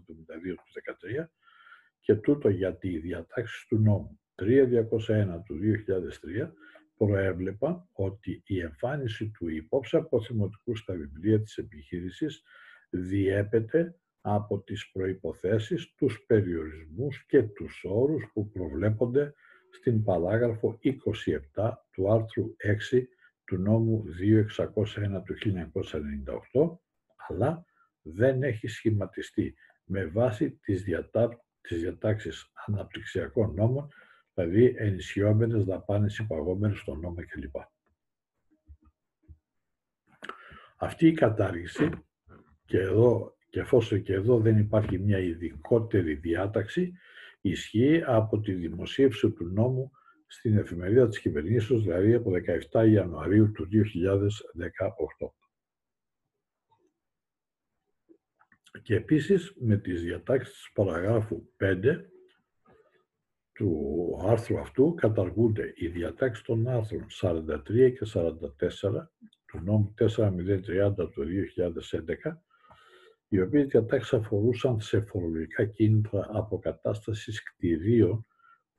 του 0.06 0.16
2013 1.20 1.26
και 2.00 2.14
τούτο 2.14 2.48
γιατί 2.48 2.88
οι 2.88 2.98
διατάξεις 2.98 3.66
του 3.66 3.78
νόμου 3.78 4.20
3201 4.34 5.42
του 5.44 5.58
2003 6.44 6.50
προέβλεπαν 6.96 7.88
ότι 7.92 8.42
η 8.46 8.60
εμφάνιση 8.60 9.30
του 9.30 9.48
υπόψη 9.48 9.96
αποθυμωτικού 9.96 10.76
στα 10.76 10.94
βιβλία 10.94 11.40
της 11.40 11.56
επιχείρησης 11.58 12.42
διέπεται 12.90 13.94
από 14.20 14.60
τις 14.60 14.90
προϋποθέσεις, 14.90 15.94
τους 15.94 16.24
περιορισμούς 16.26 17.24
και 17.26 17.42
τους 17.42 17.84
όρους 17.88 18.30
που 18.32 18.50
προβλέπονται 18.50 19.34
στην 19.70 20.04
παράγραφο 20.04 20.78
27 21.54 21.72
του 21.92 22.12
άρθρου 22.12 22.56
6 22.56 23.08
του 23.50 23.58
νόμου 23.58 24.04
2601 24.64 25.22
του 25.24 25.34
1998, 26.52 26.78
αλλά 27.28 27.64
δεν 28.02 28.42
έχει 28.42 28.68
σχηματιστεί 28.68 29.54
με 29.84 30.06
βάση 30.06 30.50
τις, 30.50 30.82
διατά... 30.82 31.44
τις 31.60 31.80
διατάξεις 31.80 32.52
αναπτυξιακών 32.66 33.54
νόμων, 33.54 33.88
δηλαδή 34.34 34.74
ενισχυόμενες 34.76 35.64
δαπάνες 35.64 36.18
υπαγόμενες 36.18 36.78
στον 36.78 37.00
νόμο 37.00 37.14
κλπ. 37.14 37.54
Αυτή 40.76 41.06
η 41.06 41.12
κατάργηση, 41.12 41.90
και, 42.64 42.78
εδώ, 42.78 43.36
και 43.48 43.60
εφόσον 43.60 44.02
και 44.02 44.12
εδώ 44.12 44.40
δεν 44.40 44.58
υπάρχει 44.58 44.98
μια 44.98 45.18
ειδικότερη 45.18 46.14
διάταξη, 46.14 46.92
ισχύει 47.40 48.02
από 48.06 48.40
τη 48.40 48.52
δημοσίευση 48.52 49.30
του 49.30 49.44
νόμου 49.44 49.90
στην 50.32 50.58
εφημερίδα 50.58 51.08
της 51.08 51.20
κυβερνήσεως, 51.20 51.82
δηλαδή 51.82 52.14
από 52.14 52.30
17 52.70 52.88
Ιανουαρίου 52.88 53.52
του 53.52 53.68
2018. 53.68 55.34
Και 58.82 58.94
επίσης 58.94 59.54
με 59.56 59.76
τις 59.76 60.02
διατάξεις 60.02 60.54
της 60.54 60.72
παραγράφου 60.72 61.42
5 61.56 62.10
του 63.52 64.18
άρθρου 64.22 64.58
αυτού 64.58 64.94
καταργούνται 64.94 65.72
οι 65.76 65.88
διατάξεις 65.88 66.44
των 66.44 66.68
άρθρων 66.68 67.06
43 67.20 67.92
και 67.92 68.06
44 68.14 69.12
του 69.46 69.60
νόμου 69.64 69.94
4030 69.98 71.10
του 71.12 71.24
2011 72.22 72.42
οι 73.28 73.40
οποίες 73.40 73.66
διατάξεις 73.66 74.12
αφορούσαν 74.12 74.80
σε 74.80 75.00
φορολογικά 75.00 75.64
κίνητρα 75.64 76.28
αποκατάστασης 76.32 77.42
κτηρίων 77.42 78.26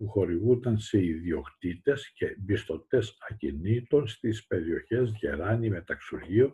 που 0.02 0.08
χορηγούνταν 0.08 0.80
σε 0.80 1.04
ιδιοκτήτες 1.04 2.12
και 2.14 2.36
μπιστοτές 2.39 3.18
ακινήτων 3.30 4.08
στις 4.08 4.47
περιοχές 4.47 5.12
Γεράνη 5.12 5.70
Μεταξουργείο 5.70 6.54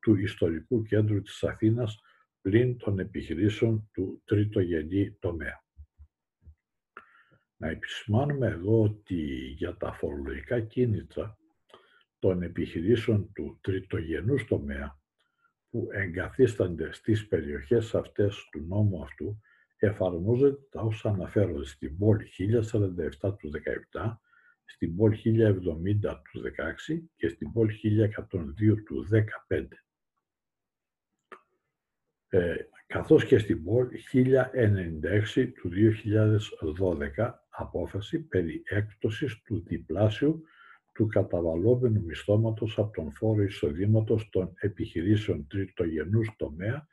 του 0.00 0.16
Ιστορικού 0.16 0.82
Κέντρου 0.82 1.22
της 1.22 1.44
Αθήνας 1.44 2.00
πλην 2.40 2.76
των 2.78 2.98
επιχειρήσεων 2.98 3.90
του 3.92 4.22
τρίτογενή 4.24 5.12
τομέα. 5.12 5.64
Να 7.56 7.68
επισημάνουμε 7.68 8.46
εδώ 8.46 8.82
ότι 8.82 9.24
για 9.56 9.76
τα 9.76 9.92
φορολογικά 9.92 10.60
κίνητρα 10.60 11.38
των 12.18 12.42
επιχειρήσεων 12.42 13.32
του 13.32 13.58
τριτογενούς 13.60 14.44
τομέα 14.44 15.00
που 15.70 15.88
εγκαθίστανται 15.92 16.92
στις 16.92 17.26
περιοχές 17.28 17.94
αυτές 17.94 18.48
του 18.50 18.64
νόμου 18.68 19.02
αυτού 19.02 19.40
εφαρμόζεται 19.76 20.58
τα 20.70 20.80
όσα 20.80 21.08
αναφέρονται 21.08 21.64
στην 21.64 21.98
πόλη 21.98 22.28
1047 23.20 23.36
του 23.38 23.50
17, 23.92 24.16
στην 24.64 24.96
πόλη 24.96 25.18
1070 25.24 26.20
του 26.32 26.40
16 26.40 27.02
και 27.16 27.28
στην 27.28 27.52
πόλη 27.52 27.74
1102 27.82 28.82
του 28.84 29.06
15. 29.48 29.66
Ε, 32.28 32.56
καθώς 32.86 33.24
και 33.24 33.38
στην 33.38 33.64
πόλη 33.64 33.98
1096 34.12 35.52
του 35.54 35.70
2012 37.16 37.32
απόφαση 37.48 38.20
περί 38.20 38.62
έκπτωσης 38.64 39.42
του 39.42 39.62
διπλάσιου 39.66 40.42
του 40.92 41.06
καταβαλλόμενου 41.06 42.02
μισθώματος 42.04 42.78
από 42.78 42.92
τον 42.92 43.12
φόρο 43.12 43.42
εισοδήματος 43.42 44.28
των 44.28 44.52
επιχειρήσεων 44.56 45.46
τριτογενούς 45.46 46.30
τομέα 46.36 46.86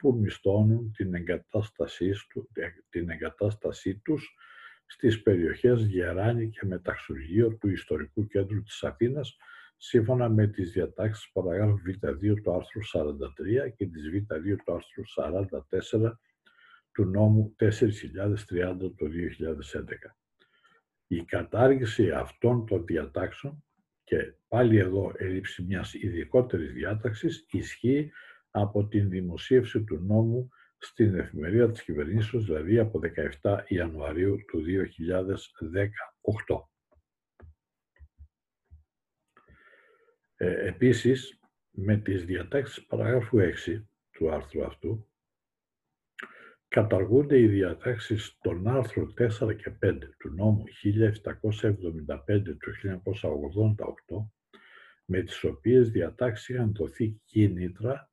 που 0.00 0.18
μισθώνουν 0.20 0.92
την 0.96 1.14
εγκατάστασή, 1.14 2.12
του, 2.28 2.48
ε, 2.52 2.68
την 2.90 3.10
εγκατάστασή 3.10 3.98
τους 3.98 4.34
στις 4.86 5.22
περιοχές 5.22 5.86
Γεράνη 5.86 6.50
και 6.50 6.66
Μεταξουργείο 6.66 7.56
του 7.56 7.68
Ιστορικού 7.68 8.26
Κέντρου 8.26 8.62
της 8.62 8.82
Αθήνας 8.82 9.36
σύμφωνα 9.76 10.28
με 10.28 10.46
τις 10.46 10.72
διατάξεις 10.72 11.30
παραγράφου 11.32 11.78
Β2 11.86 12.42
του 12.42 12.52
άρθρου 12.54 12.80
43 12.84 13.68
και 13.76 13.86
της 13.86 14.02
Β2 14.14 14.56
του 14.64 14.72
άρθρου 14.72 15.02
44 16.06 16.12
του 16.92 17.04
νόμου 17.04 17.54
4030 17.58 18.94
του 18.96 19.08
2011. 19.08 20.16
Η 21.06 21.24
κατάργηση 21.24 22.10
αυτών 22.10 22.66
των 22.66 22.84
διατάξεων 22.84 23.64
και 24.04 24.34
πάλι 24.48 24.78
εδώ 24.78 25.12
έλλειψη 25.16 25.62
μιας 25.62 25.94
ειδικότερης 25.94 26.72
διάταξης 26.72 27.46
ισχύει 27.50 28.12
από 28.50 28.86
την 28.86 29.08
δημοσίευση 29.08 29.84
του 29.84 29.98
νόμου 29.98 30.48
στην 30.78 31.14
εφημερίδα 31.14 31.70
της 31.70 31.82
κυβερνήσεως, 31.82 32.44
δηλαδή 32.44 32.78
από 32.78 33.00
17 33.42 33.64
Ιανουαρίου 33.68 34.36
του 34.46 34.60
2018. 34.60 36.68
Ε, 40.34 40.66
επίσης, 40.66 41.40
με 41.70 41.96
τις 41.96 42.24
διατάξεις 42.24 42.86
παραγράφου 42.86 43.38
6 43.38 43.88
του 44.10 44.30
άρθρου 44.30 44.64
αυτού, 44.64 45.08
καταργούνται 46.68 47.38
οι 47.38 47.46
διατάξεις 47.46 48.38
των 48.40 48.68
άρθρων 48.68 49.14
4 49.14 49.54
και 49.54 49.70
5 49.70 50.14
του 50.18 50.34
νόμου 50.34 50.64
1775 50.68 52.58
του 52.58 52.74
1988, 52.74 54.30
με 55.04 55.22
τις 55.22 55.44
οποίες 55.44 55.90
διατάξεις 55.90 56.48
είχαν 56.48 56.74
δοθεί 56.74 57.20
κίνητρα 57.24 58.09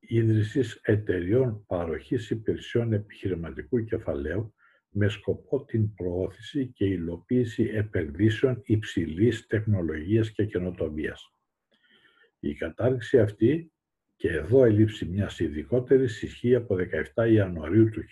ίδρυσης 0.00 0.80
εταιριών 0.82 1.64
παροχής 1.66 2.30
υπηρεσιών 2.30 2.92
επιχειρηματικού 2.92 3.84
κεφαλαίου 3.84 4.54
με 4.90 5.08
σκοπό 5.08 5.64
την 5.64 5.94
προώθηση 5.94 6.66
και 6.66 6.84
υλοποίηση 6.84 7.70
επενδύσεων 7.74 8.60
υψηλής 8.64 9.46
τεχνολογίας 9.46 10.30
και 10.30 10.44
καινοτομίας. 10.44 11.34
Η 12.40 12.54
κατάρριξη 12.54 13.20
αυτή 13.20 13.72
και 14.16 14.28
εδώ 14.28 14.64
ελείψει 14.64 15.04
μια 15.06 15.30
ειδικότερη 15.38 16.04
ισχύει 16.04 16.54
από 16.54 16.76
17 17.14 17.30
Ιανουαρίου 17.30 17.88
του 17.88 18.02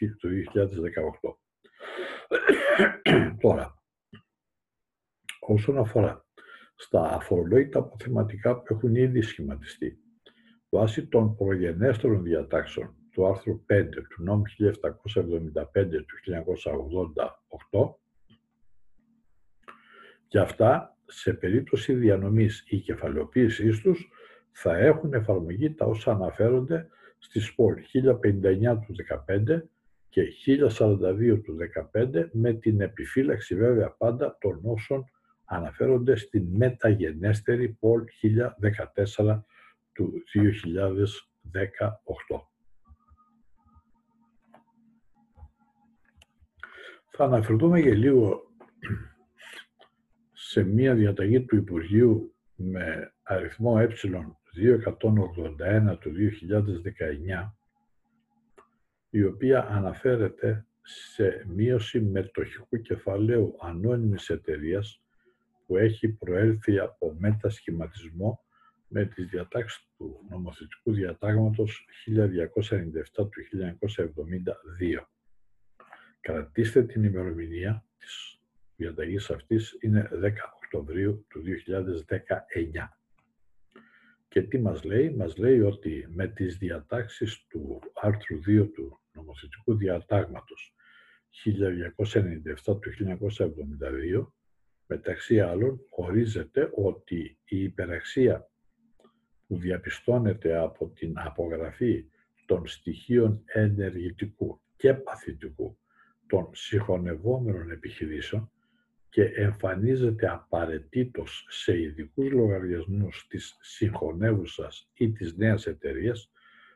2018. 1.20 1.36
Τώρα, 3.40 3.82
όσον 5.40 5.78
αφορά 5.78 6.26
στα 6.74 7.02
αφορολόγητα 7.12 7.78
αποθεματικά 7.78 8.56
που 8.56 8.74
έχουν 8.74 8.94
ήδη 8.94 9.20
σχηματιστεί, 9.22 9.98
βάσει 10.68 11.06
των 11.06 11.36
προγενέστερων 11.36 12.22
διατάξεων 12.22 12.94
του 13.12 13.26
άρθρου 13.26 13.64
5 13.72 13.88
του 14.08 14.22
νόμου 14.22 14.42
1775 14.48 14.72
του 15.90 16.16
1988 17.70 17.94
και 20.28 20.38
αυτά 20.38 20.96
σε 21.06 21.32
περίπτωση 21.32 21.94
διανομής 21.94 22.64
ή 22.68 22.78
κεφαλαιοποίησής 22.80 23.80
τους 23.80 24.08
θα 24.50 24.76
έχουν 24.76 25.12
εφαρμογή 25.12 25.74
τα 25.74 25.86
όσα 25.86 26.10
αναφέρονται 26.12 26.88
στις 27.18 27.54
πόλεις 27.54 27.90
1059 27.92 28.78
του 28.86 28.94
15 29.28 29.62
και 30.08 30.22
1042 30.46 31.42
του 31.44 31.56
15 31.92 32.28
με 32.32 32.52
την 32.52 32.80
επιφύλαξη 32.80 33.54
βέβαια 33.54 33.90
πάντα 33.90 34.36
των 34.40 34.60
όσων 34.62 35.04
αναφέρονται 35.44 36.16
στην 36.16 36.46
μεταγενέστερη 36.56 37.68
πόλη 37.68 38.08
1014 39.16 39.42
του 39.98 40.12
2018. 40.34 40.42
Θα 47.10 47.24
αναφερθούμε 47.24 47.80
για 47.80 47.94
λίγο 47.94 48.42
σε 50.32 50.62
μία 50.62 50.94
διαταγή 50.94 51.44
του 51.44 51.56
Υπουργείου 51.56 52.34
με 52.54 53.12
αριθμό 53.22 53.76
ε281 53.78 55.98
του 56.00 56.12
2019, 57.40 57.52
η 59.10 59.24
οποία 59.24 59.68
αναφέρεται 59.68 60.66
σε 60.82 61.44
μείωση 61.48 62.00
μετοχικού 62.00 62.80
κεφαλαίου 62.80 63.56
ανώνυμης 63.60 64.28
εταιρείας 64.28 65.02
που 65.66 65.76
έχει 65.76 66.08
προέλθει 66.08 66.78
από 66.78 67.16
μετασχηματισμό 67.18 68.42
με 68.88 69.04
τις 69.04 69.26
διατάξεις 69.26 69.88
του 69.96 70.26
νομοθετικού 70.28 70.92
διατάγματος 70.92 71.86
1297 72.06 73.28
του 73.30 73.40
1972. 73.42 75.08
Κρατήστε 76.20 76.82
την 76.82 77.04
ημερομηνία 77.04 77.84
της 77.98 78.40
διαταγής 78.76 79.30
αυτής, 79.30 79.76
είναι 79.80 80.08
10 80.12 80.54
Οκτωβρίου 80.56 81.26
του 81.28 81.40
2019. 81.40 82.98
Και 84.28 84.42
τι 84.42 84.58
μας 84.58 84.84
λέει, 84.84 85.10
μας 85.10 85.36
λέει 85.36 85.60
ότι 85.60 86.06
με 86.08 86.28
τις 86.28 86.56
διατάξεις 86.56 87.46
του 87.48 87.80
άρθρου 87.94 88.38
2 88.46 88.70
του 88.72 89.00
νομοθετικού 89.12 89.74
διατάγματος 89.76 90.74
1297 91.30 92.80
του 92.80 92.90
1972, 92.90 94.32
μεταξύ 94.86 95.40
άλλων 95.40 95.80
ορίζεται 95.90 96.70
ότι 96.74 97.38
η 97.44 97.62
υπεραξία 97.62 98.50
που 99.48 99.58
διαπιστώνεται 99.58 100.56
από 100.56 100.88
την 100.88 101.12
απογραφή 101.16 102.04
των 102.46 102.66
στοιχείων 102.66 103.42
ενεργητικού 103.46 104.60
και 104.76 104.94
παθητικού 104.94 105.78
των 106.26 106.48
συγχωνευόμενων 106.52 107.70
επιχειρήσεων 107.70 108.50
και 109.08 109.22
εμφανίζεται 109.22 110.28
απαραίτητος 110.30 111.46
σε 111.50 111.80
ειδικούς 111.80 112.30
λογαριασμούς 112.30 113.26
της 113.28 113.56
συγχωνεύουσας 113.60 114.90
ή 114.94 115.12
της 115.12 115.36
νέας 115.36 115.66
εταιρείας, 115.66 116.30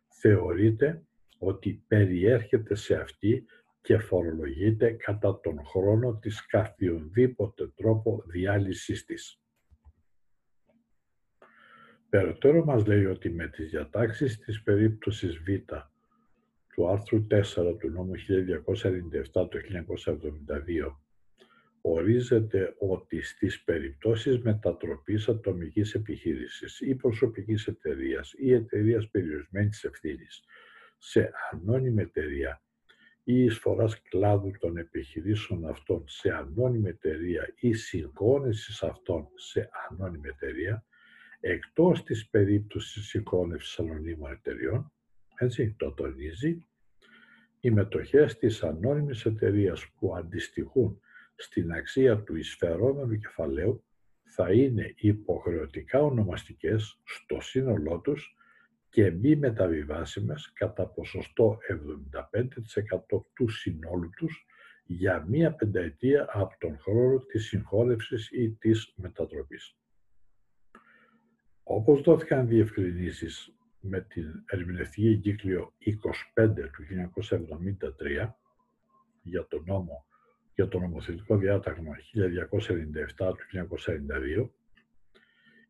θεωρείται 0.09 1.03
ότι 1.39 1.85
περιέρχεται 1.89 2.75
σε 2.75 2.95
αυτή 2.95 3.45
και 3.81 3.99
φορολογείται 3.99 4.91
κατά 4.91 5.41
τον 5.41 5.65
χρόνο 5.65 6.19
της 6.19 6.47
καθιονδήποτε 6.47 7.69
τρόπο 7.77 8.23
διάλυσης 8.27 9.05
της. 9.05 9.42
Περαιτέρω 12.13 12.65
μας 12.65 12.87
λέει 12.87 13.05
ότι 13.05 13.31
με 13.31 13.49
τις 13.49 13.71
διατάξεις 13.71 14.39
της 14.39 14.63
περίπτωσης 14.63 15.39
Β 15.39 15.49
του 16.75 16.89
άρθρου 16.89 17.27
4 17.31 17.77
του 17.79 17.91
νόμου 17.91 18.13
1297 18.15 19.49
του 19.51 19.59
1972 19.59 20.97
ορίζεται 21.81 22.75
ότι 22.79 23.23
στις 23.23 23.63
περιπτώσεις 23.63 24.39
μετατροπής 24.39 25.29
ατομικής 25.29 25.95
επιχείρησης 25.95 26.81
ή 26.81 26.95
προσωπικής 26.95 27.67
εταιρείας 27.67 28.35
ή 28.37 28.53
εταιρείας 28.53 29.09
περιορισμένης 29.11 29.85
ευθύνης 29.85 30.45
σε 30.99 31.33
ανώνυμη 31.51 32.03
εταιρεία 32.03 32.63
ή 33.25 33.45
εισφοράς 33.45 34.03
κλάδου 34.03 34.51
των 34.59 34.77
επιχειρήσεων 34.77 35.67
αυτών 35.69 36.05
σε 36.07 36.33
ανώνυμη 36.33 36.89
εταιρεία 36.89 37.53
ή 37.57 37.73
συγχώνεσης 37.73 38.83
αυτών 38.83 39.29
σε 39.35 39.69
ανώνυμη 39.89 40.29
εταιρεία, 40.29 40.85
εκτός 41.45 42.03
της 42.03 42.29
περίπτωσης 42.29 43.07
συγχώνευσης 43.07 43.79
ανωνύμων 43.79 44.33
εταιριών, 44.33 44.93
έτσι 45.37 45.75
το 45.79 45.93
τονίζει, 45.93 46.67
οι 47.61 47.71
μετοχές 47.71 48.39
της 48.39 48.63
ανώνυμης 48.63 49.25
εταιρείας 49.25 49.87
που 49.99 50.17
αντιστοιχούν 50.17 51.01
στην 51.35 51.73
αξία 51.73 52.23
του 52.23 52.37
εισφερόμενου 52.37 53.19
κεφαλαίου 53.19 53.85
θα 54.23 54.53
είναι 54.53 54.95
υποχρεωτικά 54.97 56.01
ονομαστικές 56.01 57.01
στο 57.05 57.41
σύνολό 57.41 58.01
τους 58.01 58.37
και 58.89 59.11
μη 59.11 59.37
μεταβιβάσιμες 59.37 60.53
κατά 60.53 60.87
ποσοστό 60.87 61.59
75% 63.11 63.25
του 63.35 63.49
συνόλου 63.49 64.11
τους 64.17 64.47
για 64.85 65.25
μία 65.29 65.55
πενταετία 65.55 66.29
από 66.33 66.55
τον 66.59 66.79
χρόνο 66.79 67.19
της 67.19 67.47
συγχώρευσης 67.47 68.31
ή 68.31 68.51
της 68.51 68.93
μετατροπής. 68.97 69.77
Όπως 71.63 72.01
δόθηκαν 72.01 72.47
διευκρινήσεις 72.49 73.55
με 73.81 74.01
την 74.01 74.45
ερμηνευτική 74.47 75.09
εγκύκλιο 75.09 75.73
25 76.37 76.49
του 76.55 76.85
1973 78.23 78.31
για 79.23 79.47
τον 79.47 79.65
νόμο 79.67 80.07
για 80.55 80.69
το 80.69 80.79
νομοθετικό 80.79 81.37
διάταγμα 81.37 81.97
1297 83.19 83.33
του 83.37 83.77
1942, 84.45 84.49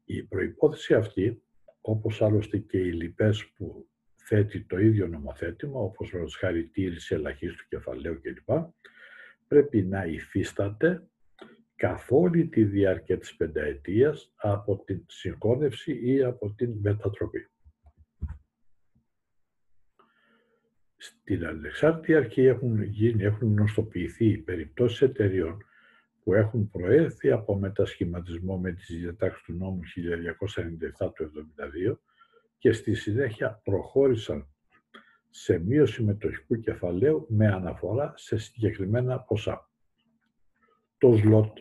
η 0.05 0.22
προϋπόθεση 0.22 0.95
αυτή, 0.95 1.43
όπως 1.80 2.22
άλλωστε 2.22 2.59
και 2.59 2.78
οι 2.78 2.93
λοιπές 2.93 3.47
που 3.47 3.88
θέτει 4.16 4.64
το 4.64 4.78
ίδιο 4.78 5.07
νομοθέτημα, 5.07 5.80
όπως 5.80 6.12
με 6.12 6.24
χάρη 6.38 6.66
τήρηση 6.66 7.14
ελαχίστου 7.14 7.68
κεφαλαίου 7.68 8.20
κλπ, 8.20 8.51
πρέπει 9.49 9.82
να 9.82 10.05
υφίσταται 10.05 11.03
καθ' 11.83 12.12
όλη 12.12 12.49
τη 12.49 12.64
διάρκεια 12.64 13.18
της 13.18 13.37
πενταετίας 13.37 14.33
από 14.37 14.83
την 14.85 15.05
συγχώνευση 15.07 16.01
ή 16.03 16.22
από 16.22 16.53
την 16.55 16.78
μετατροπή. 16.83 17.51
Στην 20.97 21.47
ανεξάρτητη 21.47 22.14
αρχή 22.14 22.43
έχουν 22.43 22.83
γίνει, 22.83 23.24
έχουν 23.24 23.49
γνωστοποιηθεί 23.49 24.39
περιπτώσεις 24.39 25.01
εταιριών 25.01 25.64
που 26.22 26.35
έχουν 26.35 26.70
προέρθει 26.70 27.30
από 27.30 27.59
μετασχηματισμό 27.59 28.59
με 28.59 28.72
τις 28.72 28.87
διατάξεις 28.87 29.43
του 29.43 29.53
νόμου 29.53 29.80
1297 30.99 31.12
του 31.14 31.33
1972 31.93 31.97
και 32.59 32.72
στη 32.72 32.95
συνέχεια 32.95 33.61
προχώρησαν 33.64 34.49
σε 35.30 35.59
μείωση 35.59 36.03
μετοχικού 36.03 36.61
κεφαλαίου 36.61 37.26
με 37.28 37.47
αναφορά 37.47 38.12
σε 38.16 38.37
συγκεκριμένα 38.37 39.20
ποσά. 39.20 39.70
Το 40.99 41.16
ΣΛΟΤ 41.16 41.59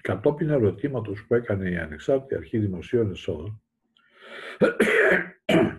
κατόπιν 0.00 0.50
ερωτήματος 0.50 1.26
που 1.26 1.34
έκανε 1.34 1.70
η 1.70 1.76
Ανεξάρτητη 1.76 2.34
Αρχή 2.34 2.58
Δημοσίων 2.58 3.10
Εσόδων 3.10 3.62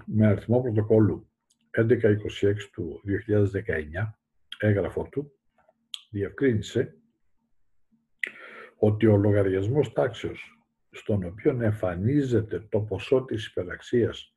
με 0.05 0.27
αριθμό 0.27 0.61
πρωτοκόλλου 0.61 1.29
1126 1.77 1.83
του 2.71 3.01
2019, 3.05 4.13
έγγραφο 4.59 5.07
του, 5.11 5.31
διευκρίνησε 6.09 6.97
ότι 8.75 9.05
ο 9.07 9.17
λογαριασμός 9.17 9.93
τάξεως 9.93 10.57
στον 10.89 11.23
οποίο 11.23 11.61
εμφανίζεται 11.61 12.59
το 12.59 12.79
ποσό 12.79 13.23
της 13.23 13.47
υπεραξίας 13.47 14.35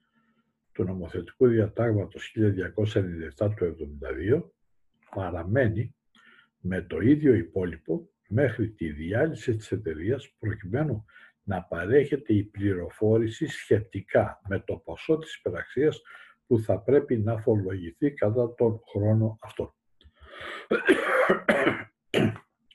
του 0.73 0.85
νομοθετικού 0.85 1.47
διατάγματος 1.47 2.37
1297 3.39 3.55
του 3.57 3.77
72 4.35 4.43
παραμένει 5.15 5.95
με 6.61 6.83
το 6.83 7.01
ίδιο 7.01 7.35
υπόλοιπο 7.35 8.11
μέχρι 8.29 8.71
τη 8.71 8.93
διάλυση 8.93 9.57
της 9.57 9.73
εταιρείας 9.73 10.35
προκειμένου 10.39 11.05
να 11.43 11.63
παρέχεται 11.63 12.33
η 12.33 12.43
πληροφόρηση 12.43 13.47
σχετικά 13.47 14.41
με 14.49 14.61
το 14.61 14.77
ποσό 14.77 15.19
της 15.19 15.37
υπεραξίας 15.37 16.03
που 16.47 16.59
θα 16.59 16.79
πρέπει 16.81 17.17
να 17.17 17.39
φορολογηθεί 17.39 18.11
κατά 18.11 18.55
τον 18.55 18.81
χρόνο 18.91 19.39
αυτό. 19.41 19.75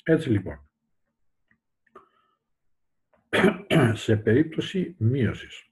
Έτσι 0.04 0.30
λοιπόν, 0.30 0.70
σε 3.94 4.18
περίπτωση 4.18 4.96
μείωσης 4.98 5.72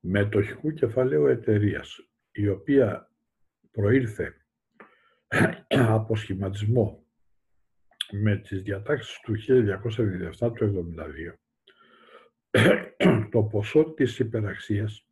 μετοχικού 0.00 0.72
κεφαλαίου 0.72 1.26
εταιρείας, 1.26 2.08
η 2.32 2.48
οποία 2.48 3.10
προήλθε 3.70 4.46
από 5.68 6.16
σχηματισμό 6.16 7.03
με 8.10 8.36
τις 8.36 8.62
διατάξεις 8.62 9.20
του 9.20 9.34
1297 10.40 10.52
του 10.54 10.94
72 11.30 11.34
το 13.30 13.42
ποσό 13.42 13.84
της 13.84 14.18
υπεραξίας 14.18 15.06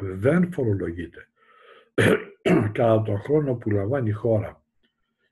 δεν 0.00 0.52
φορολογείται 0.52 1.28
κατά 2.72 3.02
τον 3.02 3.18
χρόνο 3.18 3.54
που 3.54 3.70
λαμβάνει 3.70 4.08
η 4.08 4.12
χώρα 4.12 4.62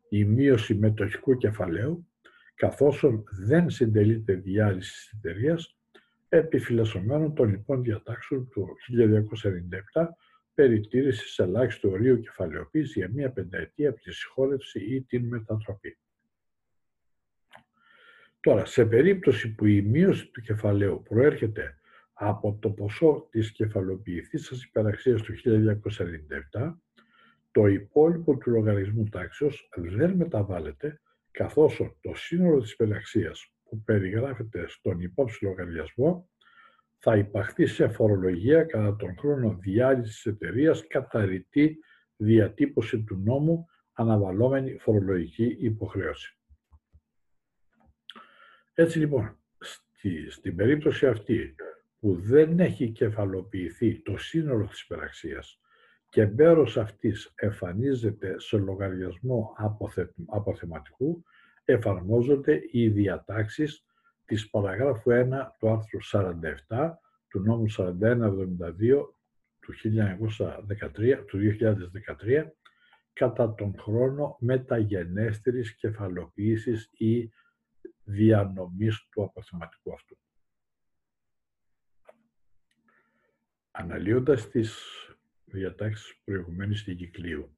η 0.08 0.24
μείωση 0.24 0.74
μετοχικού 0.74 1.36
κεφαλαίου 1.36 2.08
καθώς 2.54 3.04
δεν 3.46 3.70
συντελείται 3.70 4.34
διάλυση 4.34 4.92
της 4.92 5.12
εταιρείας 5.12 5.76
επιφυλασσομένων 6.28 7.34
των 7.34 7.48
λοιπόν 7.48 7.82
διατάξεων 7.82 8.48
του 8.48 8.76
1297 9.94 10.06
περί 10.54 10.80
τήρησης 10.80 11.38
ελάχιστου 11.38 11.90
ορίου 11.90 12.20
κεφαλαιοποίησης 12.20 12.94
για 12.94 13.10
μία 13.12 13.30
πενταετία 13.30 13.88
από 13.88 14.00
τη 14.00 14.12
συγχώρευση 14.12 14.80
ή 14.94 15.02
την 15.02 15.26
μετατροπή. 15.26 15.98
Τώρα, 18.46 18.64
σε 18.64 18.86
περίπτωση 18.86 19.54
που 19.54 19.66
η 19.66 19.82
μείωση 19.82 20.30
του 20.30 20.40
κεφαλαίου 20.40 21.02
προέρχεται 21.08 21.78
από 22.12 22.58
το 22.60 22.70
ποσό 22.70 23.28
της 23.30 23.52
κεφαλοποιηθής 23.52 24.44
σας 24.46 24.64
υπεραξίας 24.64 25.22
του 25.22 25.34
1297, 25.34 26.80
το 27.50 27.66
υπόλοιπο 27.66 28.36
του 28.36 28.50
λογαριασμού 28.50 29.04
τάξεως 29.04 29.68
δεν 29.76 30.10
μεταβάλλεται, 30.10 31.00
καθώς 31.30 31.96
το 32.00 32.14
σύνολο 32.14 32.60
της 32.60 32.72
υπεραξίας 32.72 33.52
που 33.64 33.82
περιγράφεται 33.82 34.68
στον 34.68 35.00
υπόψη 35.00 35.44
λογαριασμό 35.44 36.30
θα 36.98 37.16
υπαχθεί 37.16 37.66
σε 37.66 37.88
φορολογία 37.88 38.64
κατά 38.64 38.96
τον 38.96 39.14
χρόνο 39.18 39.56
διάλυσης 39.60 40.14
της 40.14 40.32
εταιρείας 40.32 40.86
κατά 40.86 41.24
ρητή 41.24 41.78
διατύπωση 42.16 43.02
του 43.02 43.22
νόμου 43.24 43.66
αναβαλώμενη 43.92 44.78
φορολογική 44.78 45.56
υποχρέωση. 45.60 46.35
Έτσι 48.78 48.98
λοιπόν, 48.98 49.38
στη, 49.58 50.30
στην 50.30 50.56
περίπτωση 50.56 51.06
αυτή 51.06 51.54
που 51.98 52.14
δεν 52.14 52.60
έχει 52.60 52.90
κεφαλοποιηθεί 52.90 54.02
το 54.02 54.16
σύνολο 54.16 54.66
της 54.66 54.80
υπεραξίας 54.82 55.60
και 56.08 56.26
μέρος 56.26 56.76
αυτής 56.76 57.32
εμφανίζεται 57.34 58.40
σε 58.40 58.56
λογαριασμό 58.58 59.54
αποθεματικού, 60.26 61.24
εφαρμόζονται 61.64 62.60
οι 62.70 62.88
διατάξεις 62.88 63.84
της 64.24 64.50
παραγράφου 64.50 65.10
1 65.10 65.28
του 65.58 65.68
άρθρου 65.68 65.98
47 66.68 66.92
του 67.28 67.40
νόμου 67.40 67.66
4172 67.76 67.92
του 69.60 69.74
1913, 70.96 71.24
του 71.26 71.38
2013 72.28 72.44
κατά 73.12 73.54
τον 73.54 73.74
χρόνο 73.78 74.36
μεταγενέστερης 74.40 75.76
κεφαλοποίησης 75.76 76.90
ή 76.92 77.30
διανομής 78.06 79.08
του 79.10 79.22
αποθεματικού 79.22 79.92
αυτού. 79.92 80.18
Αναλύοντας 83.70 84.48
τις 84.48 84.78
διατάξεις 85.44 86.20
προηγουμένης 86.24 86.82
κυκλίου 86.82 87.56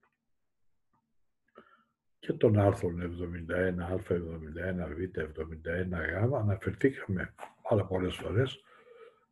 και 2.19 2.33
των 2.33 2.59
άρθρων 2.59 3.01
71, 3.01 3.89
Α71, 3.97 4.89
Β71, 4.97 5.89
Γ, 5.91 6.35
αναφερθήκαμε 6.35 7.35
πάρα 7.69 7.85
πολλές 7.85 8.15
φορές 8.15 8.63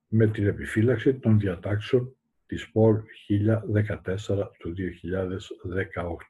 με 0.09 0.27
την 0.27 0.47
επιφύλαξη 0.47 1.19
των 1.19 1.39
διατάξεων 1.39 2.17
της 2.47 2.71
ΠΟΛ 2.71 3.03
1014 3.29 4.51
του 4.59 4.75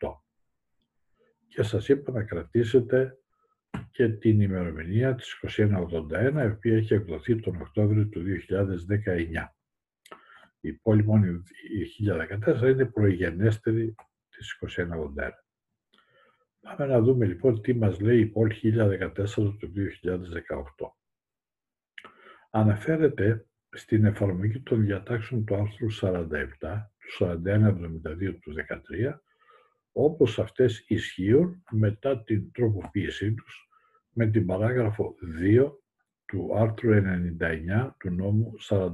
2018. 0.00 0.22
Και 1.48 1.62
σας 1.62 1.88
είπα 1.88 2.12
να 2.12 2.24
κρατήσετε 2.24 3.18
και 3.90 4.08
την 4.08 4.40
ημερομηνία 4.40 5.14
της 5.14 5.40
2181, 5.42 6.42
η 6.44 6.46
οποία 6.46 6.76
έχει 6.76 6.94
εκδοθεί 6.94 7.40
τον 7.40 7.60
Οκτώβριο 7.60 8.08
του 8.08 8.22
2019. 8.22 9.54
Η 10.60 10.72
πόλη 10.72 11.04
μόνη 11.04 11.42
1014 12.46 12.62
είναι 12.62 12.84
προηγενέστερη 12.84 13.94
της 14.28 14.58
2181. 14.76 15.30
Πάμε 16.60 16.86
να 16.86 17.00
δούμε 17.00 17.26
λοιπόν 17.26 17.60
τι 17.60 17.74
μας 17.74 18.00
λέει 18.00 18.20
η 18.20 18.26
πόλη 18.26 18.54
1014 18.62 19.26
του 19.34 19.72
2018. 20.78 20.86
Αναφέρεται 22.50 23.46
στην 23.70 24.04
εφαρμογή 24.04 24.60
των 24.60 24.84
διατάξεων 24.84 25.44
του 25.44 25.54
άρθρου 25.54 25.86
47, 26.00 26.28
του 26.98 27.42
4172 27.42 28.38
του 28.40 28.54
13, 29.08 29.18
όπως 29.92 30.38
αυτές 30.38 30.84
ισχύουν 30.88 31.62
μετά 31.70 32.22
την 32.22 32.52
τροποποίησή 32.52 33.34
τους 33.34 33.65
με 34.18 34.26
την 34.26 34.46
παράγραφο 34.46 35.14
2 35.40 35.72
του 36.26 36.56
άρθρου 36.56 36.90
99 37.40 37.90
του 37.98 38.10
νόμου 38.10 38.52
4446 38.68 38.84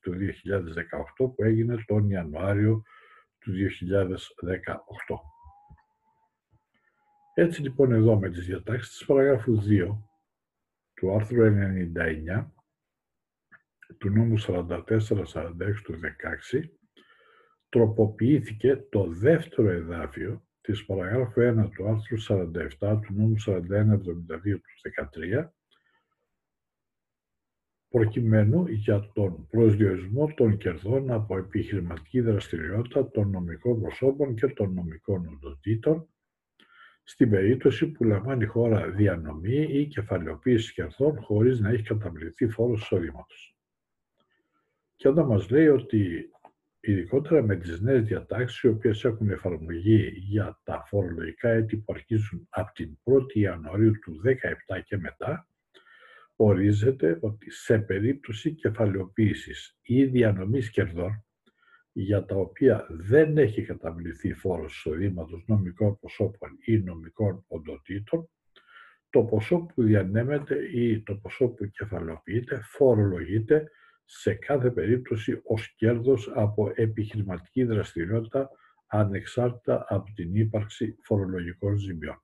του 0.00 0.12
2018 0.12 1.32
που 1.34 1.34
έγινε 1.36 1.84
τον 1.86 2.10
Ιανουάριο 2.10 2.82
του 3.38 3.52
2018. 3.52 3.56
Έτσι 7.34 7.62
λοιπόν 7.62 7.92
εδώ 7.92 8.18
με 8.18 8.30
τις 8.30 8.46
διατάξεις 8.46 8.96
της 8.96 9.06
παραγράφου 9.06 9.58
2 9.68 9.98
του 10.94 11.14
άρθρου 11.14 11.44
99 12.36 12.46
του 13.98 14.10
νόμου 14.10 14.40
4446 14.40 14.74
του 15.84 16.00
16 16.52 16.62
τροποποιήθηκε 17.68 18.76
το 18.76 19.06
δεύτερο 19.06 19.70
εδάφιο 19.70 20.44
της 20.64 20.84
παραγράφου 20.84 21.40
1 21.40 21.68
του 21.74 21.88
άρθρου 21.88 22.16
47 22.80 23.00
του 23.02 23.12
νόμου 23.12 23.34
4172 23.46 23.60
του 24.42 24.72
13 25.42 25.48
προκειμένου 27.88 28.66
για 28.66 29.10
τον 29.14 29.46
προσδιορισμό 29.46 30.32
των 30.36 30.56
κερδών 30.56 31.10
από 31.10 31.36
επιχειρηματική 31.38 32.20
δραστηριότητα 32.20 33.10
των 33.10 33.30
νομικών 33.30 33.80
προσώπων 33.80 34.34
και 34.34 34.46
των 34.46 34.74
νομικών 34.74 35.26
οντοτήτων 35.26 36.08
στην 37.02 37.30
περίπτωση 37.30 37.86
που 37.86 38.04
λαμβάνει 38.04 38.44
η 38.44 38.46
χώρα 38.46 38.90
διανομή 38.90 39.66
ή 39.70 39.86
κεφαλαιοποίηση 39.86 40.72
κερδών 40.72 41.20
χωρίς 41.22 41.60
να 41.60 41.70
έχει 41.70 41.82
καταβληθεί 41.82 42.48
φόρος 42.48 42.82
εισοδήματος. 42.82 43.56
Και 44.96 45.08
εδώ 45.08 45.24
μας 45.24 45.50
λέει 45.50 45.68
ότι 45.68 46.30
ειδικότερα 46.84 47.42
με 47.42 47.56
τις 47.56 47.80
νέες 47.80 48.04
διατάξεις 48.04 48.62
οι 48.62 48.68
οποίες 48.68 49.04
έχουν 49.04 49.30
εφαρμογή 49.30 50.12
για 50.16 50.60
τα 50.62 50.84
φορολογικά 50.86 51.48
έτη 51.48 51.76
που 51.76 51.92
αρχίζουν 51.92 52.46
από 52.50 52.72
την 52.72 52.98
1η 53.04 53.32
Ιανουαρίου 53.32 53.98
του 53.98 54.20
2017 54.24 54.82
και 54.84 54.96
μετά, 54.96 55.48
ορίζεται 56.36 57.18
ότι 57.20 57.50
σε 57.50 57.78
περίπτωση 57.78 58.54
κεφαλαιοποίησης 58.54 59.78
ή 59.82 60.04
διανομής 60.04 60.70
κερδών 60.70 61.24
για 61.92 62.24
τα 62.24 62.36
οποία 62.36 62.86
δεν 62.90 63.38
έχει 63.38 63.62
καταβληθεί 63.62 64.32
φόρος 64.32 64.76
εισοδήματος 64.76 65.44
νομικών 65.46 65.98
προσώπων 65.98 66.58
ή 66.64 66.78
νομικών 66.78 67.44
οντοτήτων, 67.48 68.28
το 69.10 69.22
ποσό 69.24 69.58
που 69.58 69.82
διανέμεται 69.82 70.56
ή 70.72 71.02
το 71.02 71.14
ποσό 71.14 71.48
που 71.48 71.70
κεφαλαιοποιείται 71.70 72.60
φορολογείται 72.62 73.70
σε 74.04 74.34
κάθε 74.34 74.70
περίπτωση 74.70 75.40
ως 75.44 75.74
κέρδος 75.74 76.32
από 76.34 76.72
επιχειρηματική 76.74 77.64
δραστηριότητα 77.64 78.50
ανεξάρτητα 78.86 79.84
από 79.88 80.12
την 80.14 80.34
ύπαρξη 80.34 80.96
φορολογικών 81.02 81.76
ζημιών. 81.76 82.22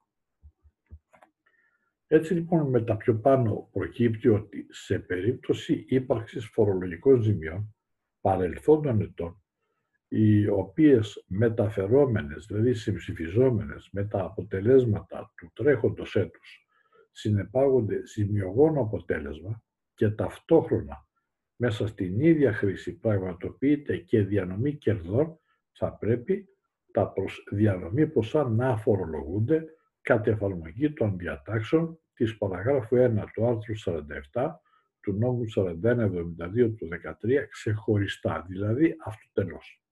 Έτσι 2.06 2.34
λοιπόν 2.34 2.68
με 2.68 2.82
τα 2.82 2.96
πιο 2.96 3.18
πάνω 3.18 3.68
προκύπτει 3.72 4.28
ότι 4.28 4.66
σε 4.68 4.98
περίπτωση 4.98 5.84
ύπαρξης 5.88 6.46
φορολογικών 6.46 7.22
ζημιών 7.22 7.74
παρελθόντων 8.20 9.00
ετών, 9.00 9.42
οι 10.08 10.48
οποίες 10.48 11.24
μεταφερόμενες, 11.26 12.46
δηλαδή 12.46 12.74
συμψηφιζόμενες 12.74 13.88
με 13.92 14.04
τα 14.04 14.24
αποτελέσματα 14.24 15.32
του 15.36 15.50
τρέχοντος 15.54 16.16
έτους, 16.16 16.66
συνεπάγονται 17.10 18.06
ζημιογόνο 18.06 18.80
αποτέλεσμα 18.80 19.62
και 19.94 20.10
ταυτόχρονα 20.10 21.08
μέσα 21.62 21.86
στην 21.86 22.20
ίδια 22.20 22.52
χρήση 22.52 22.98
πραγματοποιείται 22.98 23.96
και 23.96 24.22
διανομή 24.22 24.76
κερδών, 24.76 25.40
θα 25.72 25.92
πρέπει 25.92 26.48
τα 26.92 27.08
προς 27.08 27.46
διανομή 27.50 28.06
ποσά 28.06 28.48
να 28.48 28.76
φορολογούνται 28.76 29.64
κατ' 30.00 30.26
εφαρμογή 30.26 30.92
των 30.92 31.18
διατάξεων 31.18 32.00
της 32.14 32.38
παραγράφου 32.38 32.96
1 32.96 33.24
του 33.32 33.46
άρθρου 33.46 33.74
47 34.32 34.50
του 35.00 35.12
νόμου 35.12 35.44
4172 35.56 36.74
του 36.76 36.88
13 37.22 37.46
ξεχωριστά, 37.50 38.44
δηλαδή 38.48 38.96
αυτοτελώς. 39.04 39.82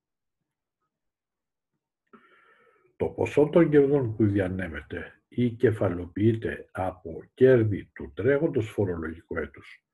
Το 2.97 3.07
ποσό 3.07 3.49
των 3.53 3.71
κερδών 3.71 4.16
που 4.16 4.27
διανέμεται 4.27 5.23
ή 5.29 5.51
κεφαλοποιείται 5.51 6.69
από 6.73 7.25
κέρδη 7.35 7.91
του 7.95 8.12
τρέχοντος 8.14 8.71
φορολογικού 8.71 9.37
έτους 9.37 9.88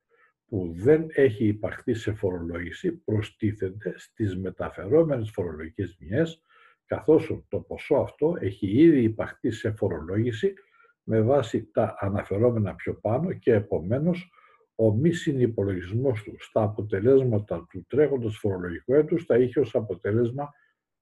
που 0.46 0.72
δεν 0.76 1.06
έχει 1.08 1.46
υπαρχθεί 1.46 1.94
σε 1.94 2.12
φορολόγηση 2.12 2.92
προστίθεται 2.92 3.94
στις 3.96 4.36
μεταφερόμενες 4.36 5.30
φορολογικές 5.30 5.96
μιες 6.00 6.42
καθώς 6.86 7.44
το 7.48 7.60
ποσό 7.60 7.94
αυτό 7.94 8.36
έχει 8.40 8.66
ήδη 8.66 9.02
υπαρχθεί 9.02 9.50
σε 9.50 9.70
φορολόγηση 9.70 10.54
με 11.02 11.20
βάση 11.20 11.70
τα 11.72 11.96
αναφερόμενα 12.00 12.74
πιο 12.74 12.94
πάνω 12.94 13.32
και 13.32 13.52
επομένως 13.52 14.32
ο 14.74 14.92
μη 14.92 15.12
συνυπολογισμός 15.12 16.22
του 16.22 16.36
στα 16.38 16.62
αποτελέσματα 16.62 17.66
του 17.70 17.86
τρέχοντος 17.88 18.38
φορολογικού 18.38 18.94
έτους 18.94 19.24
θα 19.24 19.38
είχε 19.38 19.60
ως 19.60 19.74
αποτέλεσμα 19.74 20.50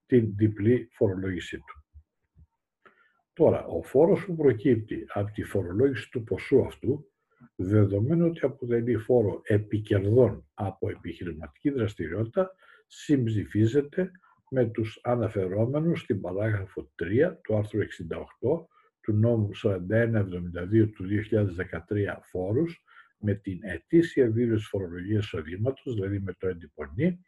την 0.06 0.34
διπλή 0.36 0.88
φορολόγησή 0.92 1.56
του. 1.56 1.84
Τώρα, 3.32 3.64
ο 3.66 3.82
φόρος 3.82 4.24
που 4.24 4.36
προκύπτει 4.36 5.04
από 5.08 5.32
τη 5.32 5.42
φορολόγηση 5.42 6.10
του 6.10 6.24
ποσού 6.24 6.64
αυτού, 6.64 7.11
δεδομένου 7.56 8.26
ότι 8.26 8.40
αποτελεί 8.42 8.96
φόρο 8.96 9.40
επικερδών 9.44 10.48
από 10.54 10.88
επιχειρηματική 10.88 11.70
δραστηριότητα, 11.70 12.54
συμψηφίζεται 12.86 14.10
με 14.50 14.66
τους 14.66 15.00
αναφερόμενους 15.02 16.00
στην 16.00 16.20
παράγραφο 16.20 16.90
3 17.02 17.36
του 17.42 17.56
άρθρου 17.56 17.80
68 17.80 18.66
του 19.00 19.12
νόμου 19.12 19.50
4172 19.62 20.90
του 20.94 21.04
2013 21.04 22.18
φόρους 22.22 22.82
με 23.18 23.34
την 23.34 23.58
ετήσια 23.62 24.30
δήλωση 24.30 24.66
φορολογίας 24.68 25.24
εισοδήματος, 25.24 25.94
δηλαδή 25.94 26.20
με 26.20 26.34
το 26.38 26.48
εντυπωνή, 26.48 27.20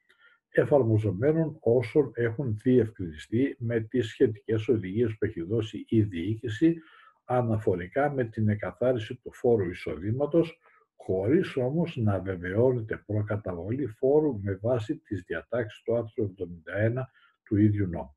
εφαρμοζομένων 0.48 1.56
όσων 1.60 2.10
έχουν 2.14 2.58
διευκρινιστεί 2.62 3.56
με 3.58 3.80
τις 3.80 4.06
σχετικές 4.08 4.68
οδηγίες 4.68 5.10
που 5.18 5.24
έχει 5.24 5.42
δώσει 5.42 5.84
η 5.88 6.02
διοίκηση 6.02 6.76
αναφορικά 7.24 8.10
με 8.10 8.24
την 8.24 8.48
εκαθάριση 8.48 9.14
του 9.14 9.32
φόρου 9.32 9.70
εισοδήματος, 9.70 10.58
χωρίς 10.96 11.56
όμως 11.56 11.96
να 11.96 12.20
βεβαιώνεται 12.20 13.02
προκαταβολή 13.06 13.86
φόρου 13.86 14.40
με 14.42 14.58
βάση 14.62 14.96
τις 14.96 15.22
διατάξεις 15.26 15.82
του 15.82 15.96
άρθρου 15.96 16.24
71 16.24 17.10
του 17.44 17.56
ίδιου 17.56 17.86
νόμου. 17.86 18.16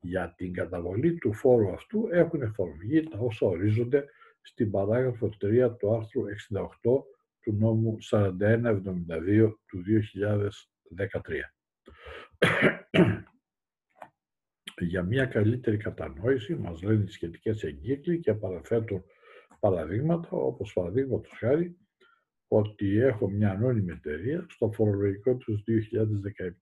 Για 0.00 0.34
την 0.36 0.52
καταβολή 0.52 1.14
του 1.14 1.32
φόρου 1.32 1.72
αυτού 1.72 2.08
έχουν 2.10 2.42
εφαρμογεί 2.42 3.02
τα 3.02 3.18
όσα 3.18 3.46
ορίζονται 3.46 4.04
στην 4.40 4.70
παράγραφο 4.70 5.30
3 5.40 5.76
του 5.78 5.94
άρθρου 5.94 6.22
68 6.22 6.26
του 7.40 7.52
νόμου 7.52 7.96
4172 8.10 9.52
του 9.66 9.82
2013. 11.20 11.22
Για 14.78 15.02
μια 15.02 15.26
καλύτερη 15.26 15.76
κατανόηση 15.76 16.54
μας 16.54 16.82
λένε 16.82 17.02
οι 17.02 17.10
σχετικές 17.10 17.62
εγκύκλοι 17.62 18.20
και 18.20 18.34
παραθέτουν 18.34 19.04
παραδείγματα, 19.60 20.28
όπως 20.30 20.72
παραδείγματος 20.72 21.32
χάρη 21.38 21.76
ότι 22.48 22.98
έχω 22.98 23.30
μια 23.30 23.50
ανώνυμη 23.50 23.92
εταιρεία, 23.92 24.46
στο 24.48 24.70
φορολογικό 24.70 25.36
τους 25.36 25.62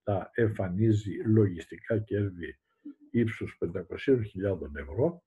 2017 0.05 0.23
εμφανίζει 0.33 1.11
λογιστικά 1.25 1.99
κέρδη 1.99 2.59
ύψους 3.11 3.57
500.000 3.59 4.75
ευρώ, 4.75 5.23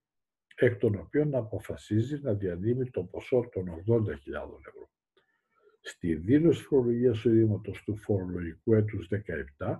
εκ 0.54 0.76
των 0.78 0.94
οποίων 0.94 1.34
αποφασίζει 1.34 2.20
να 2.22 2.34
διανύμει 2.34 2.90
το 2.90 3.02
ποσό 3.04 3.48
των 3.52 3.64
80.000 3.68 4.08
ευρώ. 4.66 4.90
Στη 5.80 6.14
δήλωση 6.14 6.62
φορολογίας 6.62 7.24
οδήματος 7.24 7.82
του 7.82 7.96
φορολογικού 7.96 8.74
έτους 8.74 9.08
17, 9.58 9.76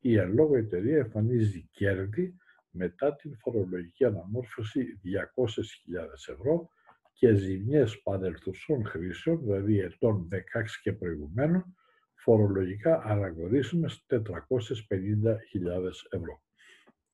η 0.00 0.18
αλόγω 0.18 0.56
εταιρεία 0.56 0.96
εμφανίζει 0.96 1.68
κέρδη 1.72 2.36
μετά 2.74 3.16
την 3.16 3.36
φορολογική 3.38 4.04
αναμόρφωση 4.04 5.00
200.000 5.04 6.34
ευρώ 6.34 6.68
και 7.12 7.34
ζημιές 7.34 8.02
παρελθουσών 8.02 8.86
χρήσεων, 8.86 9.40
δηλαδή 9.42 9.78
ετών 9.78 10.28
16 10.32 10.36
και 10.82 10.92
προηγουμένων, 10.92 11.76
φορολογικά 12.14 13.02
αναγνωρίσιμες 13.04 14.06
450.000 14.08 14.20
ευρώ. 16.10 16.42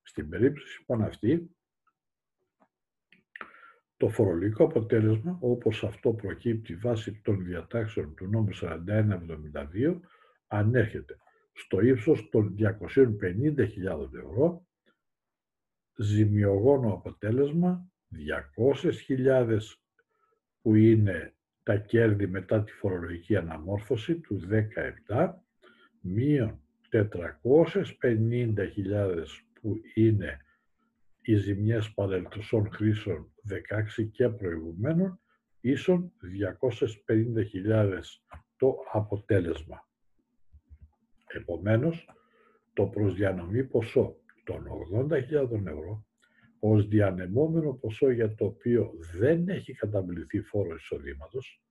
Στην 0.02 0.28
περίπτωση 0.28 0.78
λοιπόν 0.78 1.02
αυτή, 1.02 1.56
το 3.96 4.08
φορολογικό 4.08 4.64
αποτέλεσμα, 4.64 5.38
όπως 5.40 5.84
αυτό 5.84 6.12
προκύπτει 6.12 6.74
βάσει 6.74 7.20
των 7.24 7.44
διατάξεων 7.44 8.14
του 8.14 8.26
νόμου 8.26 8.48
4172, 8.60 10.00
ανέρχεται 10.46 11.16
στο 11.52 11.80
ύψος 11.80 12.28
των 12.30 12.56
250.000 12.58 14.14
ευρώ, 14.14 14.66
ζημιογόνο 16.00 16.92
αποτέλεσμα 16.92 17.90
200.000 18.56 19.58
που 20.62 20.74
είναι 20.74 21.34
τα 21.62 21.76
κέρδη 21.76 22.26
μετά 22.26 22.64
τη 22.64 22.72
φορολογική 22.72 23.36
αναμόρφωση 23.36 24.18
του 24.18 24.40
17, 25.06 25.32
μείον 26.00 26.60
450.000 26.92 29.24
που 29.60 29.80
είναι 29.94 30.44
οι 31.22 31.34
ζημιές 31.34 31.92
παρελθουσών 31.92 32.70
χρήσεων 32.72 33.32
16 33.98 34.08
και 34.10 34.28
προηγουμένων, 34.28 35.20
ίσον 35.60 36.12
250.000 37.06 38.00
το 38.56 38.76
αποτέλεσμα. 38.92 39.88
Επομένως, 41.26 42.08
το 42.72 42.86
προσδιανομή 42.86 43.64
ποσό 43.64 44.19
των 44.50 44.66
80.000 45.08 45.66
ευρώ 45.66 46.06
ως 46.58 46.88
διανεμόμενο 46.88 47.72
ποσό 47.72 48.10
για 48.10 48.34
το 48.34 48.44
οποίο 48.44 48.92
δεν 49.18 49.48
έχει 49.48 49.72
καταβληθεί 49.72 50.40
φόρο 50.40 50.74
εισοδήματος, 50.74 51.62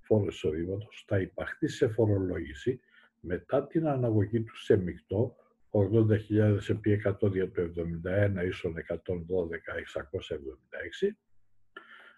φόρο 0.00 0.26
εισοδήματος 0.26 1.04
θα 1.06 1.20
υπαχθεί 1.20 1.68
σε 1.68 1.88
φορολόγηση 1.88 2.80
μετά 3.20 3.66
την 3.66 3.86
αναγωγή 3.86 4.42
του 4.42 4.56
σε 4.56 4.76
μεικτό 4.76 5.36
80.000 5.70 6.68
επί 6.68 7.02
100 7.04 7.32
για 7.32 7.50
το 7.50 7.62
71 7.62 8.46
ίσον 8.46 8.74
112.676 8.88 8.94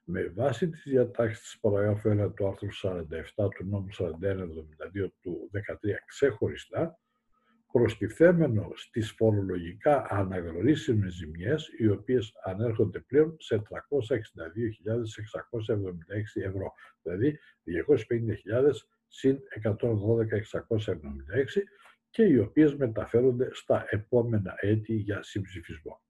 με 0.04 0.28
βάση 0.28 0.68
τις 0.68 0.82
διατάξεις 0.82 1.42
της 1.42 1.58
παραγράφου 1.60 2.10
1 2.10 2.34
του 2.34 2.46
άρθρου 2.46 2.68
47 2.82 3.50
του 3.54 3.64
νόμου 3.64 3.88
4172 3.98 5.08
του 5.20 5.50
13 5.52 5.58
ξεχωριστά 6.06 6.98
προστιθέμενο 7.74 8.72
στις 8.74 9.12
φορολογικά 9.12 10.06
αναγνωρίσιμες 10.10 11.12
ζημιές, 11.12 11.68
οι 11.78 11.88
οποίες 11.88 12.32
ανέρχονται 12.44 13.00
πλέον 13.00 13.36
σε 13.38 13.56
362.676 13.56 13.62
ευρώ, 16.42 16.72
δηλαδή 17.02 17.38
250.000 17.64 18.70
συν 19.06 19.38
112.676 19.62 19.74
και 22.10 22.22
οι 22.22 22.38
οποίες 22.38 22.74
μεταφέρονται 22.76 23.48
στα 23.52 23.86
επόμενα 23.90 24.54
έτη 24.60 24.94
για 24.94 25.22
συμψηφισμό. 25.22 26.02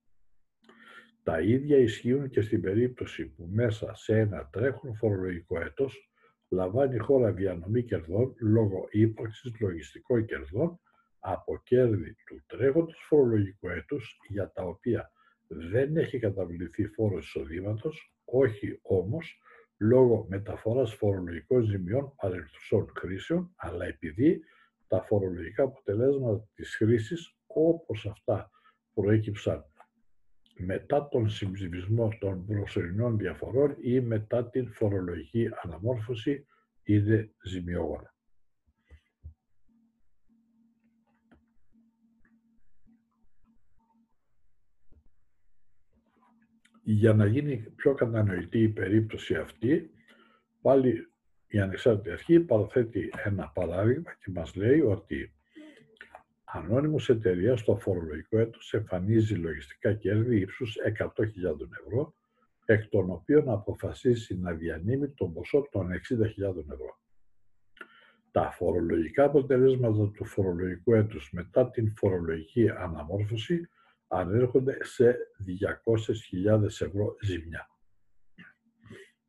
Τα 1.23 1.41
ίδια 1.41 1.77
ισχύουν 1.77 2.29
και 2.29 2.41
στην 2.41 2.61
περίπτωση 2.61 3.27
που 3.27 3.49
μέσα 3.53 3.95
σε 3.95 4.19
ένα 4.19 4.49
τρέχον 4.53 4.97
φορολογικό 4.97 5.61
έτος 5.61 6.11
λαμβάνει 6.49 6.95
η 6.95 6.99
χώρα 6.99 7.33
διανομή 7.33 7.83
κερδών 7.83 8.35
λόγω 8.39 8.87
ύπαρξης 8.91 9.61
λογιστικών 9.61 10.25
κερδών 10.25 10.79
από 11.27 11.61
κέρδη 11.65 12.17
του 12.27 12.43
τρέχοντος 12.47 13.05
φορολογικού 13.09 13.69
έτους 13.69 14.19
για 14.29 14.51
τα 14.53 14.63
οποία 14.63 15.13
δεν 15.47 15.97
έχει 15.97 16.19
καταβληθεί 16.19 16.87
φόρος 16.87 17.27
εισοδήματος, 17.27 18.15
όχι 18.25 18.79
όμως 18.83 19.41
λόγω 19.77 20.27
μεταφοράς 20.29 20.95
φορολογικών 20.95 21.63
ζημιών 21.63 22.15
παρελθουσών 22.17 22.93
χρήσεων, 22.97 23.53
αλλά 23.57 23.85
επειδή 23.87 24.41
τα 24.87 25.03
φορολογικά 25.03 25.63
αποτελέσματα 25.63 26.49
της 26.55 26.77
χρήσης, 26.77 27.37
όπως 27.47 28.07
αυτά 28.07 28.51
προέκυψαν 28.95 29.65
μετά 30.57 31.09
τον 31.09 31.29
συμψηφισμό 31.29 32.09
των 32.21 32.47
προσωρινών 32.47 33.19
διαφορών 33.19 33.77
ή 33.81 34.01
μετά 34.01 34.49
την 34.49 34.73
φορολογική 34.73 35.49
αναμόρφωση, 35.63 36.47
είναι 36.83 37.35
ζημιόγονα. 37.43 38.14
Για 46.87 47.15
να 47.15 47.27
γίνει 47.27 47.57
πιο 47.77 47.95
κατανοητή 47.95 48.63
η 48.63 48.69
περίπτωση 48.69 49.35
αυτή, 49.35 49.91
πάλι 50.61 51.09
η 51.47 51.59
ανεξάρτητη 51.59 52.11
αρχή 52.11 52.41
παραθέτει 52.41 53.11
ένα 53.25 53.49
παράδειγμα 53.55 54.13
και 54.25 54.31
μας 54.35 54.55
λέει 54.55 54.81
ότι 54.81 55.35
ανώνυμος 56.45 57.09
εταιρείας 57.09 57.61
στο 57.61 57.77
φορολογικό 57.77 58.39
έτος 58.39 58.75
εμφανίζει 58.75 59.35
λογιστικά 59.35 59.95
κέρδη 59.95 60.41
ύψους 60.41 60.77
100.000 60.99 61.09
ευρώ, 61.85 62.15
εκ 62.65 62.89
των 62.89 63.11
οποίων 63.11 63.51
αποφασίσει 63.51 64.39
να 64.39 64.53
διανύμει 64.53 65.09
τον 65.09 65.33
ποσό 65.33 65.69
των 65.71 65.89
60.000 65.93 66.57
ευρώ. 66.73 66.99
Τα 68.31 68.51
φορολογικά 68.51 69.25
αποτελέσματα 69.25 70.11
του 70.11 70.25
φορολογικού 70.25 70.95
έτους 70.95 71.33
μετά 71.33 71.71
την 71.71 71.93
φορολογική 71.97 72.71
αναμόρφωση 72.71 73.69
ανέρχονται 74.15 74.85
σε 74.85 75.17
200.000 76.47 76.65
ευρώ 76.65 77.17
ζημιά. 77.23 77.69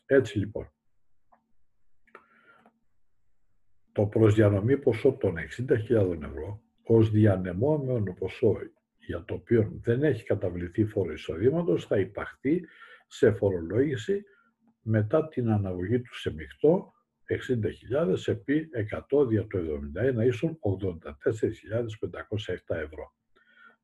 Έτσι 0.05 0.39
λοιπόν, 0.39 0.71
το 3.91 4.05
προσδιανομή 4.05 4.77
ποσό 4.77 5.11
των 5.11 5.35
60.000 5.67 6.21
ευρώ 6.21 6.61
ως 6.83 7.11
διανεμόμενο 7.11 8.13
ποσό 8.13 8.57
για 8.97 9.23
το 9.23 9.33
οποίο 9.33 9.79
δεν 9.81 10.03
έχει 10.03 10.23
καταβληθεί 10.23 10.85
φόρο 10.85 11.11
εισοδήματος 11.11 11.85
θα 11.85 11.99
υπαχθεί 11.99 12.65
σε 13.07 13.31
φορολόγηση 13.31 14.23
μετά 14.81 15.27
την 15.27 15.49
αναγωγή 15.49 16.01
του 16.01 16.19
σε 16.19 16.33
μεικτό 16.33 16.93
60.000 17.93 18.27
επί 18.27 18.69
100 19.11 19.27
δια 19.27 19.47
το 19.47 19.59
71 20.21 20.25
ίσον 20.25 20.59
84.507 22.67 22.75
ευρώ 22.75 23.14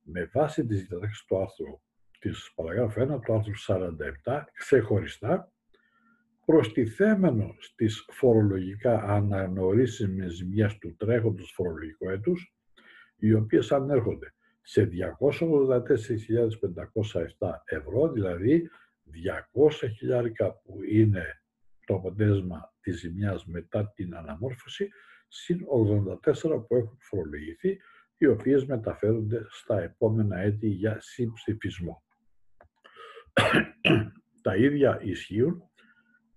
με 0.02 0.30
βάση 0.34 0.66
τις 0.66 0.88
διατάξεις 0.88 1.26
του 1.26 1.42
άρθρου 1.42 1.82
της 2.20 2.52
παραγράφου 2.56 3.02
1 3.02 3.22
του 3.22 3.34
άρθρου 3.34 3.54
47 4.24 4.44
ξεχωριστά 4.54 5.52
προστιθέμενο 6.46 7.56
στις 7.60 8.06
φορολογικά 8.12 9.04
αναγνωρίσιμες 9.04 10.34
ζημιές 10.34 10.78
του 10.78 10.96
τρέχοντος 10.98 11.52
φορολογικού 11.56 12.10
έτους, 12.10 12.56
οι 13.16 13.34
οποίες 13.34 13.72
ανέρχονται 13.72 14.34
σε 14.62 14.86
284.507 14.86 17.62
ευρώ, 17.66 18.12
δηλαδή 18.12 18.70
200 19.54 19.90
χιλιάρικα 19.98 20.54
που 20.54 20.84
είναι 20.90 21.42
το 21.86 21.96
αποτέλεσμα 21.96 22.74
της 22.82 23.00
ζημιάς 23.00 23.46
μετά 23.46 23.92
την 23.96 24.16
αναμόρφωση, 24.16 24.90
συν 25.28 25.66
84 25.70 26.66
που 26.68 26.76
έχουν 26.76 26.98
φορολογηθεί, 27.00 27.80
οι 28.22 28.28
οποίες 28.28 28.66
μεταφέρονται 28.66 29.46
στα 29.50 29.82
επόμενα 29.82 30.38
έτη 30.38 30.68
για 30.68 30.98
συμψηφισμό. 31.00 32.04
Τα 34.42 34.56
ίδια 34.56 35.02
ισχύουν 35.02 35.62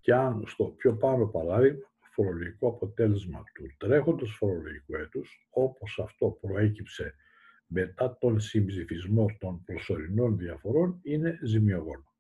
και 0.01 0.15
αν 0.15 0.45
στο 0.47 0.65
πιο 0.65 0.97
πάνω 0.97 1.27
παράδειγμα 1.27 1.93
φορολογικό 2.15 2.69
αποτέλεσμα 2.69 3.43
του 3.55 3.67
τρέχοντος 3.77 4.37
φορολογικού 4.37 4.95
έτους, 4.95 5.49
όπως 5.51 5.99
αυτό 5.99 6.39
προέκυψε 6.41 7.15
μετά 7.67 8.17
τον 8.21 8.41
συμψηφισμό 8.41 9.27
των 9.39 9.65
προσωρινών 9.65 10.39
διαφορών, 10.39 11.01
είναι 11.03 11.39
ζημιογόνο. 11.43 12.13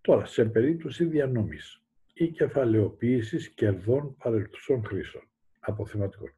Τώρα, 0.00 0.24
σε 0.24 0.44
περίπτωση 0.44 1.04
διανομής 1.04 1.82
ή 2.12 2.30
κεφαλαιοποίησης 2.30 3.54
κερδών 3.54 4.16
παρελθουσών 4.16 4.84
χρήσεων, 4.84 5.24
αποθεματικών 5.60 6.34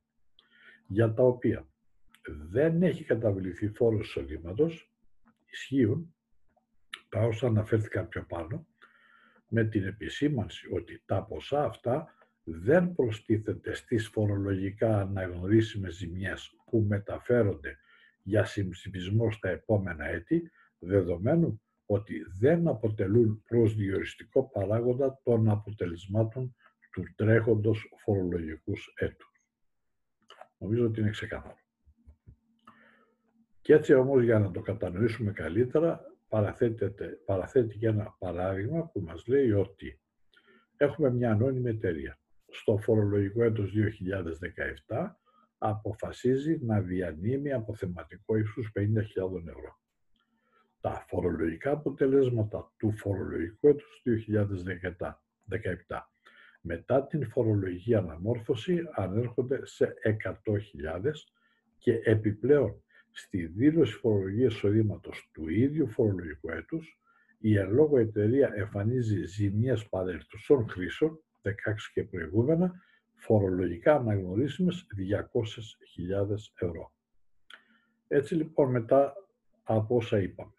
για 0.87 1.15
τα 1.15 1.23
οποία 1.23 1.69
δεν 2.25 2.83
έχει 2.83 3.05
καταβληθεί 3.05 3.69
φόρος 3.69 4.07
εισοδήματος, 4.07 4.93
ισχύουν 5.51 6.15
τα 7.09 7.21
όσα 7.21 7.47
αναφέρθηκαν 7.47 8.09
πιο 8.09 8.25
πάνω, 8.29 8.67
με 9.49 9.65
την 9.65 9.87
επισήμανση 9.87 10.69
ότι 10.73 11.03
τα 11.07 11.25
ποσά 11.25 11.65
αυτά 11.65 12.15
δεν 12.43 12.95
προστίθεται 12.95 13.75
στις 13.75 14.09
φορολογικά 14.09 15.01
αναγνωρίσιμες 15.01 15.95
ζημιές 15.95 16.57
που 16.65 16.85
μεταφέρονται 16.89 17.79
για 18.23 18.45
συμψηφισμό 18.45 19.31
στα 19.31 19.49
επόμενα 19.49 20.07
έτη, 20.07 20.51
δεδομένου 20.79 21.63
ότι 21.87 22.15
δεν 22.39 22.69
αποτελούν 22.69 23.43
προσδιοριστικό 23.43 24.51
παράγοντα 24.51 25.21
των 25.23 25.49
αποτελεσμάτων 25.49 26.57
του 26.93 27.05
τρέχοντος 27.15 27.93
φορολογικούς 28.05 28.93
έτους. 28.97 29.36
Νομίζω 30.59 30.85
ότι 30.85 31.01
είναι 31.01 31.11
ξεκάθαρο. 31.11 31.59
Και 33.61 33.75
έτσι 33.75 33.95
όμως 33.95 34.23
για 34.23 34.39
να 34.39 34.51
το 34.51 34.61
κατανοήσουμε 34.61 35.33
καλύτερα 35.33 36.01
παραθέτει 37.25 37.79
και 37.79 37.87
ένα 37.87 38.17
παράδειγμα 38.19 38.87
που 38.87 39.01
μας 39.01 39.27
λέει 39.27 39.51
ότι 39.53 40.01
έχουμε 40.77 41.11
μια 41.11 41.31
ανώνυμη 41.31 41.71
εταιρεία. 41.71 42.19
Στο 42.49 42.79
φορολογικό 42.79 43.43
έτος 43.43 43.73
2017 44.87 45.15
αποφασίζει 45.59 46.59
να 46.63 46.81
διανύμει 46.81 47.53
αποθεματικό 47.53 48.37
ύψους 48.37 48.73
50.000 48.75 48.85
ευρώ. 49.47 49.81
Τα 50.81 51.05
φορολογικά 51.09 51.71
αποτελέσματα 51.71 52.73
του 52.77 52.93
φορολογικού 52.93 53.69
έτους 53.69 54.03
2017 54.99 55.11
μετά 56.67 57.07
την 57.07 57.29
φορολογική 57.29 57.95
αναμόρφωση 57.95 58.83
ανέρχονται 58.95 59.67
σε 59.67 59.95
100.000 60.25 61.13
και 61.79 62.01
επιπλέον 62.05 62.83
στη 63.11 63.47
δήλωση 63.47 63.99
φορολογίας 63.99 64.55
εισοδήματος 64.55 65.31
του 65.33 65.49
ίδιου 65.49 65.89
φορολογικού 65.89 66.51
έτους 66.51 67.01
η 67.39 67.57
ελόγω 67.57 67.99
εταιρεία 67.99 68.53
εμφανίζει 68.55 69.27
ζημιές 69.27 69.89
παρελθουσών 69.89 70.69
χρήσεων, 70.69 71.21
16 71.43 71.51
και 71.95 72.05
προηγούμενα, 72.05 72.83
φορολογικά 73.15 73.95
αναγνωρίσιμες 73.95 74.87
200.000 74.97 76.37
ευρώ. 76.61 76.93
Έτσι 78.09 78.35
λοιπόν 78.35 78.71
μετά 78.71 79.15
από 79.63 79.97
όσα 79.97 80.19
είπαμε, 80.19 80.55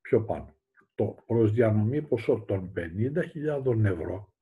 πιο 0.00 0.24
πάνω, 0.24 0.54
το 0.94 1.16
προσδιανομή 1.26 2.02
ποσό 2.02 2.44
των 2.46 2.72
50.000 2.76 3.84
ευρώ 3.84 4.34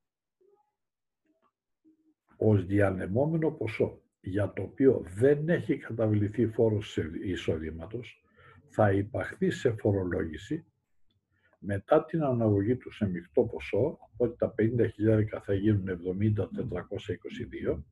ως 2.37 2.67
διανεμόμενο 2.67 3.51
ποσό 3.51 4.03
για 4.21 4.53
το 4.53 4.63
οποίο 4.63 5.05
δεν 5.15 5.49
έχει 5.49 5.77
καταβληθεί 5.77 6.47
φόρος 6.47 6.99
εισοδήματος 7.25 8.25
θα 8.69 8.93
υπαχθεί 8.93 9.51
σε 9.51 9.75
φορολόγηση 9.79 10.65
μετά 11.67 12.05
την 12.05 12.23
αναγωγή 12.23 12.77
του 12.77 12.93
σε 12.93 13.07
μεικτό 13.09 13.43
ποσό, 13.43 13.99
οπότε 14.13 14.35
τα 14.39 14.55
50.000 14.59 15.41
θα 15.43 15.55
γίνουν 15.55 16.01
70.422, 17.67 17.83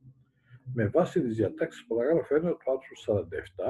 με 0.74 0.86
βάση 0.86 1.20
τις 1.20 1.36
διατάξεις 1.36 1.86
παραγράφου 1.86 2.34
1 2.34 2.40
του 2.40 2.70
άρθρου 2.70 2.96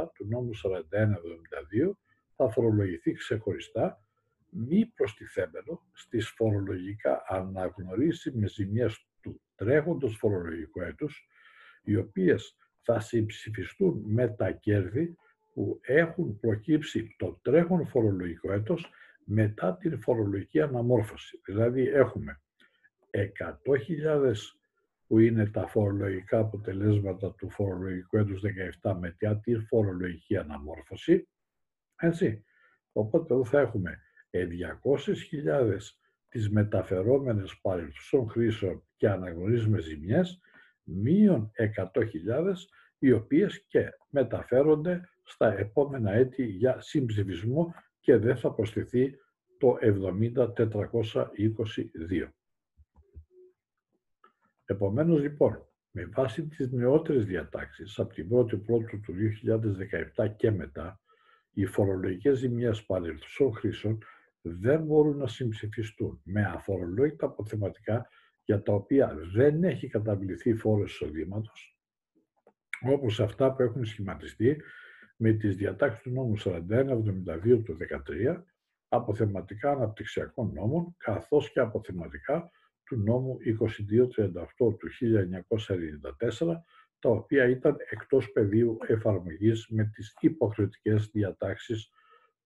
47 0.03 0.09
του 0.15 0.27
νόμου 0.29 0.51
4172 0.55 1.93
θα 2.37 2.51
φορολογηθεί 2.51 3.13
ξεχωριστά 3.13 4.05
μη 4.49 4.87
προστιθέμενο 4.87 5.83
στις 5.93 6.29
φορολογικά 6.29 7.25
αναγνωρίσιμες 7.29 8.53
ζημιές 8.53 9.07
του 9.23 9.41
τρέχοντος 9.55 10.17
φορολογικού 10.17 10.81
έτους, 10.81 11.27
οι 11.83 11.97
οποίες 11.97 12.57
θα 12.83 13.01
συμψηφιστούν 13.01 14.03
με 14.07 14.29
τα 14.29 14.51
κέρδη 14.51 15.17
που 15.55 15.81
έχουν 15.83 16.39
προκύψει 16.41 17.15
το 17.19 17.39
τρέχον 17.43 17.87
φορολογικό 17.87 18.53
έτος 18.53 18.91
μετά 19.25 19.77
την 19.77 20.01
φορολογική 20.01 20.61
αναμόρφωση. 20.61 21.41
Δηλαδή 21.45 21.89
έχουμε 21.89 22.41
100.000 23.11 24.33
που 25.07 25.19
είναι 25.19 25.47
τα 25.47 25.67
φορολογικά 25.67 26.39
αποτελέσματα 26.39 27.35
του 27.35 27.51
φορολογικού 27.51 28.17
έτους 28.17 28.43
17 28.83 28.97
μετά 29.01 29.37
την 29.37 29.67
φορολογική 29.67 30.37
αναμόρφωση. 30.37 31.29
Έτσι. 31.97 32.45
Οπότε 32.93 33.35
εδώ 33.35 33.45
θα 33.45 33.61
έχουμε 33.61 34.01
200.000 34.31 35.79
τις 36.33 36.51
μεταφερόμενες 36.51 37.61
παρελθουσών 37.61 38.29
χρήσεων 38.29 38.83
και 38.97 39.09
αναγνωρίζουμε 39.09 39.81
ζημιές, 39.81 40.41
μείον 40.83 41.51
100.000 41.77 42.55
οι 42.99 43.13
οποίες 43.13 43.65
και 43.67 43.89
μεταφέρονται 44.09 45.09
στα 45.23 45.59
επόμενα 45.59 46.13
έτη 46.13 46.45
για 46.45 46.81
συμψηφισμό 46.81 47.75
και 48.01 48.17
δεν 48.17 48.37
θα 48.37 48.53
προσθεθεί 48.53 49.15
το 49.59 49.77
70.422. 49.81 52.29
Επομένως 54.65 55.21
λοιπόν, 55.21 55.67
με 55.91 56.05
βάση 56.05 56.47
τις 56.47 56.71
νεότερες 56.71 57.25
διατάξεις 57.25 57.99
από 57.99 58.15
την 58.15 58.29
1η 58.33 58.65
Πρώτου 58.65 59.01
του 59.01 59.15
2017 60.17 60.35
και 60.37 60.51
μετά, 60.51 61.01
οι 61.53 61.67
φορολογικές 61.67 62.39
ζημιές 62.39 62.85
παρελθουσών 62.85 63.55
χρήσεων 63.55 63.99
δεν 64.43 64.83
μπορούν 64.83 65.17
να 65.17 65.27
συμψηφιστούν 65.27 66.21
με 66.25 66.45
αφορολόγητα 66.45 67.27
αποθεματικά 67.27 68.09
για 68.45 68.63
τα 68.63 68.73
οποία 68.73 69.17
δεν 69.33 69.65
έχει 69.65 69.89
καταβληθεί 69.89 70.55
φόρος 70.55 70.93
εισοδήματος, 70.93 71.79
όπως 72.81 73.21
αυτά 73.21 73.55
που 73.55 73.63
έχουν 73.63 73.85
σχηματιστεί 73.85 74.63
με 75.17 75.33
τις 75.33 75.57
διατάξεις 75.57 76.03
του 76.03 76.11
νόμου 76.11 76.35
4172 76.39 77.63
του 77.65 77.77
2013, 77.77 78.45
αποθεματικά 78.89 79.71
αναπτυξιακών 79.71 80.53
νόμων, 80.55 80.95
καθώς 80.99 81.53
και 81.53 81.61
αποθεματικά 81.61 82.51
του 82.85 82.97
νόμου 82.97 83.37
2238 83.39 84.77
του 84.79 84.89
1994, 84.91 86.63
τα 86.99 87.11
οποία 87.11 87.49
ήταν 87.49 87.77
εκτός 87.91 88.33
πεδίου 88.33 88.79
εφαρμογής 88.87 89.67
με 89.69 89.85
τις 89.85 90.17
υποχρεωτικές 90.21 91.11
διατάξεις 91.11 91.91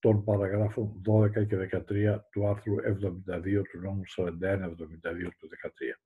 των 0.06 0.24
παραγράφων 0.24 1.02
12 1.08 1.46
και 1.46 1.82
13 1.88 2.18
του 2.30 2.46
άρθρου 2.46 2.74
72 2.74 3.62
του 3.70 3.80
νόμου 3.82 4.02
4172 4.16 4.30
του 5.38 5.48
2013. 5.48 6.00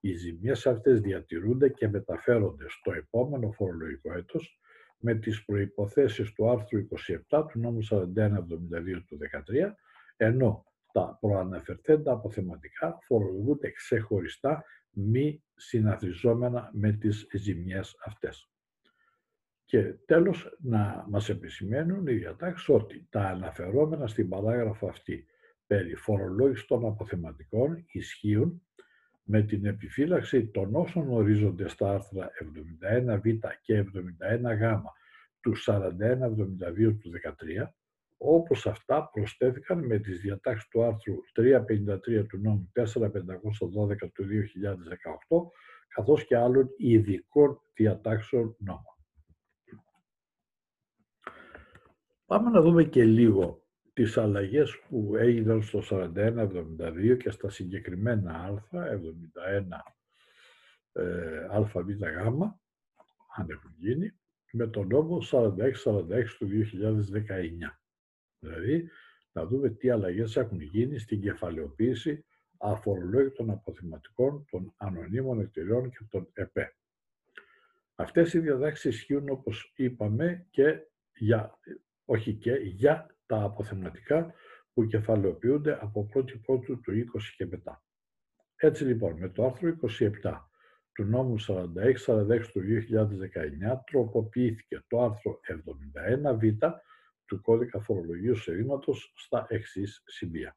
Οι 0.00 0.14
ζημιές 0.14 0.66
αυτές 0.66 1.00
διατηρούνται 1.00 1.68
και 1.68 1.88
μεταφέρονται 1.88 2.64
στο 2.68 2.92
επόμενο 2.92 3.50
φορολογικό 3.50 4.12
έτος 4.12 4.60
με 4.98 5.14
τις 5.14 5.44
προϋποθέσεις 5.44 6.32
του 6.32 6.50
άρθρου 6.50 6.88
27 7.30 7.46
του 7.48 7.58
νόμου 7.58 7.86
4172 7.90 9.02
του 9.06 9.18
2013, 9.66 9.74
ενώ 10.16 10.64
τα 10.92 11.18
προαναφερθέντα 11.20 12.12
αποθεματικά 12.12 12.98
φορολογούνται 13.06 13.70
ξεχωριστά 13.70 14.64
μη 14.90 15.42
συναθριζόμενα 15.54 16.70
με 16.72 16.92
τις 16.92 17.26
ζημιές 17.32 17.96
αυτές. 18.04 18.50
Και 19.68 19.82
τέλος, 19.82 20.56
να 20.58 21.06
μας 21.08 21.28
επισημαίνουν 21.28 22.06
οι 22.06 22.12
διατάξεις 22.12 22.68
ότι 22.68 23.06
τα 23.10 23.20
αναφερόμενα 23.20 24.06
στην 24.06 24.28
παράγραφο 24.28 24.88
αυτή 24.88 25.26
περί 25.66 25.94
φορολόγησης 25.94 26.66
των 26.66 26.86
αποθεματικών 26.86 27.84
ισχύουν 27.90 28.62
με 29.22 29.42
την 29.42 29.66
επιφύλαξη 29.66 30.46
των 30.46 30.74
όσων 30.74 31.08
ορίζονται 31.10 31.68
στα 31.68 31.90
άρθρα 31.90 32.30
71β 32.42 33.38
και 33.62 33.84
71γ 33.84 34.80
του 35.40 35.52
4172 35.66 36.98
του 37.00 37.10
13, 37.64 37.68
όπως 38.16 38.66
αυτά 38.66 39.10
προσθέθηκαν 39.12 39.86
με 39.86 39.98
τις 39.98 40.20
διατάξεις 40.20 40.68
του 40.68 40.82
άρθρου 40.82 41.14
353 41.32 42.26
του 42.28 42.38
νόμου 42.38 42.72
4512 42.74 44.12
του 44.14 44.24
2018, 44.24 45.50
καθώς 45.88 46.24
και 46.24 46.36
άλλων 46.36 46.68
ειδικών 46.76 47.60
διατάξεων 47.74 48.56
νόμων. 48.58 48.97
Πάμε 52.28 52.50
να 52.50 52.60
δούμε 52.60 52.84
και 52.84 53.04
λίγο 53.04 53.66
τις 53.92 54.18
αλλαγές 54.18 54.78
που 54.88 55.16
έγιναν 55.16 55.62
στο 55.62 55.82
41-72 55.90 57.16
και 57.18 57.30
στα 57.30 57.50
συγκεκριμένα 57.50 58.32
α, 58.32 58.62
71 58.70 58.82
ε, 60.92 61.46
αβ, 61.50 61.76
αν 63.36 63.50
έχουν 63.50 63.74
γίνει, 63.76 64.12
με 64.52 64.66
τον 64.66 64.86
νόμο 64.86 65.18
46-46 65.30 66.24
του 66.38 66.48
2019. 66.48 66.58
Δηλαδή, 68.38 68.88
να 69.32 69.46
δούμε 69.46 69.70
τι 69.70 69.90
αλλαγές 69.90 70.36
έχουν 70.36 70.60
γίνει 70.60 70.98
στην 70.98 71.20
κεφαλαιοποίηση 71.20 72.24
αφορολόγητων 72.58 73.50
αποθεματικών 73.50 74.44
των 74.50 74.74
ανωνύμων 74.76 75.40
εταιριών 75.40 75.90
και 75.90 76.06
των 76.10 76.28
ΕΠΕ. 76.32 76.76
Αυτές 77.94 78.34
οι 78.34 78.38
διαδάξεις 78.38 78.94
ισχύουν, 78.94 79.28
όπως 79.28 79.72
είπαμε, 79.76 80.46
και 80.50 80.80
για, 81.14 81.58
όχι 82.10 82.34
και 82.34 82.52
για 82.52 83.16
τα 83.26 83.42
αποθεματικά 83.42 84.34
που 84.72 84.86
κεφαλαιοποιούνται 84.86 85.78
από 85.80 86.08
1η 86.14 86.40
Πρώτου 86.40 86.80
του 86.80 86.92
20 86.92 87.02
και 87.36 87.46
μετά. 87.46 87.82
Έτσι 88.56 88.84
λοιπόν, 88.84 89.18
με 89.18 89.28
το 89.28 89.44
άρθρο 89.44 89.76
27 90.22 90.40
του 90.92 91.04
νόμου 91.04 91.40
46-46 91.40 91.44
του 92.52 92.60
2019 93.70 93.78
τροποποιήθηκε 93.90 94.84
το 94.88 95.02
άρθρο 95.02 95.40
71β 95.48 96.72
του 97.24 97.40
κώδικα 97.40 97.80
φορολογίου 97.80 98.32
εισοδήματος 98.32 99.12
στα 99.16 99.46
εξής 99.48 100.02
σημεία. 100.06 100.56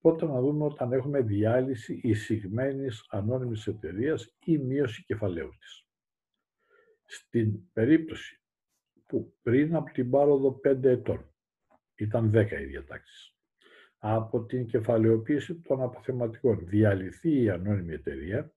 Πρώτα 0.00 0.26
να 0.26 0.40
δούμε 0.40 0.64
όταν 0.64 0.92
έχουμε 0.92 1.20
διάλυση 1.20 2.00
εισηγμένης 2.02 3.06
ανώνυμης 3.10 3.66
εταιρείας 3.66 4.36
ή 4.44 4.58
μείωση 4.58 5.04
κεφαλαίου 5.04 5.50
της. 5.58 5.86
Στην 7.04 7.72
περίπτωση 7.72 8.39
που 9.10 9.34
πριν 9.42 9.74
από 9.74 9.92
την 9.92 10.10
πάροδο 10.10 10.60
5 10.64 10.84
ετών 10.84 11.34
ήταν 11.94 12.30
10 12.34 12.50
οι 12.60 12.64
διατάξεις. 12.64 13.34
Από 13.98 14.44
την 14.44 14.66
κεφαλαιοποίηση 14.66 15.60
των 15.60 15.82
αποθεματικών 15.82 16.58
διαλυθεί 16.66 17.42
η 17.42 17.50
ανώνυμη 17.50 17.92
εταιρεία 17.92 18.52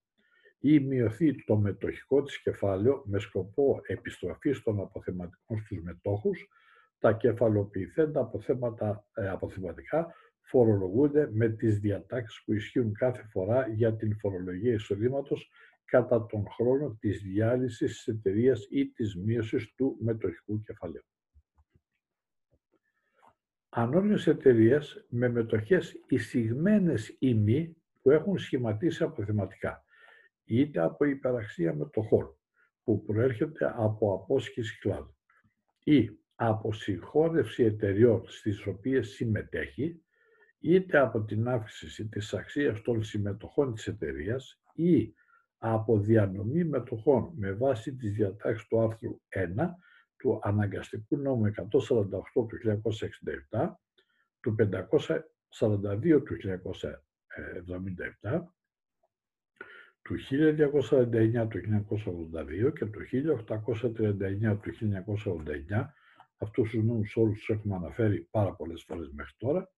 ή 0.58 0.80
μειωθεί 0.80 1.44
το 1.44 1.56
μετοχικό 1.56 2.22
της 2.22 2.42
κεφάλαιο 2.42 3.02
με 3.06 3.18
σκοπό 3.18 3.80
επιστροφής 3.86 4.62
των 4.62 4.80
αποθεματικών 4.80 5.58
στους 5.58 5.82
μετόχους 5.82 6.48
τα 6.98 7.12
κεφαλοποιηθέντα 7.12 8.20
αποθέματα, 8.20 9.06
ε, 9.14 9.28
αποθεματικά 9.28 10.14
φορολογούνται 10.40 11.30
με 11.32 11.48
τις 11.48 11.78
διατάξεις 11.78 12.42
που 12.44 12.52
ισχύουν 12.52 12.92
κάθε 12.92 13.28
φορά 13.30 13.68
για 13.68 13.96
την 13.96 14.18
φορολογία 14.18 14.72
εισοδήματος 14.72 15.50
κατά 15.84 16.26
τον 16.26 16.46
χρόνο 16.48 16.96
της 17.00 17.22
διάλυσης 17.22 17.92
της 17.92 18.06
εταιρείας 18.06 18.66
ή 18.70 18.86
της 18.90 19.16
μείωσης 19.16 19.74
του 19.74 19.96
μετοχικού 20.00 20.60
κεφαλαίου. 20.60 21.04
Ανώνυμες 23.68 24.26
εταιρείες 24.26 25.06
με 25.08 25.28
μετοχές 25.28 26.00
εισηγμένες 26.08 27.16
ή 27.18 27.34
μη 27.34 27.76
που 28.02 28.10
έχουν 28.10 28.38
σχηματίσει 28.38 29.02
αποθεματικά, 29.02 29.84
είτε 30.44 30.80
από 30.80 31.04
υπεραξία 31.04 31.74
μετοχών 31.74 32.38
που 32.82 33.02
προέρχεται 33.02 33.72
από 33.76 34.14
απόσχηση 34.14 34.78
κλάδου 34.78 35.16
ή 35.84 36.10
από 36.34 36.72
συγχώρευση 36.72 37.64
εταιριών 37.64 38.28
στις 38.28 38.66
οποίες 38.66 39.08
συμμετέχει, 39.08 40.02
είτε 40.58 40.98
από 40.98 41.24
την 41.24 41.48
αύξηση 41.48 42.08
της 42.08 42.34
αξίας 42.34 42.82
των 42.82 43.02
συμμετοχών 43.02 43.74
της 43.74 43.86
εταιρείας 43.86 44.60
ή 44.74 45.14
από 45.66 45.98
διανομή 45.98 46.64
μετοχών. 46.64 47.32
Με 47.36 47.52
βάση 47.52 47.94
τις 47.94 48.12
διατάξεις 48.12 48.66
του 48.66 48.80
άρθρου 48.80 49.20
1 49.28 49.74
του 50.16 50.40
αναγκαστικού 50.42 51.16
νόμου 51.16 51.46
148 51.46 51.52
του 52.32 52.58
1967, 53.50 53.76
του 54.40 54.54
542 54.58 56.22
του 56.24 56.36
1977, 58.22 58.42
του 60.02 60.16
1249 60.18 61.48
του 61.48 61.58
1982 61.58 62.72
και 62.72 62.86
του 62.86 63.00
1839 63.00 64.58
του 64.62 64.70
1989, 65.70 65.94
αυτούς 66.38 66.70
τους 66.70 66.84
νόμους 66.84 67.16
όλους 67.16 67.38
τους 67.38 67.48
έχουμε 67.48 67.74
αναφέρει 67.74 68.28
πάρα 68.30 68.52
πολλές 68.54 68.84
φορές 68.86 69.10
μέχρι 69.12 69.34
τώρα, 69.36 69.70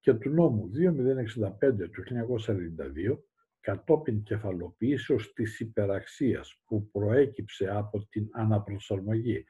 και 0.00 0.14
του 0.14 0.30
νόμου 0.30 0.70
2065 0.70 1.90
του 1.90 2.02
1992, 2.02 3.22
κατόπιν 3.60 4.22
κεφαλοποιήσεως 4.22 5.32
της 5.32 5.60
υπεραξίας 5.60 6.62
που 6.64 6.90
προέκυψε 6.90 7.70
από 7.70 8.06
την 8.08 8.28
αναπροσαρμογή 8.32 9.44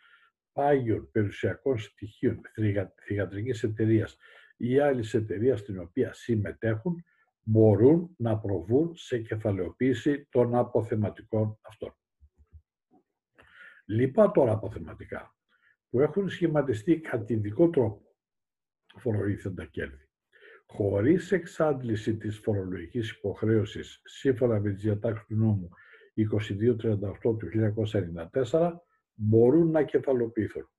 πάγιων 0.53 1.11
περιουσιακών 1.11 1.78
στοιχείων 1.78 2.41
θηγατρικής 3.03 3.62
εταιρείας 3.62 4.16
ή 4.57 4.78
άλλης 4.78 5.15
εταιρείας 5.15 5.61
στην 5.61 5.78
οποία 5.78 6.12
συμμετέχουν, 6.12 7.05
μπορούν 7.43 8.15
να 8.16 8.39
προβούν 8.39 8.97
σε 8.97 9.19
κεφαλαιοποίηση 9.19 10.27
των 10.31 10.55
αποθεματικών 10.55 11.59
αυτών. 11.62 11.95
Λοιπά 13.85 14.31
τώρα 14.31 14.53
αποθεματικά 14.53 15.35
που 15.91 16.01
έχουν 16.01 16.28
σχηματιστεί 16.28 17.01
κατά 17.01 17.24
ειδικό 17.28 17.70
τρόπο 17.70 18.15
φορολογήθεντα 18.97 19.65
κέρδη 19.65 20.10
χωρίς 20.72 21.32
εξάντληση 21.32 22.16
της 22.16 22.38
φορολογικής 22.38 23.10
υποχρέωσης 23.10 24.01
σύμφωνα 24.05 24.60
με 24.60 24.72
τις 24.72 24.82
διατάξεις 24.82 25.26
του 25.26 25.36
νόμου 25.36 25.68
2238 26.14 27.38
του 27.38 27.48
1994 28.51 28.72
μπορούν 29.14 29.70
να 29.70 29.82
κεφαλοποιηθούν. 29.82 30.70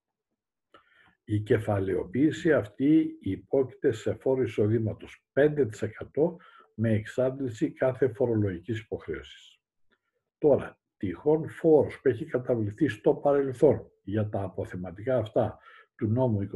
Η 1.23 1.39
κεφαλαιοποίηση 1.39 2.53
αυτή 2.53 3.17
υπόκειται 3.19 3.91
σε 3.91 4.13
φόρο 4.13 4.41
εισοδήματος 4.41 5.25
5% 5.33 5.67
με 6.75 6.91
εξάντληση 6.91 7.71
κάθε 7.71 8.13
φορολογικής 8.13 8.79
υποχρέωσης. 8.79 9.59
Τώρα, 10.37 10.79
τυχόν 10.97 11.49
φόρος 11.49 12.01
που 12.01 12.09
έχει 12.09 12.25
καταβληθεί 12.25 12.87
στο 12.87 13.13
παρελθόν 13.15 13.91
για 14.03 14.29
τα 14.29 14.41
αποθεματικά 14.41 15.17
αυτά 15.17 15.59
του 16.01 16.07
νόμου 16.07 16.39
2238 16.39 16.47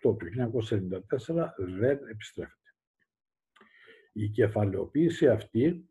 του 0.00 0.16
1994 0.18 1.48
δεν 1.56 1.98
επιστρέφεται. 2.10 2.74
Η 4.12 4.28
κεφαλαιοποίηση 4.28 5.28
αυτή 5.28 5.88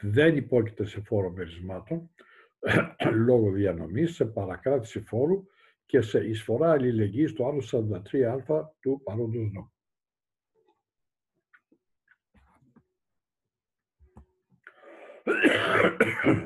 δεν 0.00 0.36
υπόκειται 0.36 0.84
σε 0.84 1.00
φόρο 1.00 1.30
μερισμάτων 1.30 2.10
λόγω 3.26 3.50
διανομής, 3.50 4.14
σε 4.14 4.24
παρακράτηση 4.24 5.00
φόρου 5.00 5.46
και 5.86 6.00
σε 6.00 6.28
εισφορά 6.28 6.70
αλληλεγγύης 6.70 7.30
στο 7.30 7.46
άλλο 7.46 7.62
43α 7.70 8.64
του 8.80 9.00
παρόντος 9.04 9.50
νόμου. 9.52 9.72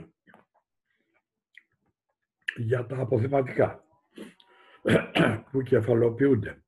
Για 2.57 2.87
τα 2.87 2.99
αποθεματικά 2.99 3.84
που 5.51 5.63
κεφαλοποιούνται 5.63 6.65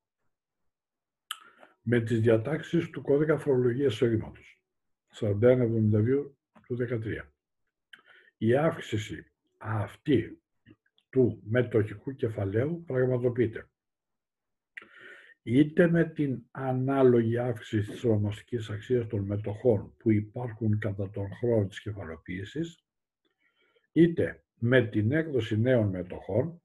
με 1.82 2.00
τις 2.00 2.20
διατάξεις 2.20 2.90
του 2.90 3.02
κώδικα 3.02 3.38
φορολογίας 3.38 3.92
εισοδήματος 3.92 4.60
4172 5.20 6.30
του 6.66 6.76
13. 6.76 7.32
Η 8.36 8.56
αύξηση 8.56 9.32
αυτή 9.58 10.42
του 11.10 11.42
μετοχικού 11.44 12.14
κεφαλαίου 12.14 12.84
πραγματοποιείται 12.86 13.68
είτε 15.42 15.90
με 15.90 16.04
την 16.04 16.42
ανάλογη 16.50 17.38
αύξηση 17.38 17.90
της 17.90 18.04
ονομαστικής 18.04 18.70
αξίας 18.70 19.06
των 19.06 19.24
μετοχών 19.24 19.94
που 19.98 20.10
υπάρχουν 20.12 20.78
κατά 20.78 21.10
τον 21.10 21.32
χρόνο 21.32 21.66
της 21.66 21.80
κεφαλοποίησης, 21.80 22.84
είτε 23.92 24.44
με 24.54 24.86
την 24.86 25.12
έκδοση 25.12 25.60
νέων 25.60 25.88
μετοχών, 25.88 26.62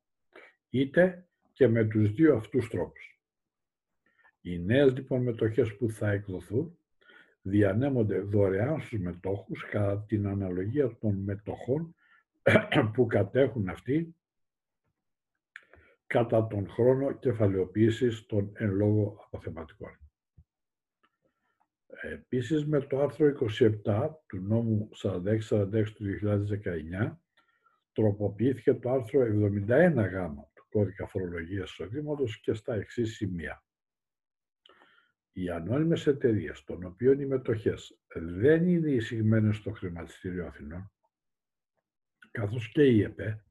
είτε 0.70 1.26
και 1.54 1.68
με 1.68 1.86
τους 1.86 2.12
δύο 2.12 2.36
αυτούς 2.36 2.70
τρόπους. 2.70 3.20
Οι 4.42 4.60
νέες 4.60 4.94
λοιπόν 4.94 5.24
μετοχές 5.24 5.76
που 5.76 5.90
θα 5.90 6.12
εκδοθούν 6.12 6.78
διανέμονται 7.42 8.20
δωρεάν 8.20 8.82
στους 8.82 9.00
μετόχους 9.00 9.66
κατά 9.66 10.04
την 10.08 10.28
αναλογία 10.28 10.98
των 10.98 11.16
μετοχών 11.16 11.96
που 12.94 13.06
κατέχουν 13.06 13.70
αυτοί 13.70 14.16
κατά 16.08 16.48
τον 16.48 16.70
χρόνο 16.70 17.12
κεφαλαιοποίησης 17.12 18.26
των 18.26 18.52
εν 18.54 18.72
λόγω 18.72 19.24
αποθεματικών. 19.26 20.00
Επίσης 22.02 22.66
με 22.66 22.82
το 22.82 23.02
άρθρο 23.02 23.34
27 23.84 24.10
του 24.28 24.38
νόμου 24.38 24.90
4646 25.02 25.86
του 25.96 26.06
2019 27.10 27.16
τροποποιήθηκε 27.94 28.74
το 28.74 28.92
άρθρο 28.92 29.22
71 29.22 30.10
γάμα 30.12 30.51
κώδικα 30.72 31.08
φορολογίας 31.08 31.72
εισοδήματος 31.72 32.40
και 32.40 32.54
στα 32.54 32.74
εξής 32.74 33.16
σημεία. 33.16 33.64
Οι 35.32 35.50
ανώνυμες 35.50 36.08
εταιρείες, 36.08 36.64
των 36.64 36.84
οποίων 36.84 37.20
οι 37.20 37.26
μετοχές 37.26 38.00
δεν 38.14 38.68
είναι 38.68 38.90
εισηγμένες 38.90 39.56
στο 39.56 39.72
χρηματιστήριο 39.72 40.46
Αθηνών, 40.46 40.92
καθώς 42.32 42.72
και 42.72 42.84
η 42.84 43.02
ΕΠΕ, 43.02 43.46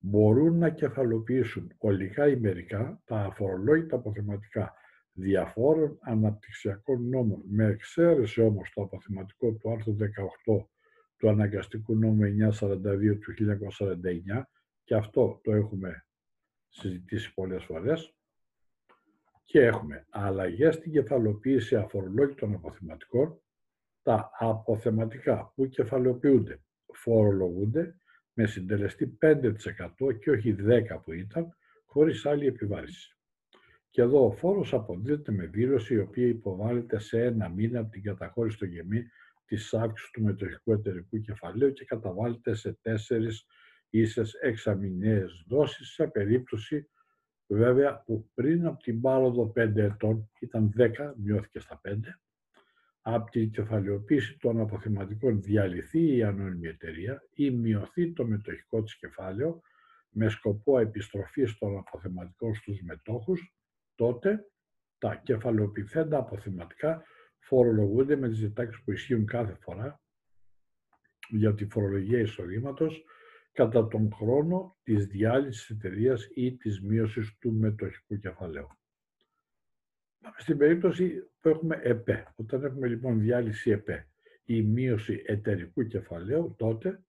μπορούν 0.00 0.58
να 0.58 0.70
κεφαλοποιήσουν 0.70 1.74
ολικά 1.78 2.28
ή 2.28 2.36
μερικά 2.36 3.02
τα 3.04 3.16
αφορολόγητα 3.16 3.96
αποθεματικά 3.96 4.74
διαφόρων 5.12 5.98
αναπτυξιακών 6.00 7.08
νόμων, 7.08 7.42
με 7.48 7.64
εξαίρεση 7.64 8.40
όμως 8.40 8.70
το 8.74 8.82
αποθεματικό 8.82 9.52
του 9.52 9.70
άρθρου 9.70 9.96
18 9.96 10.66
του 11.16 11.28
αναγκαστικού 11.28 11.96
νόμου 11.96 12.20
942 12.60 13.18
του 13.20 13.32
1949 13.78 14.42
και 14.84 14.94
αυτό 14.94 15.40
το 15.42 15.52
έχουμε 15.52 16.06
συζητήσει 16.72 17.34
πολλές 17.34 17.64
φορές 17.64 18.14
και 19.44 19.60
έχουμε 19.60 20.06
αλλαγές 20.10 20.74
στην 20.74 20.92
κεφαλοποίηση 20.92 21.76
αφορολόγητων 21.76 22.54
αποθεματικών, 22.54 23.40
τα 24.02 24.30
αποθεματικά 24.38 25.52
που 25.54 25.68
κεφαλοποιούνται 25.68 26.62
φορολογούνται 26.92 27.96
με 28.32 28.46
συντελεστή 28.46 29.18
5% 29.20 30.18
και 30.20 30.30
όχι 30.30 30.56
10% 30.58 30.82
που 31.04 31.12
ήταν, 31.12 31.56
χωρίς 31.84 32.26
άλλη 32.26 32.46
επιβάρηση. 32.46 33.16
Και 33.90 34.02
εδώ 34.02 34.26
ο 34.26 34.30
φόρος 34.30 34.72
αποδίδεται 34.72 35.32
με 35.32 35.46
δήλωση 35.46 35.94
η 35.94 35.98
οποία 35.98 36.26
υποβάλλεται 36.26 36.98
σε 36.98 37.24
ένα 37.24 37.48
μήνα 37.48 37.80
από 37.80 37.90
την 37.90 38.02
καταχώρηση 38.02 38.56
στο 38.56 38.64
γεμή 38.64 39.04
της 39.44 39.74
αύξησης 39.74 40.12
του 40.12 40.22
μετοχικού 40.22 40.72
εταιρικού 40.72 41.18
κεφαλαίου 41.18 41.72
και 41.72 41.84
καταβάλλεται 41.84 42.54
σε 42.54 42.78
τέσσερις 42.82 43.46
ίσες 43.92 44.34
εξαμηνιαίες 44.34 45.44
δόσεις 45.48 45.88
σε 45.88 46.06
περίπτωση 46.06 46.90
βέβαια 47.46 48.02
που 48.02 48.30
πριν 48.34 48.66
από 48.66 48.82
την 48.82 49.00
πάροδο 49.00 49.52
5 49.56 49.76
ετών 49.76 50.30
ήταν 50.40 50.72
10, 50.78 51.12
μειώθηκε 51.16 51.58
στα 51.60 51.80
5, 51.84 51.90
από 53.00 53.30
την 53.30 53.50
κεφαλαιοποίηση 53.50 54.38
των 54.38 54.60
αποθεματικών 54.60 55.42
διαλυθεί 55.42 56.16
η 56.16 56.22
ανώνυμη 56.22 56.68
εταιρεία 56.68 57.22
ή 57.34 57.50
μειωθεί 57.50 58.12
το 58.12 58.26
μετοχικό 58.26 58.82
της 58.82 58.96
κεφάλαιο 58.96 59.60
με 60.08 60.28
σκοπό 60.28 60.78
επιστροφής 60.78 61.58
των 61.58 61.78
αποθεματικών 61.78 62.54
στους 62.54 62.82
μετόχους, 62.82 63.54
τότε 63.94 64.46
τα 64.98 65.14
κεφαλαιοποιηθέντα 65.14 66.18
αποθεματικά 66.18 67.02
φορολογούνται 67.38 68.16
με 68.16 68.28
τις 68.28 68.38
διτάξεις 68.38 68.82
που 68.84 68.92
ισχύουν 68.92 69.26
κάθε 69.26 69.54
φορά 69.60 70.00
για 71.28 71.54
τη 71.54 71.66
φορολογία 71.66 72.18
εισοδήματος 72.18 73.04
κατά 73.52 73.88
τον 73.88 74.12
χρόνο 74.12 74.76
της 74.82 75.06
διάλυσης 75.06 75.70
εταιρείας 75.70 76.28
ή 76.34 76.56
της 76.56 76.80
μείωσης 76.80 77.36
του 77.38 77.52
μετοχικού 77.52 78.18
κεφαλαίου. 78.18 78.68
Στην 80.36 80.58
περίπτωση 80.58 81.30
που 81.40 81.48
έχουμε 81.48 81.80
ΕΠΕ, 81.82 82.32
όταν 82.36 82.64
έχουμε 82.64 82.86
λοιπόν 82.86 83.20
διάλυση 83.20 83.70
ΕΠΕ 83.70 84.08
ή 84.44 84.62
μείωση 84.62 85.22
εταιρικού 85.26 85.86
κεφαλαίου, 85.86 86.54
τότε 86.58 87.04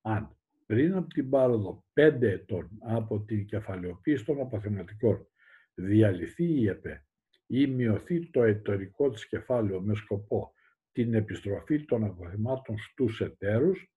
αν 0.00 0.36
πριν 0.66 0.94
από 0.94 1.08
την 1.08 1.30
πάροδο 1.30 1.84
5 1.92 2.22
ετών 2.22 2.70
από 2.80 3.20
την 3.20 3.46
κεφαλαιοποίηση 3.46 4.24
των 4.24 4.40
αποθεματικών 4.40 5.26
διαλυθεί 5.74 6.44
η 6.44 6.68
ΕΠΕ 6.68 7.06
ή 7.46 7.66
μειωθεί 7.66 8.30
το 8.30 8.42
εταιρικό 8.42 9.10
της 9.10 9.28
κεφάλαιο 9.28 9.80
με 9.80 9.94
σκοπό 9.94 10.52
την 10.92 11.14
επιστροφή 11.14 11.84
των 11.84 12.04
αποθεμάτων 12.04 12.78
στους 12.78 13.20
εταίρους, 13.20 13.92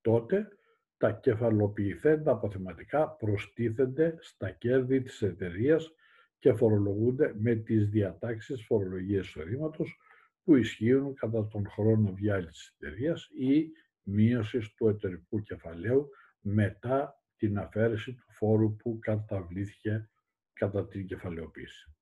τότε 0.00 0.48
τα 0.96 1.12
κεφαλοποιηθέντα 1.12 2.32
αποθεματικά 2.32 3.08
προστίθενται 3.08 4.16
στα 4.20 4.50
κέρδη 4.50 5.02
της 5.02 5.22
εταιρείας 5.22 5.94
και 6.38 6.52
φορολογούνται 6.52 7.34
με 7.38 7.54
τις 7.54 7.88
διατάξεις 7.88 8.64
φορολογίας 8.64 9.26
εισοδήματος 9.26 9.98
που 10.44 10.56
ισχύουν 10.56 11.14
κατά 11.14 11.46
τον 11.46 11.68
χρόνο 11.68 12.12
διάλυσης 12.12 12.74
της 12.76 12.88
εταιρείας 12.88 13.28
ή 13.38 13.70
μείωσης 14.02 14.74
του 14.74 14.88
εταιρικού 14.88 15.42
κεφαλαίου 15.42 16.08
μετά 16.40 17.22
την 17.36 17.58
αφαίρεση 17.58 18.14
του 18.14 18.24
φόρου 18.28 18.76
που 18.76 18.98
καταβλήθηκε 19.00 20.10
κατά 20.52 20.86
την 20.86 21.06
κεφαλαιοποίηση. 21.06 21.94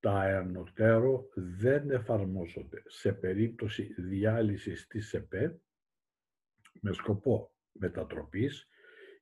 Τα 0.00 0.28
ενωτέρω 0.28 1.28
δεν 1.34 1.90
εφαρμόζονται 1.90 2.82
σε 2.86 3.12
περίπτωση 3.12 3.94
διάλυσης 3.96 4.86
της 4.86 5.14
ΕΠΕ 5.14 5.60
με 6.84 6.92
σκοπό 6.92 7.52
μετατροπής 7.72 8.68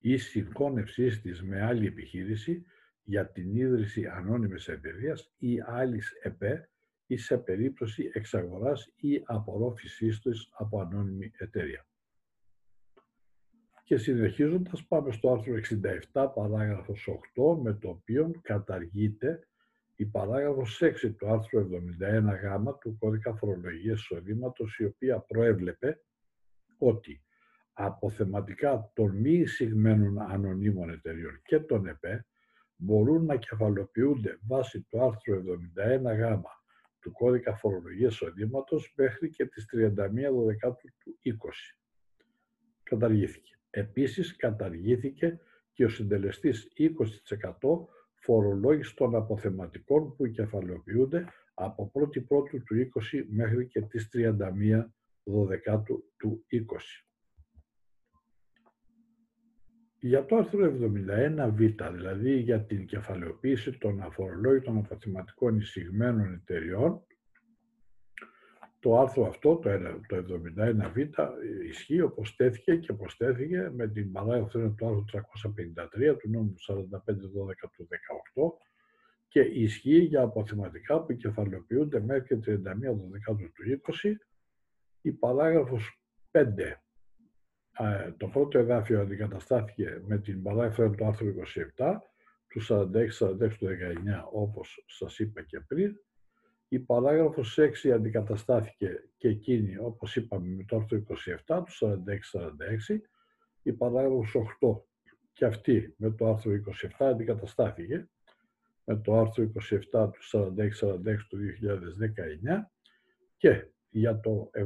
ή 0.01 0.16
συγχώνευσής 0.16 1.20
της 1.20 1.43
με 1.43 1.62
άλλη 1.62 1.86
επιχείρηση 1.86 2.64
για 3.02 3.30
την 3.30 3.56
ίδρυση 3.56 4.06
ανώνυμης 4.06 4.68
εταιρεία 4.68 5.18
ή 5.39 5.60
άλλης 5.60 6.12
ΕΠΕ 6.22 6.70
ή 7.06 7.16
σε 7.16 7.39
περίπτωση 7.39 8.10
εξαγοράς 8.12 8.93
ή 8.97 9.22
απορρόφησής 9.24 10.20
της 10.20 10.48
από 10.52 10.80
ανώνυμη 10.80 11.32
εταιρεία. 11.39 11.86
Και 13.84 13.97
συνεχίζοντας 13.97 14.86
πάμε 14.86 15.12
στο 15.12 15.32
άρθρο 15.32 15.55
67 16.12 16.32
παράγραφος 16.34 17.09
8 17.34 17.60
με 17.62 17.74
το 17.74 17.89
οποίο 17.89 18.30
καταργείται 18.43 19.48
η 19.97 20.06
παράγραφος 20.06 20.82
6 20.82 21.14
του 21.16 21.28
άρθρου 21.28 21.60
71 21.60 21.66
γ 22.43 22.78
του 22.80 22.97
κώδικα 22.98 23.34
φορολογίας 23.34 24.01
εισοδήματος 24.01 24.78
η 24.78 24.84
οποία 24.84 25.18
προέβλεπε 25.18 26.01
ότι 26.78 27.22
αποθεματικά 27.72 28.90
των 28.94 29.16
μη 29.16 29.32
εισηγμένων 29.32 30.20
ανωνύμων 30.20 30.90
εταιριών 30.90 31.40
και 31.44 31.58
των 31.58 31.86
ΕΠΕ 31.86 32.26
μπορούν 32.76 33.24
να 33.24 33.36
κεφαλοποιούνται 33.36 34.38
βάσει 34.46 34.82
του 34.82 35.02
άρθρου 35.02 35.42
71 35.42 36.16
γ 36.16 36.42
του 37.00 37.12
κώδικα 37.12 37.56
φορολογίας 37.56 38.12
εισοδήματος 38.12 38.92
μέχρι 38.96 39.30
και 39.30 39.46
τις 39.46 39.66
31 39.72 39.90
Δεκάτου 40.46 40.88
του 40.98 41.18
20. 41.24 41.30
Καταργήθηκε. 42.82 43.58
Επίσης 43.70 44.36
καταργήθηκε 44.36 45.40
και 45.72 45.84
ο 45.84 45.88
συντελεστής 45.88 46.68
20% 46.76 47.86
φορολόγησης 48.14 48.94
των 48.94 49.14
αποθεματικών 49.14 50.16
που 50.16 50.26
κεφαλοποιούνται 50.26 51.24
από 51.54 51.92
1η 51.94 52.26
Πρώτου 52.26 52.62
του 52.62 52.90
20 53.12 53.24
μέχρι 53.28 53.66
και 53.66 53.80
τις 53.80 54.08
31 54.12 54.84
Δεκάτου 55.22 56.04
του 56.16 56.46
20. 56.50 56.58
Για 60.04 60.24
το 60.24 60.36
άρθρο 60.36 60.72
71β, 60.80 61.90
δηλαδή 61.92 62.38
για 62.38 62.64
την 62.64 62.86
κεφαλαιοποίηση 62.86 63.78
των 63.78 64.00
αφορολόγητων 64.00 64.76
αποθεματικών 64.78 65.56
εισηγμένων 65.56 66.32
εταιριών, 66.32 67.02
το 68.80 68.98
άρθρο 68.98 69.26
αυτό, 69.26 69.56
το 69.56 69.70
71β, 70.56 71.28
ισχύει 71.68 72.00
όπως 72.00 72.36
τέθηκε 72.36 72.76
και 72.76 72.92
όπως 72.92 73.16
τέθηκε 73.16 73.70
με 73.74 73.88
την 73.88 74.12
παράγραφο 74.12 74.74
του 74.76 74.86
άρθρου 74.86 75.04
353 76.12 76.16
του 76.18 76.30
νόμου 76.30 76.54
4512 76.68 76.84
του 77.76 77.88
18 78.34 78.52
και 79.28 79.40
ισχύει 79.40 79.98
για 79.98 80.22
αποθεματικά 80.22 81.02
που 81.02 81.16
κεφαλαιοποιούνται 81.16 82.00
μέχρι 82.00 82.40
31 82.46 82.58
του 83.52 83.82
20. 84.02 84.12
Η 85.00 85.12
παράγραφος 85.12 86.02
5 86.30 86.44
το 88.16 88.26
πρώτο 88.26 88.59
εδάφιο 88.59 89.00
αντικαταστάθηκε 89.00 90.02
με 90.06 90.18
την 90.18 90.42
παράγραφο 90.42 90.90
του 90.90 91.04
άρθρου 91.06 91.34
27 91.76 91.98
του 92.48 92.62
46-46 92.68 93.56
του 93.59 93.66
19 93.66 93.70
όπως 94.32 94.84
σας 94.86 95.18
είπα 95.18 95.42
και 95.42 95.60
πριν. 95.60 95.96
Η 96.68 96.78
παράγραφος 96.78 97.59
6 97.84 97.90
αντικαταστάθηκε 97.90 99.09
και 99.16 99.28
εκείνη 99.28 99.76
όπως 99.78 100.16
είπαμε 100.16 100.48
με 100.48 100.64
το 100.64 100.76
άρθρο 100.76 101.02
27 101.46 101.62
του 101.64 102.02
46-46. 102.92 102.98
Η 103.62 103.72
παράγραφος 103.72 104.36
8 104.60 104.82
και 105.32 105.44
αυτή 105.44 105.94
με 105.98 106.10
το 106.10 106.28
άρθρο 106.28 106.52
27 106.98 107.04
αντικαταστάθηκε 107.04 108.09
με 108.84 108.96
το 108.96 109.18
άρθρο 109.18 109.50
27 109.92 110.10
του 110.12 110.54
46-46 110.56 111.16
του 111.28 111.38
2019 112.48 112.59
και 113.36 113.66
για 113.90 114.20
το 114.20 114.50
71 114.54 114.60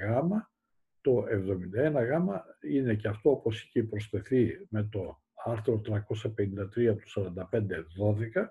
γάμα 0.00 0.49
το 1.00 1.24
71 1.94 2.06
γάμα 2.08 2.44
είναι 2.60 2.94
και 2.94 3.08
αυτό 3.08 3.30
όπως 3.30 3.62
είχε 3.62 3.82
προσθεθεί 3.82 4.66
με 4.68 4.88
το 4.90 5.22
άρθρο 5.44 5.80
353 5.84 6.96
του 6.96 7.36
4512 8.32 8.46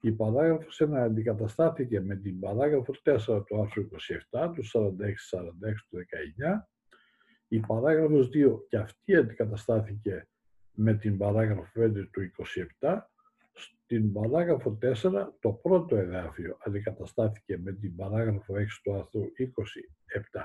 η 0.00 0.12
παράγραφος 0.12 0.82
1 0.84 0.94
αντικαταστάθηκε 0.94 2.00
με 2.00 2.16
την 2.16 2.40
παράγραφο 2.40 2.94
4 3.04 3.44
του 3.46 3.60
άρθρου 3.60 3.88
27 4.30 4.52
του 4.54 4.64
46-46 4.64 4.70
του 5.88 5.98
19 6.56 6.66
η 7.48 7.60
παράγραφος 7.60 8.30
2 8.34 8.58
και 8.68 8.76
αυτή 8.76 9.16
αντικαταστάθηκε 9.16 10.28
με 10.72 10.94
την 10.94 11.18
παράγραφο 11.18 11.80
5 11.80 12.08
του 12.10 12.30
27 12.80 12.98
στην 13.52 14.12
παράγραφο 14.12 14.78
4 15.02 15.28
το 15.40 15.52
πρώτο 15.52 15.96
εδάφιο 15.96 16.56
αντικαταστάθηκε 16.64 17.58
με 17.58 17.72
την 17.72 17.96
παράγραφο 17.96 18.54
6 18.54 18.58
του 18.82 18.94
άρθρου 18.94 19.22
27 20.32 20.44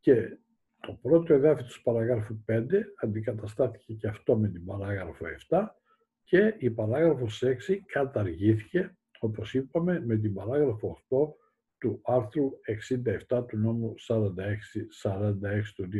και 0.00 0.38
το 0.80 0.98
πρώτο 1.02 1.34
εδάφιο 1.34 1.66
του 1.66 1.82
παραγράφου 1.82 2.44
5 2.46 2.66
αντικαταστάθηκε 3.02 3.94
και 3.94 4.08
αυτό 4.08 4.36
με 4.36 4.48
την 4.48 4.64
παράγραφο 4.64 5.24
7 5.48 5.66
και 6.22 6.54
η 6.58 6.70
παράγραφος 6.70 7.42
6 7.44 7.76
καταργήθηκε, 7.86 8.96
όπως 9.18 9.54
είπαμε, 9.54 10.02
με 10.06 10.16
την 10.16 10.34
παράγραφο 10.34 10.98
8 11.08 11.16
του 11.78 12.00
άρθρου 12.04 12.50
67 13.28 13.46
του 13.48 13.56
νόμου 13.56 13.94
46, 14.08 14.86
46 15.02 15.72
του 15.74 15.88
2019. 15.88 15.90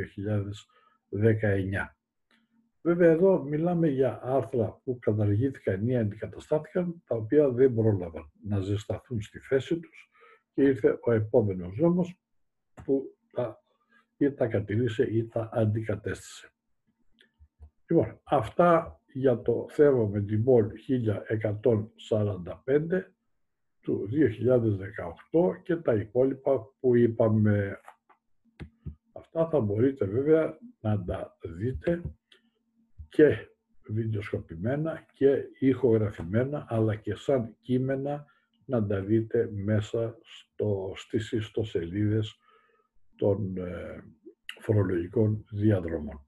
Βέβαια 2.82 3.10
εδώ 3.10 3.42
μιλάμε 3.42 3.88
για 3.88 4.20
άρθρα 4.22 4.80
που 4.84 4.98
καταργήθηκαν 4.98 5.88
ή 5.88 5.98
αντικαταστάθηκαν, 5.98 7.02
τα 7.06 7.16
οποία 7.16 7.50
δεν 7.50 7.74
πρόλαβαν 7.74 8.30
να 8.42 8.60
ζεσταθούν 8.60 9.22
στη 9.22 9.38
θέση 9.38 9.80
τους 9.80 10.10
και 10.54 10.62
ήρθε 10.62 10.98
ο 11.02 11.12
επόμενος 11.12 11.76
νόμος 11.76 12.20
που 12.84 13.16
τα 13.32 13.62
ή 14.20 14.32
τα 14.32 14.46
κατηρήσε 14.46 15.04
ή 15.10 15.26
τα 15.26 15.48
αντικατέστησε. 15.52 16.52
Λοιπόν, 17.86 18.20
αυτά 18.24 19.00
για 19.12 19.42
το 19.42 19.66
θέμα 19.70 20.06
με 20.06 20.20
την 20.20 20.44
πόλη 20.44 20.72
1145 22.68 23.02
του 23.80 24.08
2018 25.32 25.62
και 25.62 25.76
τα 25.76 25.94
υπόλοιπα 25.94 26.74
που 26.80 26.96
είπαμε. 26.96 27.80
Αυτά 29.12 29.48
θα 29.48 29.60
μπορείτε 29.60 30.04
βέβαια 30.04 30.58
να 30.80 31.04
τα 31.04 31.36
δείτε 31.42 32.02
και 33.08 33.48
βιντεοσκοπημένα 33.82 35.06
και 35.12 35.48
ηχογραφημένα 35.58 36.66
αλλά 36.68 36.94
και 36.94 37.14
σαν 37.14 37.56
κείμενα 37.60 38.26
να 38.64 38.86
τα 38.86 39.00
δείτε 39.00 39.50
μέσα 39.52 40.18
στο, 40.22 40.92
στις 40.96 41.32
ιστοσελίδες 41.32 42.38
των 43.20 43.56
ε, 43.56 44.04
φορολογικών 44.60 45.44
διαδρομών. 45.50 46.20